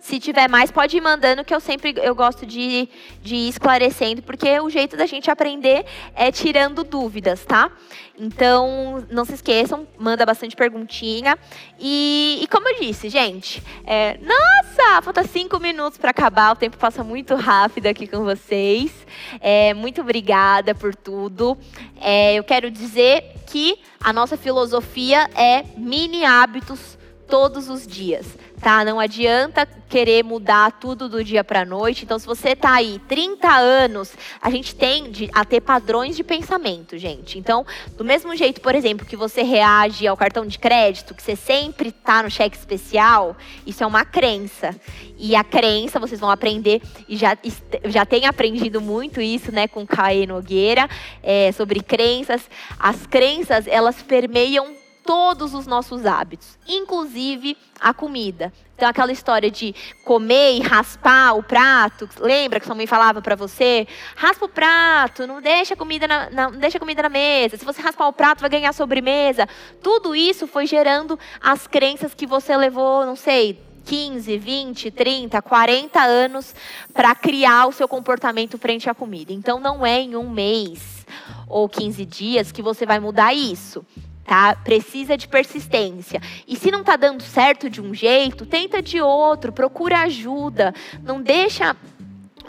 Se 0.00 0.18
tiver 0.18 0.48
mais, 0.48 0.70
pode 0.70 0.96
ir 0.96 1.00
mandando, 1.00 1.44
que 1.44 1.54
eu 1.54 1.60
sempre 1.60 1.94
eu 1.96 2.14
gosto 2.14 2.46
de, 2.46 2.88
de 3.22 3.34
ir 3.34 3.48
esclarecendo, 3.48 4.22
porque 4.22 4.58
o 4.60 4.70
jeito 4.70 4.96
da 4.96 5.04
gente 5.04 5.30
aprender 5.30 5.84
é 6.14 6.32
tirando 6.32 6.84
dúvidas, 6.84 7.44
tá? 7.44 7.70
Então, 8.18 9.04
não 9.10 9.24
se 9.24 9.34
esqueçam, 9.34 9.88
manda 9.98 10.24
bastante 10.24 10.54
perguntinha. 10.54 11.36
E, 11.78 12.38
e 12.42 12.46
como 12.46 12.68
eu 12.68 12.80
disse, 12.80 13.08
gente, 13.08 13.62
é, 13.84 14.18
nossa, 14.18 15.02
falta 15.02 15.24
cinco 15.24 15.58
minutos 15.58 15.98
para 15.98 16.10
acabar, 16.10 16.52
o 16.52 16.56
tempo 16.56 16.76
passa 16.76 17.02
muito 17.02 17.34
rápido 17.34 17.86
aqui 17.86 18.06
com 18.06 18.22
vocês. 18.22 18.92
É, 19.40 19.74
muito 19.74 20.00
obrigada 20.00 20.74
por 20.74 20.94
tudo. 20.94 21.58
É, 22.00 22.34
eu 22.34 22.44
quero 22.44 22.70
dizer 22.70 23.34
que 23.48 23.78
a 24.00 24.12
nossa 24.12 24.36
filosofia 24.36 25.28
é 25.34 25.64
mini 25.76 26.24
hábitos 26.24 26.96
todos 27.26 27.68
os 27.68 27.86
dias 27.86 28.26
tá? 28.64 28.82
Não 28.82 28.98
adianta 28.98 29.68
querer 29.90 30.24
mudar 30.24 30.72
tudo 30.80 31.06
do 31.06 31.22
dia 31.22 31.44
para 31.44 31.66
noite. 31.66 32.02
Então, 32.02 32.18
se 32.18 32.24
você 32.24 32.52
está 32.52 32.72
aí 32.72 32.98
30 33.06 33.46
anos, 33.46 34.14
a 34.40 34.48
gente 34.48 34.74
tende 34.74 35.28
a 35.34 35.44
ter 35.44 35.60
padrões 35.60 36.16
de 36.16 36.24
pensamento, 36.24 36.96
gente. 36.96 37.38
Então, 37.38 37.66
do 37.98 38.02
mesmo 38.02 38.34
jeito, 38.34 38.62
por 38.62 38.74
exemplo, 38.74 39.04
que 39.04 39.16
você 39.16 39.42
reage 39.42 40.06
ao 40.06 40.16
cartão 40.16 40.46
de 40.46 40.58
crédito, 40.58 41.14
que 41.14 41.22
você 41.22 41.36
sempre 41.36 41.90
está 41.90 42.22
no 42.22 42.30
cheque 42.30 42.56
especial, 42.56 43.36
isso 43.66 43.84
é 43.84 43.86
uma 43.86 44.02
crença. 44.02 44.74
E 45.18 45.36
a 45.36 45.44
crença, 45.44 46.00
vocês 46.00 46.18
vão 46.18 46.30
aprender, 46.30 46.80
e 47.06 47.18
já, 47.18 47.36
já 47.84 48.06
tem 48.06 48.24
aprendido 48.24 48.80
muito 48.80 49.20
isso, 49.20 49.52
né, 49.52 49.68
com 49.68 49.86
Caê 49.86 50.26
Nogueira, 50.26 50.88
é, 51.22 51.52
sobre 51.52 51.82
crenças. 51.82 52.48
As 52.78 53.06
crenças, 53.06 53.66
elas 53.66 54.00
permeiam 54.00 54.83
todos 55.04 55.54
os 55.54 55.66
nossos 55.66 56.06
hábitos, 56.06 56.58
inclusive 56.66 57.56
a 57.80 57.92
comida. 57.92 58.52
Então, 58.74 58.88
aquela 58.88 59.12
história 59.12 59.50
de 59.50 59.74
comer 60.04 60.56
e 60.56 60.60
raspar 60.60 61.36
o 61.36 61.42
prato, 61.42 62.08
lembra 62.18 62.58
que 62.58 62.66
sua 62.66 62.74
mãe 62.74 62.86
falava 62.86 63.22
para 63.22 63.36
você? 63.36 63.86
Raspa 64.16 64.46
o 64.46 64.48
prato, 64.48 65.26
não 65.26 65.40
deixa, 65.40 65.76
comida 65.76 66.08
na, 66.08 66.30
não 66.30 66.50
deixa 66.50 66.80
comida 66.80 67.02
na 67.02 67.08
mesa. 67.08 67.56
Se 67.56 67.64
você 67.64 67.80
raspar 67.80 68.08
o 68.08 68.12
prato, 68.12 68.40
vai 68.40 68.50
ganhar 68.50 68.72
sobremesa. 68.72 69.48
Tudo 69.80 70.14
isso 70.16 70.46
foi 70.46 70.66
gerando 70.66 71.18
as 71.40 71.68
crenças 71.68 72.14
que 72.14 72.26
você 72.26 72.56
levou, 72.56 73.06
não 73.06 73.14
sei, 73.14 73.62
15, 73.84 74.38
20, 74.38 74.90
30, 74.90 75.40
40 75.40 76.00
anos 76.00 76.54
para 76.92 77.14
criar 77.14 77.66
o 77.66 77.72
seu 77.72 77.86
comportamento 77.86 78.58
frente 78.58 78.90
à 78.90 78.94
comida. 78.94 79.32
Então, 79.32 79.60
não 79.60 79.86
é 79.86 80.00
em 80.00 80.16
um 80.16 80.28
mês 80.28 81.06
ou 81.46 81.68
15 81.68 82.04
dias 82.04 82.50
que 82.50 82.62
você 82.62 82.84
vai 82.84 82.98
mudar 82.98 83.34
isso 83.34 83.86
tá? 84.24 84.56
Precisa 84.56 85.16
de 85.16 85.28
persistência. 85.28 86.20
E 86.46 86.56
se 86.56 86.70
não 86.70 86.80
está 86.80 86.96
dando 86.96 87.22
certo 87.22 87.68
de 87.68 87.80
um 87.80 87.94
jeito, 87.94 88.46
tenta 88.46 88.80
de 88.80 89.00
outro, 89.00 89.52
procura 89.52 90.00
ajuda. 90.00 90.74
Não 91.02 91.20
deixa 91.20 91.76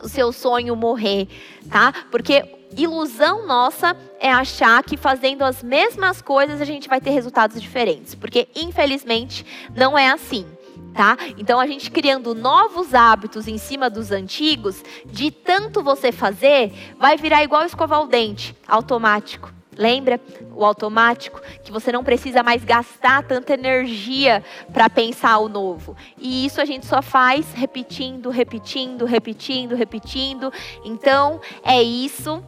o 0.01 0.07
seu 0.07 0.32
sonho 0.32 0.76
morrer, 0.76 1.28
tá? 1.69 1.93
Porque 2.11 2.43
ilusão 2.76 3.45
nossa 3.45 3.95
é 4.19 4.32
achar 4.32 4.84
que 4.84 4.97
fazendo 4.97 5.43
as 5.43 5.63
mesmas 5.63 6.21
coisas 6.21 6.61
a 6.61 6.65
gente 6.65 6.89
vai 6.89 6.99
ter 6.99 7.11
resultados 7.11 7.61
diferentes, 7.61 8.15
porque 8.15 8.47
infelizmente 8.55 9.45
não 9.76 9.97
é 9.97 10.09
assim. 10.09 10.45
Tá? 10.93 11.17
Então 11.38 11.59
a 11.59 11.67
gente 11.67 11.91
criando 11.91 12.34
novos 12.34 12.93
hábitos 12.93 13.49
em 13.49 13.57
cima 13.57 13.89
dos 13.89 14.11
antigos, 14.11 14.82
de 15.05 15.30
tanto 15.30 15.84
você 15.84 16.09
fazer, 16.09 16.71
vai 16.97 17.17
virar 17.17 17.43
igual 17.43 17.65
escovar 17.65 18.01
o 18.01 18.07
dente, 18.07 18.55
automático. 18.65 19.54
Lembra 19.78 20.19
o 20.53 20.63
automático? 20.63 21.41
Que 21.63 21.71
você 21.71 21.91
não 21.91 22.03
precisa 22.03 22.41
mais 22.41 22.63
gastar 22.63 23.23
tanta 23.23 23.53
energia 23.53 24.43
para 24.71 24.89
pensar 24.89 25.38
o 25.39 25.49
novo. 25.49 25.95
E 26.17 26.45
isso 26.45 26.61
a 26.61 26.65
gente 26.65 26.86
só 26.86 27.01
faz 27.01 27.51
repetindo, 27.53 28.30
repetindo, 28.30 29.05
repetindo, 29.05 29.76
repetindo. 29.76 30.51
Então, 30.84 31.41
é 31.63 31.82
isso. 31.82 32.43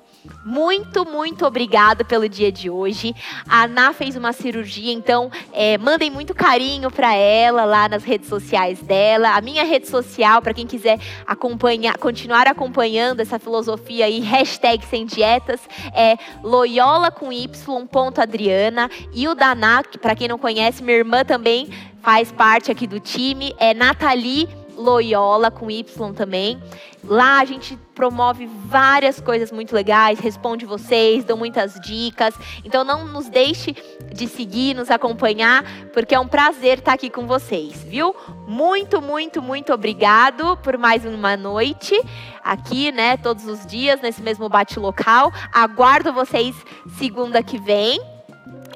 Muito, 0.46 1.06
muito 1.06 1.46
obrigada 1.46 2.04
pelo 2.06 2.28
dia 2.28 2.52
de 2.52 2.70
hoje. 2.70 3.16
A 3.48 3.64
Ana 3.64 3.94
fez 3.94 4.16
uma 4.16 4.32
cirurgia, 4.34 4.94
então 4.94 5.32
é, 5.52 5.78
mandem 5.78 6.10
muito 6.10 6.34
carinho 6.34 6.90
para 6.90 7.14
ela 7.14 7.66
lá 7.66 7.90
nas 7.90 8.04
redes 8.04 8.30
sociais 8.30 8.80
dela. 8.80 9.36
A 9.36 9.42
minha 9.42 9.64
rede 9.64 9.88
social, 9.88 10.42
para 10.42 10.54
quem 10.54 10.66
quiser 10.66 11.00
acompanhar, 11.26 11.98
continuar 11.98 12.48
acompanhando 12.48 13.20
essa 13.20 13.40
filosofia 13.40 14.06
aí, 14.06 14.20
hashtag 14.20 14.86
sem 14.86 15.06
dietas, 15.06 15.60
é 15.94 16.18
Loyola 16.44 17.12
com 17.12 17.32
Y, 17.32 17.88
ponto 17.88 18.22
Adriana. 18.22 18.90
E 19.14 19.28
o 19.28 19.36
da 19.36 19.52
Ana, 19.52 19.84
para 20.02 20.16
quem 20.16 20.28
não 20.28 20.38
conhece, 20.38 20.84
minha 20.84 20.98
irmã 20.98 21.24
também 21.24 21.70
faz 22.02 22.32
parte 22.32 22.72
aqui 22.72 22.88
do 22.88 23.00
time, 23.00 23.54
é 23.60 23.74
Nathalie 23.74 24.48
Loyola 24.78 25.50
com 25.50 25.70
Y 25.70 26.14
também. 26.14 26.62
Lá 27.04 27.40
a 27.40 27.46
gente 27.46 27.78
promove 27.96 28.46
várias 28.46 29.20
coisas 29.20 29.52
muito 29.52 29.74
legais, 29.74 30.20
responde 30.20 30.66
vocês, 30.66 31.24
dão 31.24 31.36
muitas 31.36 31.80
dicas. 31.80 32.34
Então 32.64 32.84
não 32.84 33.06
nos 33.06 33.28
deixe 33.28 33.76
de 34.14 34.28
seguir, 34.28 34.76
nos 34.76 34.92
acompanhar, 34.92 35.64
porque 35.94 36.14
é 36.14 36.20
um 36.20 36.28
prazer 36.28 36.80
estar 36.80 36.94
aqui 36.94 37.10
com 37.10 37.26
vocês, 37.26 37.84
viu? 37.84 38.16
Muito, 38.48 39.02
muito, 39.02 39.42
muito 39.42 39.74
obrigado 39.74 40.58
por 40.58 40.78
mais 40.78 41.06
uma 41.06 41.36
noite 41.36 42.00
aqui, 42.44 42.92
né, 42.92 43.18
todos 43.18 43.46
os 43.46 43.66
dias 43.66 44.00
nesse 44.02 44.22
mesmo 44.22 44.48
bate 44.48 44.80
local. 44.80 45.32
Aguardo 45.52 46.14
vocês 46.14 46.56
segunda 46.98 47.44
que 47.44 47.58
vem. 47.58 48.17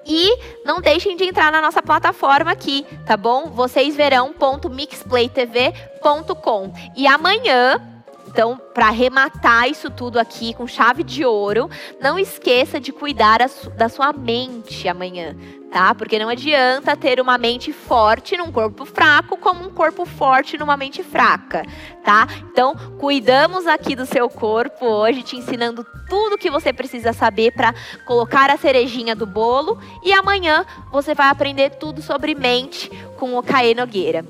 E 0.06 0.38
não 0.66 0.82
deixem 0.82 1.16
de 1.16 1.24
entrar 1.26 1.52
na 1.52 1.62
nossa 1.62 1.82
plataforma 1.82 2.52
aqui, 2.52 2.86
tá 3.06 3.18
bom? 3.18 3.50
Vocês 3.50 3.96
verão 3.96 4.36
.mixplaytv.com. 4.70 6.74
E 6.96 7.08
amanhã 7.08 7.91
então, 8.32 8.58
para 8.74 8.88
arrematar 8.88 9.70
isso 9.70 9.90
tudo 9.90 10.18
aqui 10.18 10.54
com 10.54 10.66
chave 10.66 11.04
de 11.04 11.26
ouro, 11.26 11.70
não 12.00 12.18
esqueça 12.18 12.80
de 12.80 12.94
cuidar 12.94 13.40
da 13.76 13.90
sua 13.90 14.14
mente 14.14 14.88
amanhã, 14.88 15.36
tá? 15.70 15.94
Porque 15.94 16.18
não 16.18 16.30
adianta 16.30 16.96
ter 16.96 17.20
uma 17.20 17.38
mente 17.38 17.74
forte 17.74 18.38
num 18.38 18.50
corpo 18.50 18.86
fraco, 18.86 19.36
como 19.36 19.66
um 19.66 19.70
corpo 19.70 20.06
forte 20.06 20.58
numa 20.58 20.78
mente 20.78 21.04
fraca, 21.04 21.66
tá? 22.06 22.26
Então, 22.50 22.74
cuidamos 22.98 23.68
aqui 23.68 23.98
do 23.98 24.06
seu 24.06 24.30
corpo 24.30 24.86
hoje, 24.86 25.24
te 25.24 25.36
ensinando 25.36 25.86
tudo 26.08 26.38
que 26.38 26.50
você 26.50 26.72
precisa 26.72 27.12
saber 27.12 27.52
para 27.52 27.76
colocar 28.06 28.50
a 28.50 28.56
cerejinha 28.56 29.14
do 29.14 29.26
bolo. 29.26 29.78
E 30.06 30.14
amanhã 30.14 30.66
você 30.90 31.14
vai 31.14 31.28
aprender 31.28 31.72
tudo 31.72 32.02
sobre 32.02 32.34
mente 32.34 32.90
com 33.20 33.38
o 33.38 33.44
Caê 33.44 33.74
Nogueira. 33.74 34.24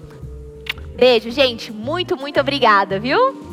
Beijo, 0.96 1.30
gente. 1.30 1.72
Muito, 1.72 2.18
muito 2.18 2.40
obrigada, 2.40 3.00
viu? 3.00 3.51